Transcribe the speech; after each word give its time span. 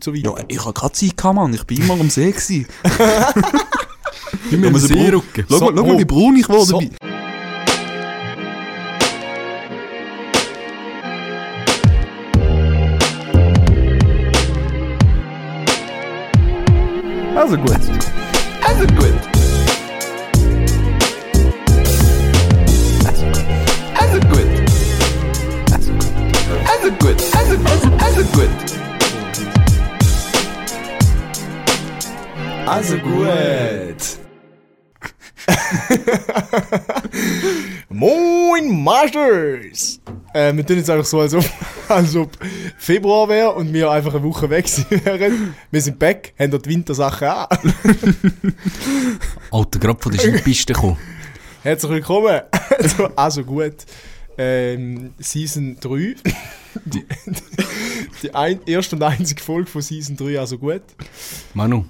und 0.00 0.04
so 0.04 0.14
weiter. 0.14 0.38
Ja, 0.38 0.44
ich 0.48 0.60
habe 0.64 0.72
gerade 0.72 0.92
Zeit 0.92 1.16
gehabt, 1.16 1.34
Mann. 1.34 1.52
Ich 1.54 1.64
bin 1.64 1.78
immer 1.82 1.94
am 1.94 2.08
See 2.10 2.30
gewesen. 2.30 2.66
Ja, 2.88 4.56
einen 4.56 4.62
so 4.78 4.88
braun- 4.88 4.96
Seerücken. 4.96 5.44
Schau, 5.48 5.58
So, 5.58 5.64
mal, 5.66 5.76
schau 5.76 5.86
mal, 5.86 5.94
oh. 5.94 5.98
wie 5.98 6.04
braun 6.04 6.36
ich 6.36 6.46
geworden 6.46 6.66
So. 6.66 6.78
bin. 6.78 6.90
Also 17.36 17.56
gut. 17.56 17.78
Also 18.62 18.86
gut. 18.94 19.29
Also 32.70 32.96
gut. 32.98 33.96
Moin 37.88 38.82
Masters! 38.84 40.00
Äh, 40.32 40.54
wir 40.54 40.64
tun 40.64 40.76
jetzt 40.76 40.88
einfach 40.88 41.04
so, 41.04 41.18
als 41.18 41.34
ob, 41.34 41.44
als 41.88 42.14
ob 42.14 42.30
Februar 42.78 43.28
wäre 43.28 43.50
und 43.54 43.72
wir 43.72 43.90
einfach 43.90 44.14
eine 44.14 44.22
Woche 44.22 44.48
weg 44.50 44.66
wären. 44.88 45.56
Wir 45.72 45.82
sind 45.82 45.98
back, 45.98 46.32
haben 46.38 46.52
dort 46.52 46.66
die 46.66 46.70
Wintersachen 46.70 47.26
an. 47.26 47.48
Alter, 49.50 49.78
gerade 49.80 50.00
von 50.00 50.12
der 50.12 50.20
Skipiste 50.20 50.72
gekommen. 50.72 50.98
Herzlich 51.64 51.90
willkommen 51.90 52.40
zu 52.86 53.18
Also 53.18 53.42
gut. 53.42 53.84
Ähm, 54.38 55.12
Season 55.18 55.76
3. 55.80 56.14
Die, 56.84 57.04
die 58.22 58.32
ein, 58.32 58.60
erste 58.64 58.94
und 58.94 59.02
einzige 59.02 59.42
Folge 59.42 59.68
von 59.68 59.82
Season 59.82 60.16
3, 60.16 60.38
also 60.38 60.56
gut. 60.56 60.82
Manu, 61.52 61.84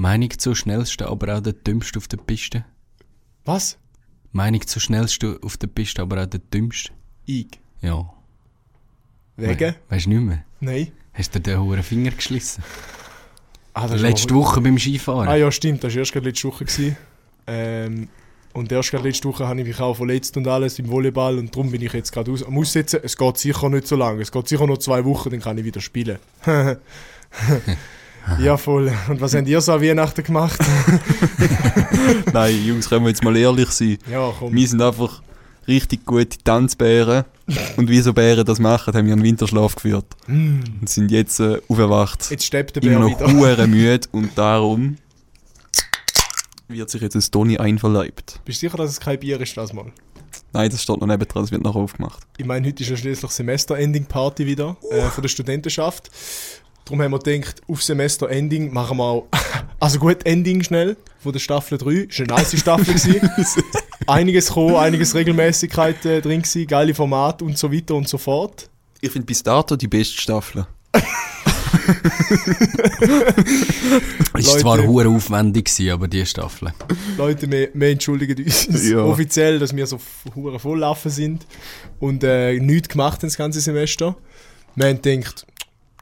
Meinung 0.00 0.30
zur 0.38 0.56
schnellsten, 0.56 1.04
aber 1.04 1.36
auch 1.36 1.40
der 1.42 1.52
dümmste 1.52 1.98
auf 1.98 2.08
der 2.08 2.16
Piste? 2.16 2.64
Was? 3.44 3.76
Meinung 4.32 4.66
zur 4.66 4.80
schnellsten 4.80 5.36
auf 5.42 5.58
der 5.58 5.66
Piste, 5.66 6.00
aber 6.00 6.22
auch 6.22 6.26
der 6.26 6.40
dümmste? 6.40 6.92
Ich. 7.26 7.60
Ja. 7.82 8.08
Wegen? 9.36 9.58
We 9.60 9.74
weißt 9.90 10.06
du 10.06 10.10
nicht 10.10 10.22
mehr? 10.22 10.44
Nein. 10.60 10.92
Hast 11.12 11.34
du 11.34 11.40
dir 11.40 11.52
den 11.56 11.60
hohen 11.62 11.82
Finger 11.82 12.12
geschlissen? 12.12 12.64
Ah, 13.74 13.86
Letzte 13.86 14.34
Woche 14.34 14.62
beim 14.62 14.78
Skifahren? 14.78 15.28
Ah 15.28 15.36
ja, 15.36 15.52
stimmt, 15.52 15.84
das 15.84 15.92
war 15.92 15.98
erst 15.98 16.14
letzte 16.14 16.48
Woche. 16.48 16.64
Gewesen. 16.64 16.96
Ähm, 17.46 18.08
und 18.54 18.72
erst 18.72 18.92
letzte 18.92 19.28
Woche 19.28 19.46
habe 19.46 19.60
ich 19.60 19.66
mich 19.66 19.80
auch 19.80 19.94
verletzt 19.94 20.34
und 20.38 20.48
alles 20.48 20.78
im 20.78 20.88
Volleyball 20.88 21.38
und 21.38 21.54
darum 21.54 21.70
bin 21.70 21.82
ich 21.82 21.92
jetzt 21.92 22.10
gerade 22.10 22.32
aus, 22.32 22.42
am 22.42 22.56
Aussetzen. 22.56 23.00
Es 23.02 23.18
geht 23.18 23.36
sicher 23.36 23.68
nicht 23.68 23.86
so 23.86 23.96
lange, 23.96 24.22
es 24.22 24.32
geht 24.32 24.48
sicher 24.48 24.66
noch 24.66 24.78
zwei 24.78 25.04
Wochen, 25.04 25.28
dann 25.28 25.40
kann 25.40 25.58
ich 25.58 25.64
wieder 25.64 25.82
spielen. 25.82 26.18
ja, 28.38 28.56
voll. 28.56 28.92
Und 29.08 29.20
was 29.20 29.34
habt 29.34 29.48
ihr 29.48 29.60
so 29.60 29.72
an 29.72 29.82
Weihnachten 29.82 30.22
gemacht? 30.22 30.58
Nein, 32.32 32.64
Jungs, 32.64 32.88
können 32.88 33.04
wir 33.04 33.10
jetzt 33.10 33.24
mal 33.24 33.36
ehrlich 33.36 33.70
sein. 33.70 33.98
ja, 34.10 34.32
komm. 34.38 34.54
Wir 34.54 34.68
sind 34.68 34.80
einfach 34.82 35.22
richtig 35.66 36.04
gute 36.04 36.38
Tanzbären. 36.38 37.24
Und 37.76 37.88
wie 37.88 38.00
so 38.00 38.12
Bären 38.12 38.44
das 38.44 38.58
machen, 38.58 38.94
haben 38.94 39.06
wir 39.06 39.12
einen 39.12 39.22
Winterschlaf 39.22 39.74
geführt. 39.74 40.06
Und 40.28 40.88
sind 40.88 41.10
jetzt 41.10 41.40
äh, 41.40 41.60
aufgewacht. 41.68 42.30
Jetzt 42.30 42.44
steppt 42.44 42.76
der 42.76 42.82
Immer 42.82 43.06
Bär 43.08 43.28
noch 43.28 43.42
wieder. 43.42 43.66
müde 43.66 44.08
und 44.12 44.30
darum 44.36 44.96
wird 46.68 46.90
sich 46.90 47.02
jetzt 47.02 47.16
ein 47.16 47.22
Toni 47.32 47.58
einverleibt. 47.58 48.40
Bist 48.44 48.62
du 48.62 48.66
sicher, 48.66 48.76
dass 48.76 48.90
es 48.90 49.00
kein 49.00 49.18
Bier 49.18 49.40
ist 49.40 49.56
das 49.56 49.72
mal? 49.72 49.92
Nein, 50.52 50.70
das 50.70 50.82
steht 50.82 51.00
noch 51.00 51.06
nebendran, 51.06 51.42
das 51.42 51.50
wird 51.50 51.62
nachher 51.62 51.80
aufgemacht. 51.80 52.22
Ich 52.36 52.46
meine, 52.46 52.66
heute 52.66 52.82
ist 52.82 52.90
ja 52.90 52.96
schließlich 52.96 53.30
Semester-Ending-Party 53.30 54.46
wieder 54.46 54.76
äh, 54.90 55.02
von 55.02 55.22
der 55.22 55.28
Studentenschaft. 55.28 56.10
Darum 56.90 57.02
haben 57.02 57.12
wir 57.12 57.20
gedacht, 57.20 57.62
auf 57.68 57.84
Semester-Ending 57.84 58.72
machen 58.72 58.96
wir 58.96 59.04
auch, 59.04 59.28
also 59.78 60.00
gut, 60.00 60.26
Ending 60.26 60.64
schnell 60.64 60.96
von 61.20 61.32
der 61.32 61.38
Staffel 61.38 61.78
3. 61.78 61.90
Ist 61.92 62.18
eine 62.18 62.26
nice 62.34 62.58
Staffel 62.58 62.94
gewesen. 62.94 63.30
Einiges 64.08 64.48
gekommen, 64.48 64.74
einiges 64.74 65.14
Regelmäßigkeit 65.14 66.04
äh, 66.04 66.20
drin 66.20 66.42
gewesen, 66.42 66.66
geile 66.66 66.92
Formate 66.92 67.44
und 67.44 67.56
so 67.56 67.72
weiter 67.72 67.94
und 67.94 68.08
so 68.08 68.18
fort. 68.18 68.68
Ich 69.00 69.12
finde 69.12 69.24
bis 69.26 69.40
dato 69.40 69.76
die 69.76 69.86
beste 69.86 70.20
Staffel. 70.20 70.66
Ist 74.36 74.58
zwar 74.58 74.84
hure 74.84 75.10
aufwendig 75.10 75.66
gewesen, 75.66 75.92
aber 75.92 76.08
die 76.08 76.26
Staffel. 76.26 76.72
Leute, 77.16 77.48
wir, 77.48 77.68
wir 77.72 77.90
entschuldigen 77.90 78.44
uns 78.44 78.66
Ja. 78.90 79.04
offiziell, 79.04 79.60
dass 79.60 79.76
wir 79.76 79.86
so 79.86 80.00
hure 80.34 80.58
volllaufen 80.58 81.12
sind 81.12 81.46
und 82.00 82.24
äh, 82.24 82.58
nichts 82.58 82.88
gemacht 82.88 83.22
haben 83.22 83.28
das 83.28 83.36
ganze 83.36 83.60
Semester. 83.60 84.16
Wir 84.74 84.88
haben 84.88 85.00
gedacht, 85.00 85.46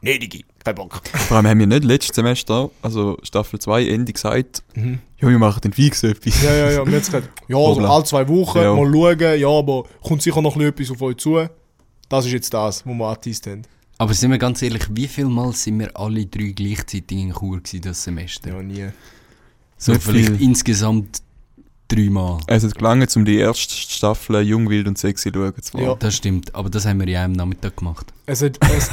nee, 0.01 0.17
Digi, 0.17 0.45
kein 0.63 0.75
Bock. 0.75 1.01
Vor 1.27 1.37
allem 1.37 1.47
haben 1.47 1.59
wir 1.59 1.67
nicht 1.67 1.83
letztes 1.83 2.15
Semester, 2.15 2.69
also 2.81 3.17
Staffel 3.23 3.59
2, 3.59 3.87
Ende 3.87 4.13
gesagt, 4.13 4.63
ja, 4.75 5.27
wir 5.27 5.39
machen 5.39 5.61
den 5.61 5.73
fix 5.73 6.03
etwas. 6.03 6.41
Ja, 6.43 6.53
ja, 6.53 6.71
ja. 6.71 6.81
Und 6.81 6.87
wir 6.87 6.95
haben 6.99 7.05
gesagt, 7.05 7.29
ja, 7.47 7.57
also 7.57 7.81
alle 7.81 8.03
zwei 8.03 8.27
Wochen 8.27 8.57
Ja. 8.59 8.73
mal 8.73 8.91
schauen, 8.91 9.39
ja, 9.39 9.47
aber 9.49 9.83
kommt 10.01 10.21
sicher 10.21 10.41
noch 10.41 10.55
ein 10.55 10.71
bisschen 10.73 10.87
etwas 10.87 10.91
auf 10.91 11.01
euch 11.01 11.17
zu. 11.17 11.47
Das 12.07 12.25
ist 12.25 12.31
jetzt 12.31 12.53
das, 12.53 12.85
was 12.85 12.93
wir 12.93 13.05
angeteased 13.07 13.47
haben. 13.47 13.61
Aber 13.97 14.13
sind 14.13 14.31
wir 14.31 14.37
ganz 14.37 14.61
ehrlich, 14.61 14.83
wie 14.91 15.07
viel 15.07 15.25
Mal 15.25 15.51
sind 15.53 15.79
wir 15.79 15.95
alle 15.97 16.25
drei 16.25 16.53
gleichzeitig 16.55 17.17
in 17.17 17.33
Chur 17.33 17.57
gewesen, 17.57 17.81
das 17.81 18.01
Semester? 18.03 18.49
Ja, 18.53 18.63
nie. 18.63 18.87
so 19.77 19.91
nicht 19.91 20.03
vielleicht 20.03 20.37
viel. 20.37 20.41
insgesamt 20.41 21.21
dreimal. 21.89 22.37
Es 22.47 22.63
hat 22.63 22.75
gelangt, 22.75 23.13
um 23.17 23.25
die 23.25 23.37
erste 23.37 23.73
Staffel 23.73 24.41
Jung, 24.41 24.69
Wild 24.69 24.87
und 24.87 24.97
Sexy 24.97 25.31
schauen 25.33 25.53
zu 25.61 25.73
wollen. 25.73 25.85
Ja. 25.85 25.95
Das 25.95 26.15
stimmt, 26.15 26.53
aber 26.55 26.69
das 26.69 26.85
haben 26.85 26.99
wir 26.99 27.07
ja 27.09 27.25
am 27.25 27.33
Nachmittag 27.33 27.75
gemacht. 27.77 28.13
Es 28.25 28.41
hat, 28.41 28.57
es, 28.71 28.89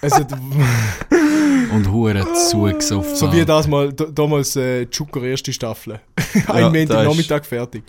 es 0.00 0.12
hat 0.14 0.32
Und 0.32 1.90
hure 1.90 2.26
zugesoffen. 2.50 3.14
so 3.16 3.32
wie 3.32 3.44
das 3.44 3.66
mal, 3.66 3.92
damals 3.92 4.56
äh, 4.56 4.88
Zucker 4.90 5.22
erste 5.22 5.52
Staffel. 5.52 6.00
Ein 6.46 6.58
Ja, 6.60 6.68
Montag 6.70 6.88
das 6.88 7.06
Nachmittag 7.06 7.46
fertig. 7.46 7.82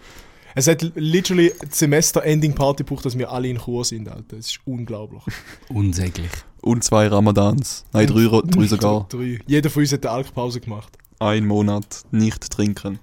Es 0.56 0.68
hat 0.68 0.82
literally 0.96 1.54
Semester-Ending-Party 1.70 2.84
gebraucht, 2.84 3.06
dass 3.06 3.18
wir 3.18 3.32
alle 3.32 3.48
in 3.48 3.58
Chur 3.60 3.86
sind, 3.86 4.10
Alter. 4.10 4.38
Es 4.38 4.48
ist 4.48 4.60
unglaublich. 4.66 5.22
Unsäglich. 5.70 6.32
Und 6.62 6.84
zwei 6.84 7.08
Ramadans. 7.08 7.86
Nein, 7.94 8.08
drei, 8.08 8.42
drei 8.44 8.68
sogar. 8.68 9.06
Drei. 9.10 9.40
Jeder 9.46 9.70
von 9.70 9.82
uns 9.84 9.94
hat 9.94 10.06
eine 10.06 10.16
Alkpause 10.16 10.60
gemacht. 10.60 10.98
Ein 11.20 11.46
Monat 11.46 12.04
nicht 12.12 12.50
trinken. 12.50 13.00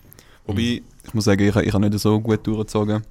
Wobei, 0.47 0.83
ich 1.05 1.15
muss 1.15 1.25
sagen, 1.25 1.49
ich, 1.49 1.57
ich 1.57 1.73
habe 1.73 1.89
nicht 1.89 1.99
so 1.99 2.21
gut 2.21 2.47
durchgezogen. 2.47 3.03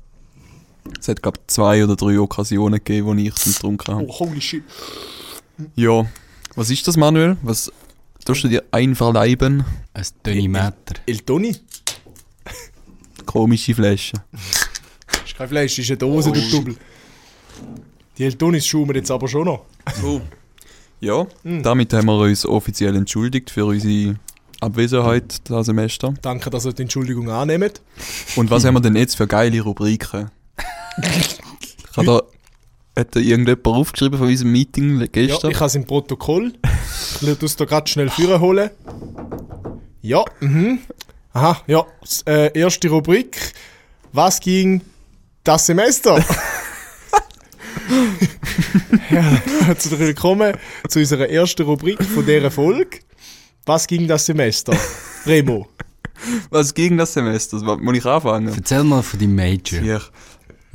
Es 0.99 1.07
hat, 1.07 1.23
glaube 1.23 1.39
zwei 1.47 1.83
oder 1.83 1.95
drei 1.95 2.19
Okkasionen 2.19 2.79
gegeben, 2.83 3.07
wo 3.07 3.13
ich 3.13 3.33
es 3.35 3.45
nicht 3.47 3.57
getrunken 3.57 3.95
habe. 3.95 4.05
Oh, 4.07 4.19
holy 4.19 4.41
shit. 4.41 4.63
Ja. 5.75 6.05
Was 6.55 6.69
ist 6.69 6.87
das, 6.87 6.97
Manuel? 6.97 7.37
Was 7.41 7.71
tust 8.23 8.43
du 8.43 8.47
dir 8.47 8.63
einverleiben? 8.71 9.65
Ein 9.93 10.05
Dönimeter. 10.25 10.95
El 11.05 11.19
Toni? 11.19 11.55
Komische 13.25 13.73
Flasche. 13.73 14.13
ist 15.25 15.35
kein 15.37 15.49
Fleisch, 15.49 15.79
ist 15.79 15.89
eine 15.89 15.97
Dose, 15.97 16.31
du 16.31 16.41
Double. 16.51 16.75
Die 18.17 18.23
El 18.23 18.33
Tonis 18.33 18.65
schauen 18.65 18.87
wir 18.87 18.95
jetzt 18.95 19.11
aber 19.11 19.27
schon 19.27 19.45
noch. 19.45 19.65
So. 20.01 20.21
Ja, 21.01 21.27
damit 21.43 21.93
haben 21.93 22.05
wir 22.07 22.19
uns 22.19 22.45
offiziell 22.45 22.95
entschuldigt 22.95 23.49
für 23.49 23.65
unsere 23.65 24.15
Abwesenheit 24.61 25.47
dieses 25.47 25.65
Semester. 25.65 26.13
Danke, 26.21 26.49
dass 26.49 26.65
ihr 26.65 26.73
die 26.73 26.83
Entschuldigung 26.83 27.29
annehmt. 27.29 27.81
Und 28.35 28.49
was 28.49 28.63
haben 28.63 28.75
wir 28.75 28.81
denn 28.81 28.95
jetzt 28.95 29.15
für 29.15 29.27
geile 29.27 29.59
Rubriken? 29.61 30.31
Hat 31.97 32.07
da, 32.07 32.21
hat 32.97 33.15
da 33.15 33.19
irgendjemand 33.19 33.67
aufgeschrieben 33.67 34.17
von 34.19 34.27
unserem 34.27 34.51
Meeting 34.51 34.99
Ja, 35.01 35.07
gestern? 35.11 35.51
ich 35.51 35.57
habe 35.57 35.65
es 35.67 35.75
im 35.75 35.85
Protokoll. 35.85 36.53
Ich 37.21 37.27
werde 37.27 37.45
es 37.45 37.55
da 37.55 37.65
gerade 37.65 37.87
schnell 37.89 38.09
führen 38.09 38.39
holen. 38.39 38.69
Ja, 40.01 40.23
mhm. 40.39 40.79
Aha, 41.33 41.61
ja. 41.67 41.85
S- 42.03 42.21
Äh, 42.25 42.57
erste 42.57 42.87
Rubrik. 42.89 43.53
Was 44.13 44.39
ging 44.39 44.81
das 45.43 45.65
Semester? 45.65 46.17
ja, 49.09 49.21
herzlich 49.65 49.99
willkommen 49.99 50.53
zu 50.87 50.99
unserer 50.99 51.29
ersten 51.29 51.63
Rubrik 51.63 52.01
von 52.03 52.25
dieser 52.25 52.49
Folge. 52.51 52.99
Was 53.65 53.87
ging 53.87 54.07
das 54.07 54.25
Semester? 54.25 54.77
Remo. 55.25 55.67
Was 56.49 56.73
gegen 56.73 56.97
das 56.97 57.13
Semester? 57.13 57.57
Muss 57.77 57.97
ich 57.97 58.05
anfangen? 58.05 58.53
Erzähl 58.55 58.83
mal 58.83 59.01
von 59.03 59.19
deinem 59.19 59.35
Major. 59.35 59.81
Ja. 59.81 59.99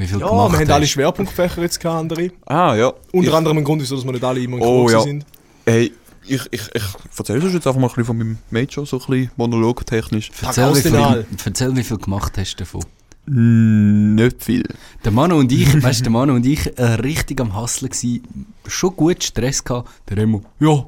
Wie 0.01 0.07
viel 0.07 0.19
Ja, 0.21 0.29
gemacht 0.29 0.53
wir 0.53 0.59
haben 0.59 0.69
hast. 0.69 0.75
alle 0.75 0.87
Schwerpunktfächer 0.87 1.63
jetzt 1.63 1.79
gehabt, 1.81 2.01
andere. 2.01 2.31
Ah, 2.47 2.75
ja. 2.75 2.93
Unter 3.13 3.29
ich, 3.31 3.35
anderem 3.35 3.59
ein 3.59 3.65
Grund, 3.65 3.83
wieso 3.83 3.97
dass 3.97 4.05
wir 4.05 4.13
nicht 4.13 4.25
alle 4.25 4.41
immer 4.41 4.57
in 4.57 4.63
Oh, 4.63 4.81
Kurs 4.83 4.93
ja. 4.93 5.01
sind. 5.01 5.27
Hey, 5.67 5.93
ich, 6.27 6.41
ich, 6.51 6.63
ich 6.75 6.83
erzähl 7.19 7.43
uns 7.43 7.53
jetzt 7.55 7.67
einfach 7.67 7.81
mal 7.81 7.87
ein 7.87 7.89
bisschen 7.89 8.05
von 8.05 8.19
meinem 8.19 8.39
Major, 8.51 8.87
so 8.87 8.97
ein 8.99 9.07
bisschen 9.07 9.31
monologtechnisch. 9.37 10.31
Erzähl 10.43 10.75
wie, 10.75 10.81
viel, 10.81 11.27
erzähl, 11.45 11.77
wie 11.77 11.83
viel 11.85 11.99
gemacht 11.99 12.37
hast 12.39 12.55
du 12.57 12.65
davon. 12.65 12.85
Nicht 13.27 14.43
viel. 14.43 14.65
Der 15.05 15.13
Manu 15.13 15.39
und 15.39 15.53
ich, 15.53 15.83
weißt 15.83 16.01
du, 16.01 16.05
der 16.05 16.13
Manu 16.13 16.35
und 16.35 16.47
ich 16.47 16.79
äh, 16.79 16.83
richtig 16.95 17.41
am 17.41 17.55
Hasseln 17.55 17.91
gsi, 17.91 18.23
schon 18.67 18.97
gut 18.97 19.23
Stress 19.23 19.63
gehabt. 19.63 19.89
Der 20.09 20.17
Remo, 20.17 20.43
ja, 20.59 20.85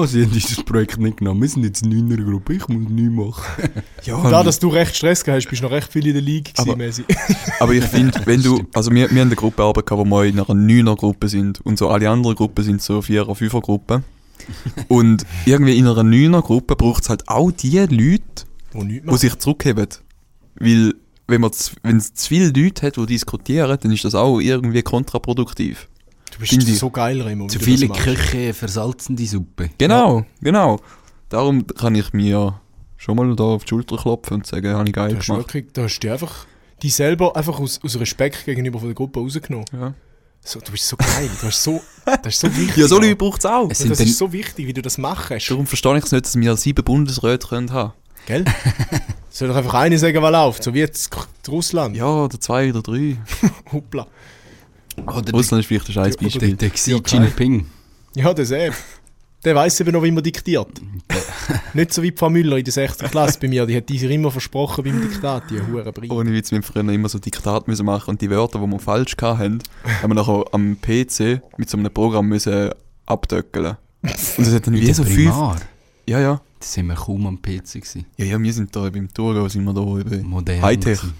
ja, 0.00 0.06
sie 0.06 0.24
haben 0.24 0.32
dieses 0.32 0.62
Projekt 0.62 0.98
nicht 0.98 1.18
genommen. 1.18 1.42
Wir 1.42 1.48
sind 1.48 1.64
jetzt 1.64 1.84
in 1.84 2.12
einer 2.12 2.22
Gruppe, 2.22 2.54
ich 2.54 2.68
muss 2.68 2.88
nichts 2.88 3.14
machen. 3.14 3.70
Ja, 4.04 4.30
da, 4.30 4.42
dass 4.42 4.58
du 4.58 4.68
recht 4.68 4.94
Stress 4.96 5.24
gehabt 5.24 5.42
hast, 5.42 5.50
bist 5.50 5.62
du 5.62 5.66
noch 5.66 5.72
recht 5.72 5.90
viel 5.90 6.06
in 6.06 6.12
der 6.12 6.22
Liga 6.22 6.50
Aber-. 6.56 6.76
Aber 7.60 7.72
ich 7.72 7.84
finde, 7.84 8.20
wenn 8.24 8.42
du, 8.42 8.62
also 8.74 8.90
wir, 8.90 9.10
wir 9.10 9.20
haben 9.20 9.28
eine 9.28 9.36
Gruppenarbeit 9.36 9.86
gehabt, 9.86 10.06
wo 10.06 10.10
wir 10.10 10.24
in 10.24 10.38
einer 10.38 10.48
9er 10.48 10.96
Gruppe 10.96 11.28
sind 11.28 11.60
und 11.64 11.78
so 11.78 11.88
alle 11.88 12.08
anderen 12.10 12.36
Gruppen 12.36 12.64
sind 12.64 12.82
so 12.82 12.98
4er, 12.98 13.36
5er 13.36 13.60
Gruppen. 13.60 14.04
Und 14.88 15.24
irgendwie 15.44 15.76
in 15.78 15.86
einer 15.86 16.02
Neuner-Gruppe 16.02 16.76
braucht 16.76 17.02
es 17.04 17.08
halt 17.08 17.28
auch 17.28 17.50
die 17.50 17.78
Leute, 17.78 18.22
die 18.74 19.16
sich 19.16 19.36
zurückheben. 19.36 19.88
Weil, 20.56 20.94
wenn 21.26 21.42
es 21.44 22.14
zu 22.14 22.28
viele 22.28 22.50
Leute 22.50 22.86
hat, 22.86 22.96
die 22.96 23.06
diskutieren, 23.06 23.78
dann 23.80 23.92
ist 23.92 24.04
das 24.04 24.14
auch 24.14 24.40
irgendwie 24.40 24.82
kontraproduktiv. 24.82 25.88
Du 26.36 26.40
bist 26.40 26.52
finde 26.52 26.74
so 26.74 26.90
geil, 26.90 27.20
Remo. 27.22 27.46
Zu 27.46 27.58
du 27.58 27.64
viele 27.64 27.88
das. 27.88 27.96
Köche 27.98 28.52
versalzen 28.52 29.16
die 29.16 29.26
Suppe. 29.26 29.70
Genau, 29.78 30.24
genau. 30.40 30.78
Darum 31.30 31.66
kann 31.66 31.94
ich 31.94 32.12
mir 32.12 32.60
schon 32.98 33.16
mal 33.16 33.34
da 33.34 33.44
auf 33.44 33.64
die 33.64 33.70
Schulter 33.70 33.96
klopfen 33.96 34.34
und 34.34 34.46
sagen, 34.46 34.74
habe 34.74 34.86
ich 34.88 34.94
geil 34.94 35.10
Du 35.12 35.16
hast, 35.18 35.26
gemacht. 35.26 35.40
wirklich, 35.40 35.72
du 35.72 35.82
hast 35.82 35.98
dich 36.00 36.10
einfach 36.10 36.46
die 36.82 36.90
selber 36.90 37.34
einfach 37.36 37.58
aus, 37.58 37.80
aus 37.82 37.98
Respekt 37.98 38.44
gegenüber 38.44 38.78
von 38.78 38.88
der 38.88 38.94
Gruppe 38.94 39.18
rausgenommen. 39.20 39.64
Ja, 39.72 39.94
So, 40.42 40.60
du 40.60 40.70
bist 40.72 40.86
so 40.86 40.96
geil. 40.98 41.30
Du 41.40 41.46
hast 41.46 41.62
so, 41.62 41.80
das 42.04 42.34
ist 42.34 42.40
so 42.40 42.48
wichtig. 42.56 42.76
ja 42.76 42.86
so. 42.86 42.98
Leute 43.00 43.16
braucht 43.16 43.38
es 43.38 43.46
auch. 43.46 43.70
Es 43.70 43.80
Und 43.80 43.86
sind 43.86 43.90
das 43.92 44.00
ist 44.00 44.18
so 44.18 44.30
wichtig, 44.30 44.66
wie 44.66 44.74
du 44.74 44.82
das 44.82 44.98
machst. 44.98 45.50
Darum 45.50 45.66
verstehe 45.66 45.96
ich 45.96 46.04
es 46.04 46.12
nicht, 46.12 46.26
dass 46.26 46.36
wir 46.38 46.54
sieben 46.58 46.84
Bundesräte 46.84 47.48
können 47.48 47.72
haben 47.72 47.92
Gell? 48.26 48.44
Soll 49.30 49.48
doch 49.48 49.56
einfach 49.56 49.74
eine 49.74 49.98
sagen, 49.98 50.20
was 50.20 50.32
läuft. 50.32 50.62
So 50.64 50.74
wie 50.74 50.80
jetzt 50.80 51.08
Russland. 51.48 51.96
Ja, 51.96 52.06
oder 52.08 52.38
zwei 52.40 52.70
oder 52.70 52.82
drei. 52.82 53.16
Hoppla. 53.72 54.06
Oder 55.04 55.32
Russland 55.32 55.60
ist 55.62 55.66
vielleicht 55.66 55.88
ein 55.88 55.92
scheiß 55.92 56.16
Beispiel. 56.16 56.56
der 56.56 56.70
Xi 56.70 56.92
Ja, 56.92 57.00
klar. 57.00 57.22
Jinping. 57.24 57.66
Ja, 58.14 58.32
das 58.32 58.50
eben. 58.50 58.74
Der 59.44 59.54
weiss 59.54 59.78
eben 59.78 59.92
noch, 59.92 60.02
wie 60.02 60.10
man 60.10 60.24
diktiert. 60.24 60.80
Nicht 61.74 61.92
so 61.92 62.02
wie 62.02 62.10
die 62.10 62.16
Frau 62.16 62.30
Müller 62.30 62.56
in 62.56 62.64
der 62.64 62.72
6. 62.72 62.98
Klasse 63.10 63.38
bei 63.40 63.48
mir. 63.48 63.64
Die 63.66 63.76
hat 63.76 63.88
sich 63.88 64.02
immer 64.02 64.30
versprochen 64.30 64.82
beim 64.82 65.00
Diktat, 65.00 65.44
die 65.50 65.60
hure 65.60 65.92
Brei. 65.92 66.10
Ohne 66.10 66.32
Witz, 66.32 66.50
wir 66.50 66.62
früher 66.62 66.88
immer 66.88 67.08
so 67.08 67.18
Diktat 67.18 67.68
müssen 67.68 67.86
machen 67.86 68.10
und 68.10 68.20
die 68.20 68.30
Wörter, 68.30 68.58
die 68.58 68.66
wir 68.66 68.78
falsch 68.80 69.14
hatten, 69.20 69.60
haben 70.02 70.10
wir 70.10 70.14
nachher 70.14 70.44
am 70.52 70.76
PC 70.80 71.42
mit 71.58 71.70
so 71.70 71.78
einem 71.78 71.92
Programm 71.92 72.28
müssen 72.28 72.70
abdöckeln. 73.04 73.76
Und 74.02 74.46
das 74.46 74.52
hat 74.52 74.66
dann 74.66 74.74
wie 74.74 74.84
der 74.84 74.94
so 74.94 75.04
fünf... 75.04 75.16
Primar. 75.16 75.56
Ja, 76.08 76.20
ja. 76.20 76.40
Da 76.58 76.66
sind 76.66 76.86
wir 76.86 76.94
kaum 76.94 77.26
am 77.26 77.40
PC 77.40 77.74
gewesen. 77.74 78.06
Ja, 78.16 78.24
ja, 78.24 78.42
wir 78.42 78.52
sind 78.52 78.74
da 78.74 78.88
beim 78.88 79.12
Thurgau, 79.12 79.48
sind 79.48 79.64
wir 79.64 79.74
da 79.74 79.82
eben. 79.82 80.26
Modern. 80.28 80.62
Hightech. 80.62 81.00
gewesen. 81.00 81.14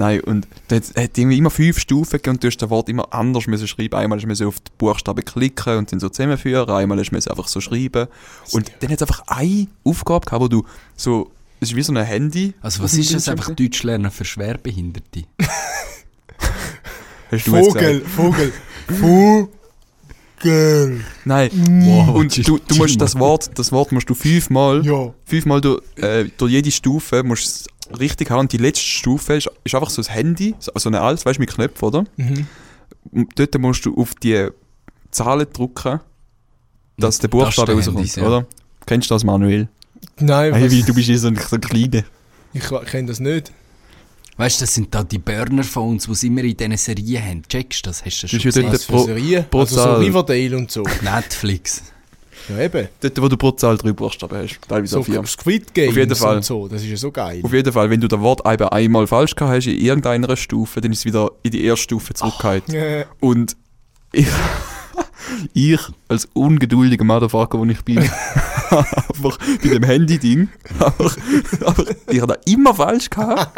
Nein, 0.00 0.20
und 0.22 0.48
da 0.68 0.76
hat 0.76 1.18
irgendwie 1.18 1.36
immer 1.36 1.50
fünf 1.50 1.78
Stufen 1.78 2.12
gegeben 2.12 2.36
und 2.36 2.42
du 2.42 2.46
hast 2.48 2.56
das 2.56 2.70
Wort 2.70 2.88
immer 2.88 3.12
anders 3.12 3.46
müssen 3.46 3.68
schreiben. 3.68 3.96
Einmal 3.96 4.18
musst 4.26 4.40
du 4.40 4.48
auf 4.48 4.58
die 4.58 4.70
Buchstaben 4.78 5.22
klicken 5.22 5.76
und 5.76 5.92
dann 5.92 6.00
so 6.00 6.08
zusammenführen, 6.08 6.70
einmal 6.70 6.96
musst 6.96 7.12
du 7.12 7.30
einfach 7.30 7.48
so 7.48 7.60
schreiben. 7.60 8.06
Und 8.52 8.72
dann 8.80 8.90
hat 8.90 8.96
es 8.96 9.02
einfach 9.02 9.24
eine 9.26 9.66
Aufgabe 9.84 10.24
gehabt, 10.24 10.42
wo 10.42 10.48
du 10.48 10.64
so, 10.96 11.30
es 11.60 11.68
ist 11.68 11.76
wie 11.76 11.82
so 11.82 11.92
ein 11.92 12.02
Handy. 12.02 12.54
Also 12.62 12.82
was 12.82 12.94
ist 12.94 13.12
das 13.12 13.28
einfach. 13.28 13.54
Deutsch 13.54 13.82
lernen 13.82 14.10
für 14.10 14.24
Schwerbehinderte? 14.24 15.24
Hast 17.30 17.46
du 17.46 17.56
jetzt 17.56 17.66
Vogel. 17.66 18.00
Vogel. 18.00 18.52
Vogel. 20.42 21.04
Nein. 21.26 21.50
Wow, 21.84 22.14
Und 22.14 22.48
du, 22.48 22.58
du 22.58 22.74
musst 22.76 22.98
das 22.98 23.18
Wort, 23.18 23.50
das 23.54 23.70
Wort 23.70 23.92
musst 23.92 24.08
du 24.08 24.14
fünfmal, 24.14 24.82
Ja. 24.86 25.12
fünfmal 25.26 25.60
durch, 25.60 25.82
äh, 25.96 26.24
durch 26.38 26.52
jede 26.52 26.70
Stufe 26.70 27.22
musst 27.22 27.44
du 27.44 27.48
es 27.48 27.66
richtig 27.98 28.30
haben. 28.30 28.40
Und 28.40 28.52
die 28.52 28.56
letzte 28.58 28.84
Stufe 28.84 29.34
ist, 29.34 29.48
ist 29.64 29.74
einfach 29.74 29.90
so 29.90 30.02
ein 30.02 30.08
Handy, 30.08 30.54
so 30.58 30.72
so 30.76 30.88
eine 30.88 31.00
Alt, 31.00 31.24
weißt 31.24 31.38
du, 31.38 31.40
mit 31.42 31.50
Knöpfen, 31.50 31.84
oder? 31.88 32.04
Mhm. 32.16 32.46
Und 33.12 33.38
dort 33.38 33.58
musst 33.58 33.84
du 33.86 33.96
auf 33.96 34.14
die 34.14 34.48
Zahlen 35.10 35.46
drücken, 35.52 36.00
dass 36.98 37.18
der 37.18 37.28
Buchstabe 37.28 37.72
rauskommt, 37.72 37.96
Tastenhandys, 37.98 38.16
ja. 38.16 38.26
oder? 38.26 38.46
Kennst 38.86 39.10
du 39.10 39.14
das, 39.14 39.24
Manuel? 39.24 39.68
Nein, 40.18 40.54
Hey, 40.54 40.70
wie, 40.70 40.82
du 40.82 40.94
bist 40.94 41.06
hier 41.06 41.18
so 41.18 41.28
ein, 41.28 41.36
so 41.36 41.56
ein 41.56 41.60
Kleiner. 41.60 42.04
ich 42.52 42.62
kenne 42.86 43.08
das 43.08 43.20
nicht. 43.20 43.52
Weißt 44.36 44.60
du, 44.60 44.64
das 44.64 44.74
sind 44.74 44.94
da 44.94 45.02
die 45.04 45.18
Burner-Phones, 45.18 46.06
die 46.06 46.14
sie 46.14 46.26
immer 46.28 46.42
in 46.44 46.56
diesen 46.56 46.76
Serien 46.78 47.22
haben. 47.22 47.42
Checkst 47.48 47.84
du 47.84 47.90
das? 47.90 48.04
Hast 48.04 48.22
du 48.22 48.26
das 48.26 48.30
Das 48.32 48.40
schon 48.42 48.48
ist 48.48 48.56
ja 48.56 48.70
gesehen? 48.70 49.44
Pro- 49.50 49.50
pro 49.50 49.58
Also 49.60 49.76
so. 49.76 49.92
Riverdale 49.96 50.56
und 50.56 50.70
so. 50.70 50.82
Netflix. 51.02 51.82
Ja, 52.48 52.58
eben. 52.58 52.88
Dort, 53.00 53.22
wo 53.22 53.28
du 53.28 53.50
Zahl 53.52 53.76
drei 53.76 53.92
Buchstaben 53.92 54.36
hast, 54.38 54.58
teilweise 54.68 54.94
So 54.94 55.00
auch 55.00 55.04
vier. 55.04 55.24
Squid 55.26 55.74
Games 55.74 55.90
Auf 55.90 55.96
jeden 55.96 56.14
Fall. 56.16 56.36
und 56.36 56.44
so. 56.44 56.68
Das 56.68 56.82
ist 56.82 56.88
ja 56.88 56.96
so 56.96 57.10
geil. 57.10 57.40
Auf 57.42 57.52
jeden 57.52 57.72
Fall, 57.72 57.90
wenn 57.90 58.00
du 58.00 58.08
das 58.08 58.20
Wort 58.20 58.40
eben 58.46 58.68
einmal 58.68 59.06
falsch 59.06 59.34
gehabt 59.34 59.54
hast 59.56 59.66
in 59.66 59.78
irgendeiner 59.78 60.36
Stufe, 60.36 60.80
dann 60.80 60.92
ist 60.92 61.00
es 61.00 61.04
wieder 61.04 61.30
in 61.42 61.50
die 61.52 61.64
erste 61.64 61.82
Stufe 61.84 62.14
zurückgehalten. 62.14 62.74
Äh, 62.74 63.04
Und 63.20 63.56
ich, 64.12 64.26
ich 65.52 65.80
als 66.08 66.28
ungeduldiger 66.32 67.04
Motherfucker, 67.04 67.58
wo 67.58 67.64
ich 67.64 67.82
bin, 67.84 67.98
einfach 68.72 69.38
bei 69.62 69.68
dem 69.68 69.82
Handy-Ding, 69.82 70.48
einfach, 70.78 71.16
einfach, 71.66 71.84
ich 72.10 72.20
habe 72.20 72.34
das 72.34 72.52
immer 72.52 72.74
falsch 72.74 73.10
gehabt. 73.10 73.56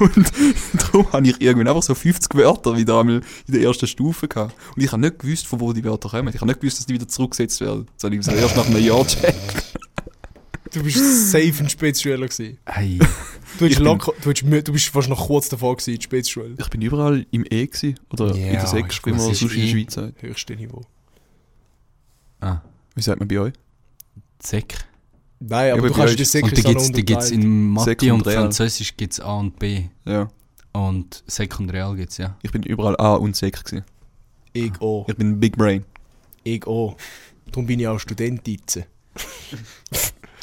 Und 0.00 0.32
darum 0.74 1.12
habe 1.12 1.26
ich 1.28 1.40
irgendwann 1.40 1.68
einfach 1.68 1.82
so 1.82 1.94
50 1.94 2.34
Wörter 2.34 2.76
wieder 2.76 3.00
einmal 3.00 3.22
in 3.46 3.52
der 3.54 3.62
ersten 3.62 3.86
Stufe 3.86 4.28
gehabt. 4.28 4.54
Und 4.76 4.82
ich 4.82 4.90
habe 4.92 5.00
nicht 5.00 5.18
gewusst, 5.18 5.46
von 5.46 5.60
wo 5.60 5.72
die 5.72 5.84
Wörter 5.84 6.08
kommen. 6.08 6.28
Ich 6.28 6.36
habe 6.40 6.46
nicht 6.46 6.60
gewusst, 6.60 6.78
dass 6.78 6.86
die 6.86 6.94
wieder 6.94 7.08
zurückgesetzt 7.08 7.60
werden. 7.60 7.86
Das 7.96 8.04
habe 8.04 8.16
ich 8.16 8.24
so 8.24 8.32
erst 8.32 8.56
nach 8.56 8.66
einem 8.66 8.84
Jahr 8.84 9.06
checkt. 9.06 9.34
du 10.72 10.82
bist 10.82 11.30
safe 11.30 11.54
ein 11.60 11.68
Spätschüler 11.68 12.26
gewesen. 12.26 12.58
Hey. 12.66 12.98
Du, 13.58 13.68
bin- 13.68 13.78
locker, 13.84 14.12
du, 14.22 14.30
mü- 14.30 14.62
du 14.62 14.72
bist 14.72 14.88
fast 14.88 15.08
noch 15.08 15.26
kurz 15.28 15.48
davor 15.48 15.76
gewesen 15.76 15.90
in 15.90 15.96
der 15.98 16.02
Spätschule. 16.02 16.54
Ich 16.58 16.68
bin 16.70 16.82
überall 16.82 17.24
im 17.30 17.44
E 17.48 17.66
gewesen, 17.66 17.94
oder 18.12 18.34
in 18.34 18.46
Ja, 18.46 18.52
der 18.54 18.66
Sechs, 18.66 18.96
ich 18.96 19.06
wie 19.06 19.10
man 19.10 19.20
sonst 19.20 19.42
in 19.42 19.48
der 19.48 19.56
E. 19.58 19.70
Schweiz 19.70 19.94
sagt. 19.94 20.22
Höchste 20.22 20.56
Niveau. 20.56 20.82
Ah, 22.40 22.60
Wie 22.96 23.02
sagt 23.02 23.20
man 23.20 23.28
bei 23.28 23.38
euch? 23.38 23.52
Sek. 24.40 24.76
Nein, 25.40 25.72
aber 25.72 25.80
aber 25.80 25.88
du 25.88 25.94
kannst 25.94 26.18
die 26.18 26.22
Und 26.22 26.26
Sekre 26.26 26.54
die 26.54 26.62
gibt's, 26.62 26.92
die 26.92 27.04
gibt's 27.04 27.30
in 27.30 27.72
Mathe 27.72 27.90
und 27.90 28.00
Sekundär. 28.00 28.40
Französisch 28.40 28.96
gibt's 28.96 29.20
A 29.20 29.38
und 29.38 29.58
B. 29.58 29.84
Ja, 30.04 30.30
Und 30.72 31.22
Sekundreal 31.26 31.94
gibt's, 31.96 32.18
ja. 32.18 32.36
ich 32.42 32.50
bin 32.52 32.62
überall 32.62 32.96
A 32.98 33.14
und 33.14 33.36
Sek 33.36 33.64
gewesen. 33.64 33.84
Ich 34.52 34.80
auch. 34.80 35.08
Ich 35.08 35.16
bin 35.16 35.30
ein 35.32 35.40
Big 35.40 35.56
Brain. 35.56 35.84
Ich 36.44 36.66
auch. 36.66 36.96
Darum 37.46 37.66
bin 37.66 37.80
ich 37.80 37.88
auch 37.88 37.98
Student 37.98 38.46
jetzt. 38.46 38.80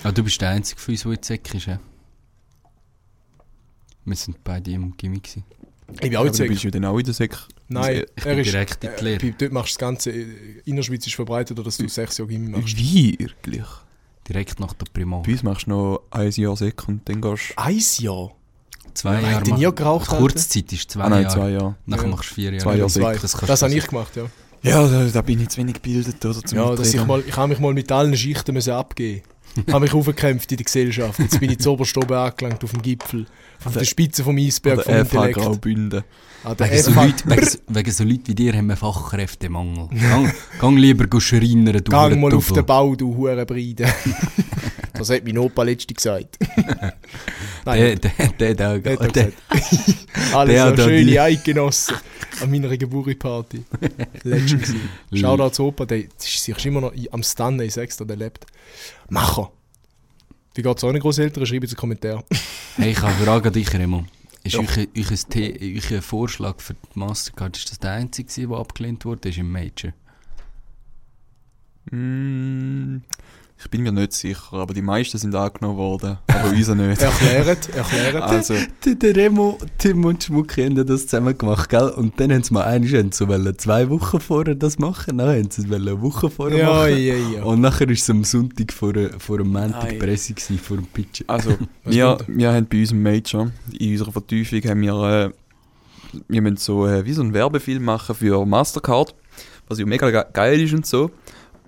Ah, 0.03 0.11
du 0.11 0.23
bist 0.23 0.41
der 0.41 0.49
Einzige 0.49 0.79
von 0.79 0.93
uns, 0.93 1.03
der 1.03 1.11
in 1.13 1.23
Sek 1.23 1.53
ist, 1.53 1.65
ja? 1.67 1.79
Wir 4.05 4.15
sind 4.15 4.43
beide 4.43 4.71
im 4.71 4.95
Gimmick. 4.97 5.27
Ich 5.93 5.99
bin 5.99 6.15
auch 6.15 6.19
Aber 6.21 6.27
jetzt 6.27 6.39
du 6.39 6.47
bist 6.47 6.63
ja 6.63 6.71
dann 6.71 6.85
auch 6.85 6.97
in 6.97 7.05
der 7.05 7.13
Sek. 7.13 7.37
Nein, 7.73 8.03
Ich 8.15 8.25
er 8.25 8.35
bin 8.35 8.39
ist. 8.43 8.51
direkt 8.51 8.83
in 8.83 8.89
die 8.99 9.03
Lehre. 9.03 9.25
Äh, 9.27 9.33
dort 9.37 9.51
machst 9.51 9.69
du 9.71 9.73
das 9.73 9.77
Ganze. 9.79 10.11
äh, 10.11 10.25
Innerschweiz 10.65 11.05
ist 11.07 11.15
verbreitet, 11.15 11.57
dass 11.65 11.77
du 11.77 11.87
sechs 11.87 12.17
Jahre 12.17 12.29
Gimmi 12.29 12.49
machst. 12.49 12.77
Wirklich? 12.77 13.63
Direkt 14.27 14.59
nach 14.59 14.73
der 14.73 14.85
Primar. 14.93 15.23
Bei 15.23 15.31
uns 15.31 15.43
machst 15.43 15.65
du 15.67 15.71
noch 15.71 16.01
ein 16.11 16.29
Jahr 16.31 16.55
Sek 16.55 16.87
und 16.87 17.07
dann 17.09 17.21
gehst 17.21 17.53
Ein 17.57 17.81
Jahr? 17.99 18.31
Zwei 18.93 19.21
Ja, 19.21 19.31
Jahre. 19.31 19.43
nie 19.55 19.65
mach- 19.65 19.75
geraucht? 19.75 20.07
Kurzzeit 20.09 20.71
ist 20.73 20.91
zwei 20.91 21.03
Ah 21.03 21.09
nein, 21.09 21.23
Jahre. 21.23 21.33
zwei 21.35 21.49
Jahre. 21.51 21.75
Nachher 21.85 22.03
Ja. 22.03 22.09
machst 22.09 22.29
du 22.31 22.35
vier 22.35 22.49
Jahre. 22.51 22.57
Zwei 22.63 22.75
Jahre 22.77 22.89
Zwei. 22.91 23.13
Das, 23.17 23.31
Das 23.31 23.59
du 23.61 23.65
habe 23.65 23.75
ich 23.75 23.87
gemacht, 23.87 24.15
ja. 24.15 24.25
Ja, 24.63 24.87
da, 24.87 25.05
da 25.05 25.21
bin 25.21 25.39
ich 25.41 25.49
zu 25.49 25.57
wenig 25.57 25.75
gebildet, 25.75 26.23
oder? 26.23 26.43
Zum 26.43 26.57
Ja, 26.57 26.75
dass 26.75 26.93
ich, 26.93 27.03
mal, 27.05 27.23
ich 27.25 27.35
habe 27.35 27.47
mich 27.47 27.59
mal 27.59 27.73
mit 27.73 27.91
allen 27.91 28.15
Schichten 28.15 28.53
müssen 28.53 28.73
abgeben. 28.73 29.23
Ich 29.55 29.73
habe 29.73 29.81
mich 29.83 29.93
aufgekämpft 29.93 30.51
in 30.51 30.57
der 30.57 30.65
Gesellschaft. 30.65 31.19
Jetzt 31.19 31.39
bin 31.39 31.51
ich 31.51 31.59
zu 31.59 31.71
oberst 31.71 31.95
oben 31.97 32.13
angelangt 32.13 32.63
auf 32.63 32.71
dem 32.71 32.81
Gipfel. 32.81 33.25
Auf 33.63 33.73
der 33.73 33.83
Spitze 33.83 34.23
vom 34.23 34.37
Eisberg 34.37 34.83
vom 34.83 34.93
der 34.93 35.01
Intellekt. 35.01 35.37
Graubünden. 35.39 36.03
Der 36.43 36.71
Wegen 36.71 36.81
so, 36.83 36.91
Leute, 36.91 37.23
wegen, 37.29 37.45
so- 37.45 37.57
wegen 37.67 37.91
so 37.91 38.03
Leuten 38.03 38.27
wie 38.27 38.35
dir 38.35 38.53
haben 38.53 38.67
wir 38.67 38.75
Fachkräftemangel. 38.75 39.89
Gang, 39.99 40.33
gang 40.59 40.77
lieber 40.77 41.21
schreinern, 41.21 41.83
du 41.83 41.91
Gang 41.91 42.19
mal 42.19 42.33
auf 42.33 42.51
den 42.51 42.65
Bau, 42.65 42.95
du 42.95 43.15
Hurenbreide. 43.15 43.85
das 44.93 45.09
hat 45.11 45.23
mein 45.23 45.37
Opa 45.37 45.61
letztens 45.63 45.97
gesagt. 45.97 46.39
Der, 47.63 47.75
Nein, 47.75 47.99
der, 48.01 48.11
der, 48.39 48.55
der, 48.55 48.79
der, 48.79 48.99
er 48.99 49.07
der, 49.07 49.31
der 50.47 50.71
da 50.71 50.83
schöne 50.83 51.21
Eidgenossen 51.21 51.95
an 52.41 52.49
meiner 52.49 52.75
Geburtstagsparty. 52.75 53.63
Letztens 54.23 54.63
gewesen. 54.63 54.89
Shoutout 55.13 55.51
zu 55.51 55.65
Opa, 55.67 55.85
der 55.85 55.99
ist 55.99 56.43
sicher 56.43 56.65
immer 56.65 56.81
noch 56.81 56.93
am 57.11 57.21
Stunnen, 57.21 57.69
sag's 57.69 57.97
dir, 57.97 58.05
der 58.07 58.15
lebt. 58.17 58.47
Macher. 59.11 59.51
Wie 60.55 60.61
geht's 60.61 60.83
euren 60.85 60.99
Großeltern? 60.99 61.45
Schreibt 61.45 61.63
in 61.65 61.69
den 61.69 61.75
Kommentar. 61.77 62.23
Hey, 62.77 62.91
ich 62.91 62.97
habe 63.01 63.07
eine 63.13 63.25
Frage 63.25 63.49
an 63.49 63.53
dich, 63.53 63.71
Remo. 63.73 64.05
Ist 64.43 64.53
Ja. 64.53 64.61
euch, 64.61 64.77
euch, 64.77 65.11
ein 65.11 65.17
The- 65.29 65.77
euch 65.77 65.93
ein 65.93 66.01
Vorschlag 66.01 66.61
für 66.61 66.73
die 66.75 66.79
Mastercard, 66.99 67.57
ist 67.57 67.69
das 67.71 67.79
der 67.79 67.91
einzige, 67.91 68.47
der 68.47 68.57
abgelehnt 68.57 69.03
wurde, 69.03 69.27
ist 69.29 69.37
im 69.37 69.51
Major? 69.51 69.91
Mm, 71.91 73.01
ich 73.63 73.69
bin 73.69 73.83
mir 73.83 73.91
nicht 73.91 74.13
sicher, 74.13 74.53
aber 74.53 74.73
die 74.73 74.81
meisten 74.81 75.19
sind 75.19 75.35
angenommen 75.35 75.77
worden. 75.77 76.17
Aber 76.27 76.49
unser 76.55 76.73
nicht. 76.73 77.01
Erklärt, 77.01 77.69
erklärt. 77.69 78.23
Also, 78.23 78.55
Der, 78.83 78.95
der 78.95 79.15
Remo, 79.15 79.59
Tim 79.77 80.03
und 80.03 80.23
Schmucki 80.23 80.63
haben 80.63 80.75
das 80.75 81.05
zusammen 81.05 81.37
gemacht, 81.37 81.69
gell? 81.69 81.89
Und 81.89 82.19
dann 82.19 82.31
haben 82.31 82.41
sie 82.41 82.53
mal 82.53 82.63
eigentlich 82.63 82.95
haben 82.95 83.11
sie 83.11 83.27
wollen 83.27 83.57
zwei 83.59 83.87
Wochen 83.89 84.19
vorher 84.19 84.55
das 84.55 84.79
machen, 84.79 85.19
dann 85.19 85.29
haben 85.29 85.51
sie 85.51 85.61
es 85.61 85.71
eine 85.71 86.01
Woche 86.01 86.29
vorher 86.31 86.57
ja, 86.57 86.69
machen. 86.69 86.97
ja, 86.97 87.15
ja. 87.15 87.43
Und 87.43 87.61
nachher 87.61 87.85
war 87.85 87.93
es 87.93 88.09
am 88.09 88.23
Sonntag 88.23 88.73
vor, 88.73 88.93
vor 89.19 89.37
dem 89.37 89.51
Montag. 89.51 89.99
Presse, 89.99 90.33
gewesen, 90.33 90.57
vor 90.57 90.77
dem 90.77 90.87
Pitch. 90.87 91.23
also 91.27 91.55
wir, 91.85 92.17
wir 92.27 92.53
haben 92.53 92.65
bei 92.65 92.79
uns 92.79 92.91
im 92.91 93.03
Major, 93.03 93.51
in 93.77 93.91
unserer 93.91 94.11
Vertiefung, 94.11 94.61
haben 94.63 94.81
wir, 94.81 94.93
äh, 94.93 96.19
wir 96.27 96.41
müssen 96.41 96.57
so, 96.57 96.87
äh, 96.87 97.05
wie 97.05 97.13
so 97.13 97.21
einen 97.21 97.33
Werbefilm 97.33 97.83
machen 97.83 98.15
für 98.15 98.43
Mastercard, 98.43 99.13
was 99.67 99.77
ja 99.77 99.85
mega 99.85 100.09
ge 100.09 100.23
geil 100.33 100.59
ist 100.59 100.73
und 100.73 100.85
so. 100.85 101.11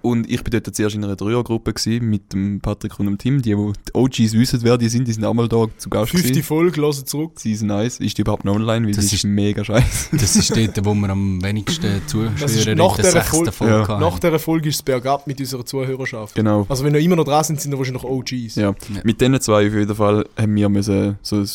Und 0.04 0.30
ich 0.30 0.44
bin 0.44 0.52
dort 0.52 0.76
zuerst 0.76 0.96
in 0.98 1.04
einer 1.06 1.16
Dreiergruppe 1.16 1.74
mit 2.02 2.34
dem 2.34 2.60
Patrick 2.60 3.00
und 3.00 3.06
dem 3.06 3.18
Tim. 3.18 3.42
Die, 3.42 3.56
die 3.56 3.72
die 3.88 3.94
OGs 3.96 4.34
wissen, 4.34 4.60
wer 4.62 4.78
die 4.78 4.90
sind, 4.90 5.08
die 5.08 5.14
sind 5.14 5.24
auch 5.24 5.34
mal 5.34 5.48
da 5.48 5.66
zu 5.78 5.90
Gast 5.90 6.12
Fünfte 6.12 6.28
gewesen. 6.28 6.44
Folge, 6.44 6.82
hören 6.82 7.06
zurück. 7.06 7.40
Season 7.40 7.72
1. 7.72 8.02
Ist 8.02 8.18
die 8.18 8.22
überhaupt 8.22 8.44
noch 8.44 8.56
online? 8.56 8.86
Weil 8.86 8.94
Das 8.94 9.06
ist 9.06 9.14
ist- 9.14 9.24
mega 9.24 9.64
scheiße. 9.64 10.18
Das 10.18 10.36
ist 10.36 10.50
dort, 10.58 10.86
wo 10.86 10.94
wir 10.94 11.10
am 11.10 11.42
wenigsten 11.42 12.02
Zuhörer 12.06 12.34
Das 12.38 12.54
ist 12.54 12.68
nach 12.68 12.96
der 12.98 13.06
dieser 13.06 13.12
sechsten 13.24 13.52
Folge- 13.54 13.86
Ja. 13.88 14.00
Nach 14.00 14.20
dieser 14.20 14.40
Folge 14.40 14.68
ist 14.68 14.76
es 14.76 14.84
bergab 14.84 15.26
mit 15.26 15.40
unserer 15.40 15.66
Zuhörerschaft. 15.66 16.36
Genau. 16.36 16.66
Also 16.68 16.84
wenn 16.84 16.94
wir 16.94 17.00
immer 17.00 17.16
noch 17.16 17.24
dran 17.24 17.46
sind, 17.46 17.62
sind 17.62 17.72
wir 17.72 17.78
wahrscheinlich 17.78 18.04
noch 18.04 18.10
OGs. 18.10 18.56
Ja. 18.56 18.72
Ja. 18.72 18.76
Mit 19.06 19.22
diesen 19.22 19.40
zwei 19.40 19.68
auf 19.68 19.74
jeden 19.74 19.96
Fall 19.96 20.26
haben 20.38 20.54
wir 20.56 20.68
müssen 20.68 21.18
so 21.22 21.38
ein, 21.38 21.48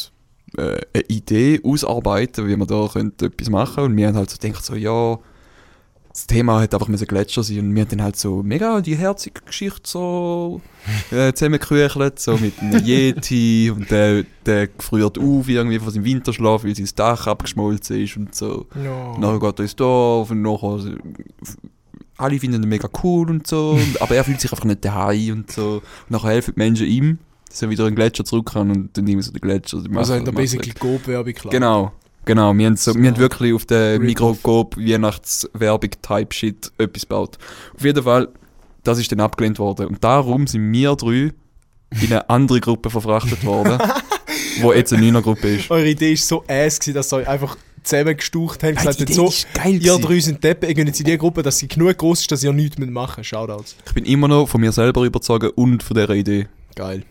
äh, 0.56 0.80
eine 0.94 1.04
Idee 1.08 1.60
ausarbeiten, 1.62 2.48
wie 2.48 2.56
wir 2.56 2.64
da 2.66 2.88
könnte 2.90 3.26
etwas 3.26 3.50
machen 3.50 3.84
Und 3.84 3.96
wir 3.98 4.06
haben 4.08 4.16
halt 4.16 4.30
so 4.30 4.38
gedacht, 4.40 4.64
so, 4.64 4.74
ja, 4.74 5.18
das 6.18 6.26
Thema 6.26 6.60
hat 6.60 6.74
einfach 6.74 6.88
müssen 6.88 7.06
Gletscher 7.06 7.42
sein. 7.42 7.60
Und 7.60 7.74
wir 7.74 7.82
haben 7.82 7.88
dann 7.90 8.02
halt 8.02 8.16
so 8.16 8.42
mega 8.42 8.80
die 8.80 8.96
herzige 8.96 9.40
Geschichte 9.42 9.80
so 9.84 10.60
äh, 11.10 11.32
zusammengeküchelt, 11.32 12.18
so 12.18 12.36
mit 12.36 12.58
einem 12.60 12.84
Yeti 12.84 13.70
und 13.74 13.90
der, 13.90 14.24
der 14.44 14.68
friert 14.78 15.18
auf 15.18 15.48
irgendwie 15.48 15.78
von 15.78 15.90
seinem 15.92 16.04
Winterschlaf, 16.04 16.64
weil 16.64 16.74
sein 16.74 16.88
Dach 16.96 17.26
abgeschmolzen 17.26 18.02
ist 18.02 18.16
und 18.16 18.34
so. 18.34 18.66
Und 19.14 19.20
nachher 19.20 19.38
geht 19.40 19.58
er 19.60 19.62
ins 19.62 19.76
Dorf 19.76 20.30
und 20.30 20.42
nachher 20.42 20.96
alle 22.16 22.38
finden 22.40 22.62
ihn 22.62 22.68
mega 22.68 22.88
cool 23.04 23.30
und 23.30 23.46
so, 23.46 23.70
und, 23.70 24.02
aber 24.02 24.16
er 24.16 24.24
fühlt 24.24 24.40
sich 24.40 24.50
einfach 24.52 24.64
nicht 24.64 24.84
daheim 24.84 25.32
und 25.34 25.52
so. 25.52 25.74
Und 25.74 26.10
nachher 26.10 26.30
helfen 26.30 26.54
die 26.56 26.58
Menschen 26.60 26.86
ihm, 26.86 27.18
dass 27.48 27.62
er 27.62 27.70
wieder 27.70 27.84
in 27.84 27.90
den 27.92 27.96
Gletscher 27.96 28.24
zurück 28.24 28.50
kann 28.52 28.70
und 28.72 28.96
dann 28.96 29.04
nehmen 29.04 29.22
so 29.22 29.30
den 29.30 29.40
Gletscher. 29.40 29.76
Also 29.78 29.88
da 29.88 29.94
machen- 29.94 30.34
basically 30.34 30.72
Coop-Werbung 30.72 31.32
klar. 31.32 31.52
Genau, 31.52 31.92
genau. 32.28 32.56
Wir 32.56 32.66
haben, 32.66 32.76
so, 32.76 32.94
wir 32.94 33.10
haben 33.10 33.18
wirklich 33.18 33.52
auf 33.52 33.66
der. 33.66 33.98
Mikrokop 33.98 34.76
Weihnachtswerbung-Type-Shit 34.76 36.70
etwas 36.78 37.02
gebaut. 37.02 37.38
Auf 37.74 37.84
jeden 37.84 38.04
Fall, 38.04 38.28
das 38.84 39.00
ist 39.00 39.10
dann 39.10 39.18
abgelehnt 39.20 39.58
worden. 39.58 39.86
Und 39.88 40.04
darum 40.04 40.46
sind 40.46 40.70
wir 40.70 40.94
drei 40.94 41.32
in 41.90 42.12
eine 42.12 42.28
andere 42.30 42.60
Gruppe 42.60 42.90
verfrachtet 42.90 43.44
worden, 43.44 43.78
wo 44.60 44.72
jetzt 44.72 44.92
eine 44.92 45.02
Neuner-Gruppe 45.02 45.56
ist. 45.56 45.70
Eure 45.70 45.88
Idee 45.88 46.12
ist 46.12 46.28
so 46.28 46.44
ass 46.46 46.78
gewesen, 46.78 46.94
dass 46.94 47.12
ihr 47.12 47.16
euch 47.18 47.28
einfach 47.28 47.56
zusammengestaucht 47.82 48.62
habt. 48.62 48.76
Gesagt, 48.76 49.00
Idee 49.00 49.12
so, 49.14 49.28
ist 49.28 49.52
geil 49.54 49.82
ihr 49.82 49.98
drei 49.98 50.20
sind 50.20 50.44
Deppen, 50.44 50.68
ihr 50.68 50.74
geht 50.74 50.86
jetzt 50.86 51.00
in 51.00 51.06
die 51.06 51.18
Gruppe, 51.18 51.42
dass 51.42 51.58
sie 51.58 51.66
genug 51.66 51.96
groß 51.96 52.20
ist, 52.20 52.30
dass 52.30 52.44
ihr 52.44 52.52
nichts 52.52 52.78
mehr 52.78 52.90
machen 52.90 53.20
müsst. 53.20 53.30
Shoutouts. 53.30 53.76
Ich 53.86 53.94
bin 53.94 54.04
immer 54.04 54.28
noch 54.28 54.46
von 54.46 54.60
mir 54.60 54.72
selber 54.72 55.02
überzeugt 55.04 55.56
und 55.56 55.82
von 55.82 55.96
dieser 55.96 56.14
Idee. 56.14 56.46
Geil. 56.74 57.04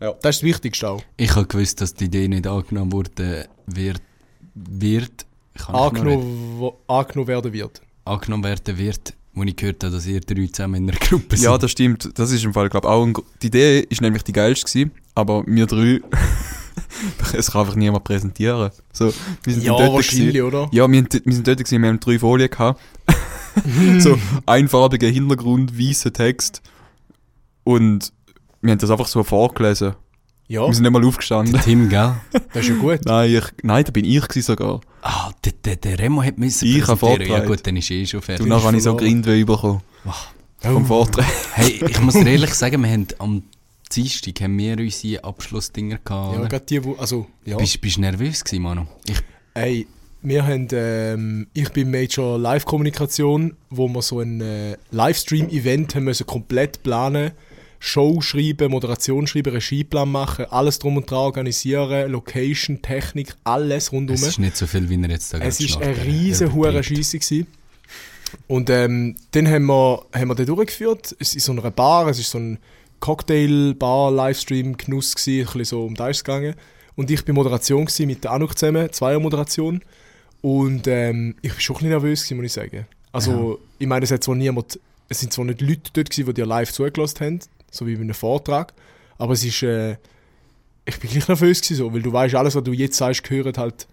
Ja. 0.00 0.12
Das 0.20 0.36
ist 0.36 0.42
das 0.42 0.42
Wichtigste 0.42 0.88
auch. 0.88 1.02
Ich 1.16 1.34
habe 1.34 1.46
gewusst, 1.46 1.80
dass 1.80 1.94
die 1.94 2.04
Idee 2.04 2.28
nicht 2.28 2.46
angenommen 2.46 2.92
wurde, 2.92 3.48
wird, 3.66 4.02
wird 4.54 5.26
ich. 5.54 5.68
Angenommen, 5.68 6.60
werden 7.26 7.52
wird. 7.52 7.82
angenommen 8.04 8.44
werden 8.44 8.78
wird, 8.78 9.14
wo 9.34 9.42
ich 9.42 9.54
gehört 9.56 9.84
habe, 9.84 9.94
dass 9.94 10.06
ihr 10.06 10.20
drei 10.20 10.46
zusammen 10.46 10.74
in 10.76 10.90
einer 10.90 10.98
Gruppe 10.98 11.36
seid. 11.36 11.44
Ja, 11.44 11.58
das 11.58 11.70
stimmt. 11.70 12.10
Das 12.18 12.30
ist 12.32 12.44
im 12.44 12.52
Fall, 12.54 12.68
glaube 12.68 12.88
auch 12.88 13.04
ein, 13.04 13.14
Die 13.42 13.46
Idee 13.48 13.80
ist 13.80 14.00
nämlich 14.00 14.24
die 14.24 14.32
geilste 14.32 14.66
gewesen, 14.70 14.90
aber 15.14 15.44
wir 15.46 15.66
drei, 15.66 16.00
es 17.34 17.50
kann 17.50 17.60
einfach 17.62 17.76
niemand 17.76 18.04
präsentieren. 18.04 18.70
So, 18.92 19.12
wir 19.44 19.52
sind 19.54 19.62
Ja, 19.64 19.76
dort 19.76 19.92
wahrscheinlich, 19.94 20.34
gewesen. 20.34 20.42
oder? 20.46 20.68
Ja, 20.72 20.90
wir, 20.90 20.98
sind- 21.10 21.22
wir 21.26 21.32
sind 21.34 21.46
dort 21.46 21.58
gewesen, 21.58 21.82
wir 21.82 21.88
haben 21.88 22.00
drei 22.00 22.18
Folien 22.18 22.50
gehabt. 22.50 22.80
so, 23.98 24.18
einfarbiger 24.46 25.08
Hintergrund, 25.08 25.78
weißer 25.78 26.12
Text. 26.12 26.62
Und 27.64 28.12
wir 28.62 28.72
haben 28.72 28.78
das 28.78 28.90
einfach 28.90 29.06
so 29.06 29.22
vorgelesen. 29.22 29.94
Ja, 30.52 30.66
Wir 30.66 30.74
sind 30.74 30.82
nicht 30.82 30.92
mal 30.92 31.02
aufgestanden. 31.02 31.58
Tim, 31.62 31.88
gell? 31.88 32.14
das 32.52 32.62
ist 32.64 32.68
ja 32.68 32.74
gut. 32.74 33.00
Nein, 33.06 33.36
ich, 33.36 33.44
nein, 33.62 33.84
da 33.84 33.90
bin 33.90 34.04
ich 34.04 34.22
sogar. 34.44 34.82
Ah, 35.00 35.30
der, 35.42 35.52
der, 35.64 35.76
der 35.76 35.98
Remo 35.98 36.22
hat 36.22 36.36
müssen 36.36 36.68
Ich 36.68 36.86
habe 36.86 36.98
präsentieren. 36.98 37.40
Ja 37.42 37.46
gut, 37.46 37.66
dann 37.66 37.74
ist 37.78 37.90
eh 37.90 38.04
schon 38.04 38.20
Du, 38.20 38.26
fertig. 38.26 38.46
nachher 38.46 38.64
habe 38.66 38.76
ich 38.76 38.82
so. 38.82 38.94
Grindweh 38.94 39.44
bekommen. 39.44 39.80
Vom 40.58 40.84
Vortrag. 40.84 41.24
Hey, 41.54 41.82
ich 41.88 41.98
muss 42.02 42.12
dir 42.12 42.26
ehrlich 42.32 42.52
sagen, 42.52 42.82
wir 42.82 42.90
haben 42.90 43.06
am 43.18 43.44
Dienstag 43.90 44.42
haben 44.42 44.58
wir 44.58 44.76
unsere 44.78 45.24
Abschlussdinger 45.24 45.98
gehabt. 46.04 46.38
Ja, 46.38 46.46
gerade 46.46 46.66
die, 46.66 46.84
wo, 46.84 46.96
also, 46.96 47.26
ja. 47.46 47.56
Bist, 47.56 47.80
bist 47.80 47.96
du 47.96 48.02
nervös 48.02 48.44
gewesen, 48.44 48.62
Manu? 48.62 48.82
Ich, 49.08 49.22
Ey, 49.54 49.86
wir 50.20 50.46
haben, 50.46 50.68
ähm, 50.72 51.46
ich 51.54 51.70
bin 51.70 51.90
Major 51.90 52.38
Live-Kommunikation, 52.38 53.56
wo 53.70 53.88
wir 53.88 54.02
so 54.02 54.20
ein 54.20 54.42
äh, 54.42 54.76
Livestream-Event 54.90 55.94
haben 55.94 56.04
müssen 56.04 56.26
komplett 56.26 56.82
planen, 56.82 57.30
Show 57.84 58.20
schreiben, 58.20 58.70
Moderation 58.70 59.26
schreiben, 59.26 59.52
Regieplan 59.52 60.08
machen, 60.08 60.44
alles 60.50 60.78
drum 60.78 60.98
und 60.98 61.10
dran 61.10 61.18
organisieren, 61.18 62.12
Location, 62.12 62.80
Technik, 62.80 63.34
alles 63.42 63.90
rundum. 63.90 64.14
es 64.14 64.22
ist 64.22 64.38
nicht 64.38 64.56
so 64.56 64.68
viel, 64.68 64.88
wie 64.88 65.02
er 65.02 65.10
jetzt 65.10 65.34
da 65.34 65.38
Es 65.38 65.58
ist 65.58 65.78
eine 65.82 65.86
Er- 65.96 66.04
riesen 66.04 66.52
hure. 66.54 66.80
Scheisse 66.84 67.18
gewesen. 67.18 67.48
Und 68.46 68.70
ähm, 68.70 69.16
dann 69.32 69.48
haben 69.48 69.66
wir, 69.66 70.04
haben 70.14 70.28
wir 70.28 70.36
den 70.36 70.46
durchgeführt. 70.46 71.16
Es 71.18 71.34
ist 71.34 71.44
so 71.44 71.50
einer 71.52 71.70
Bar, 71.72 72.06
es 72.06 72.20
ist 72.20 72.30
so 72.30 72.38
ein 72.38 72.58
Cocktail-Bar-Livestream-Genuss 73.00 75.14
gewesen, 75.16 75.40
ein 75.40 75.44
bisschen 75.46 75.64
so 75.64 75.84
um 75.84 75.94
das 75.94 76.24
gegangen. 76.24 76.54
Und 76.94 77.10
ich 77.10 77.24
bin 77.24 77.34
Moderation 77.34 77.84
gewesen, 77.86 78.06
mit 78.06 78.24
der 78.24 78.32
Anuk 78.32 78.58
zusammen, 78.58 78.90
Zweier-Moderation. 78.92 79.82
Und 80.40 80.86
ähm, 80.86 81.34
ich 81.42 81.52
war 81.52 81.60
schon 81.60 81.76
ein 81.76 81.78
bisschen 81.78 81.90
nervös, 81.90 82.22
gewesen, 82.22 82.36
muss 82.36 82.46
ich 82.46 82.52
sagen. 82.52 82.86
Also, 83.12 83.60
ich 83.78 83.86
meine, 83.86 84.04
es 84.04 84.10
hat 84.10 84.24
zwar 84.24 84.34
niemand, 84.34 84.78
es 85.08 85.20
sind 85.20 85.32
zwar 85.32 85.44
nicht 85.44 85.60
Leute 85.60 85.90
dort 85.92 86.10
gewesen, 86.10 86.26
die 86.26 86.34
dir 86.34 86.46
live 86.46 86.72
zugelassen 86.72 87.20
haben, 87.20 87.40
so 87.72 87.86
wie 87.86 87.96
bei 87.96 88.02
einem 88.02 88.14
Vortrag, 88.14 88.72
aber 89.18 89.32
es 89.32 89.42
ist, 89.42 89.62
äh, 89.64 89.96
ich 90.84 91.00
bin 91.00 91.10
gleich 91.10 91.26
nervös 91.26 91.60
gewesen, 91.60 91.78
so, 91.78 91.92
weil 91.92 92.02
du 92.02 92.12
weißt, 92.12 92.36
alles, 92.36 92.54
was 92.54 92.62
du 92.62 92.72
jetzt 92.72 92.96
sagst, 92.96 93.24
gehört 93.24 93.58
halt, 93.58 93.88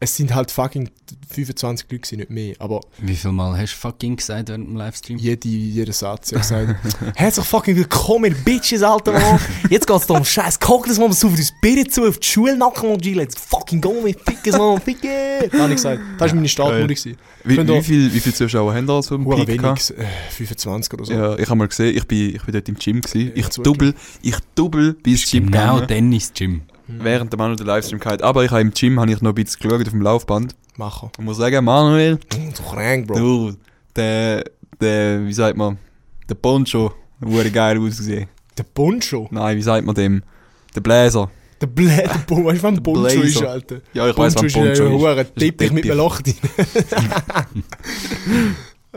es 0.00 0.16
sind 0.16 0.34
halt 0.34 0.50
fucking 0.50 0.90
25 1.30 1.86
Leute 1.90 2.00
gewesen, 2.00 2.18
nicht 2.18 2.30
mehr, 2.30 2.54
aber 2.58 2.80
Wie 2.98 3.14
viel 3.16 3.32
Mal 3.32 3.56
hast 3.56 3.72
du 3.72 3.78
fucking 3.78 4.16
gesagt 4.16 4.48
während 4.50 4.68
dem 4.68 4.76
Livestream? 4.76 5.16
jede, 5.18 5.48
jeder 5.48 5.92
Satz, 5.94 6.30
ich 6.32 6.38
gesagt, 6.38 6.76
herzlich 7.14 7.46
fucking 7.46 7.74
willkommen, 7.76 8.32
ihr 8.32 8.36
Bitches, 8.44 8.82
Alter, 8.82 9.12
Mann. 9.12 9.40
Jetzt 9.70 9.86
geht's 9.86 10.06
da 10.06 10.14
um 10.14 10.24
scheiß 10.24 10.60
Cocktails, 10.60 10.98
man, 10.98 11.08
wir 11.08 11.14
saufen 11.14 11.38
uns 11.38 11.52
Bier 11.62 11.88
zu, 11.88 12.06
auf 12.06 12.18
die 12.18 12.26
Schule 12.26 12.56
nacken, 12.56 12.90
und 12.90 13.00
G, 13.00 13.14
let's 13.14 13.34
fucking 13.40 13.80
go, 13.80 14.02
mit 14.02 14.20
Fickes, 14.20 14.58
man, 14.58 14.78
Ficke. 14.80 15.48
Da 15.50 15.58
habe 15.60 15.70
ich 15.70 15.76
gesagt, 15.76 16.02
das 16.18 16.28
war 16.30 16.34
meine 16.34 16.48
Startmude. 16.48 16.86
gewesen. 16.94 17.16
Wie, 17.44 17.56
Könnt 17.56 17.70
ihr- 17.70 17.76
wie, 17.76 17.82
viel, 17.82 18.12
wie 18.14 18.20
viele 18.20 18.34
Zuschauer 18.34 18.74
haben 18.74 18.86
da 18.86 19.00
so 19.02 19.14
im 19.14 19.24
Hure 19.24 19.46
Peak 19.46 19.60
gehabt? 19.62 19.90
wenig, 19.96 20.06
äh, 20.06 20.30
25 20.32 20.92
oder 20.92 21.04
so. 21.06 21.12
Ja, 21.14 21.38
ich 21.38 21.46
habe 21.48 21.56
mal 21.56 21.68
gesehen, 21.68 21.96
ich 21.96 22.06
bin, 22.06 22.34
ich 22.34 22.42
bin 22.42 22.52
dort 22.52 22.68
im 22.68 22.74
Gym 22.76 23.00
gewesen. 23.00 23.32
Ich 23.34 23.48
zugegeben. 23.48 23.92
double, 23.92 23.94
ich 24.22 24.36
double 24.54 24.92
bis 24.94 25.30
Gym 25.30 25.50
Genau, 25.50 25.74
gegangen, 25.74 25.86
Dennis 25.88 26.32
Gym. 26.34 26.62
Während 26.86 27.32
der 27.32 27.38
Manu 27.38 27.54
den 27.56 27.66
Livestream 27.66 27.98
gehabt. 28.00 28.22
Aber 28.22 28.44
ich 28.44 28.50
habe 28.50 28.60
im 28.60 28.72
Gym 28.72 29.00
habe 29.00 29.10
ich 29.12 29.20
noch 29.20 29.30
ein 29.32 29.34
bisschen 29.34 29.60
geschaut 29.60 29.82
auf 29.86 29.88
dem 29.92 30.02
Laufband. 30.02 30.54
Machen. 30.76 31.10
Und 31.18 31.24
muss 31.24 31.36
sagen, 31.36 31.64
Manuel, 31.64 32.14
Mm, 32.16 32.52
Du 32.56 32.62
krank, 32.62 33.06
Bro. 33.06 33.18
du, 33.18 33.52
der, 33.96 34.44
der, 34.80 35.24
wie 35.26 35.32
sagt 35.32 35.56
man, 35.56 35.78
der 36.28 36.34
Poncho, 36.34 36.92
wurde 37.20 37.50
geil 37.50 37.78
ausgesehen. 37.78 38.28
Der 38.58 38.64
Poncho. 38.64 39.28
Nein, 39.30 39.56
wie 39.56 39.62
sagt 39.62 39.86
man 39.86 39.94
dem? 39.94 40.22
Der 40.74 40.80
Bläser. 40.80 41.30
Der 41.60 41.66
Blä, 41.68 41.96
der 41.96 42.08
Poncho, 42.26 42.44
weißt 42.46 42.58
du, 42.58 42.62
was 42.64 42.72
ein 42.72 42.82
Poncho 42.82 43.00
Blazer. 43.02 43.22
ist, 43.22 43.42
Alter? 43.44 43.80
Ja, 43.92 44.08
ich 44.10 44.16
weiß, 44.18 44.34
was 44.34 44.42
ein 44.42 44.50
Poncho 44.52 44.64
ist 44.72 44.80
ein 44.80 44.88
Poncho 44.90 45.08
ist. 45.12 45.20
Ist 45.28 45.34
Teppich 45.36 45.72
mit 45.72 45.84
einem. 45.84 45.96
Loch 45.98 46.20
drin. 46.20 46.34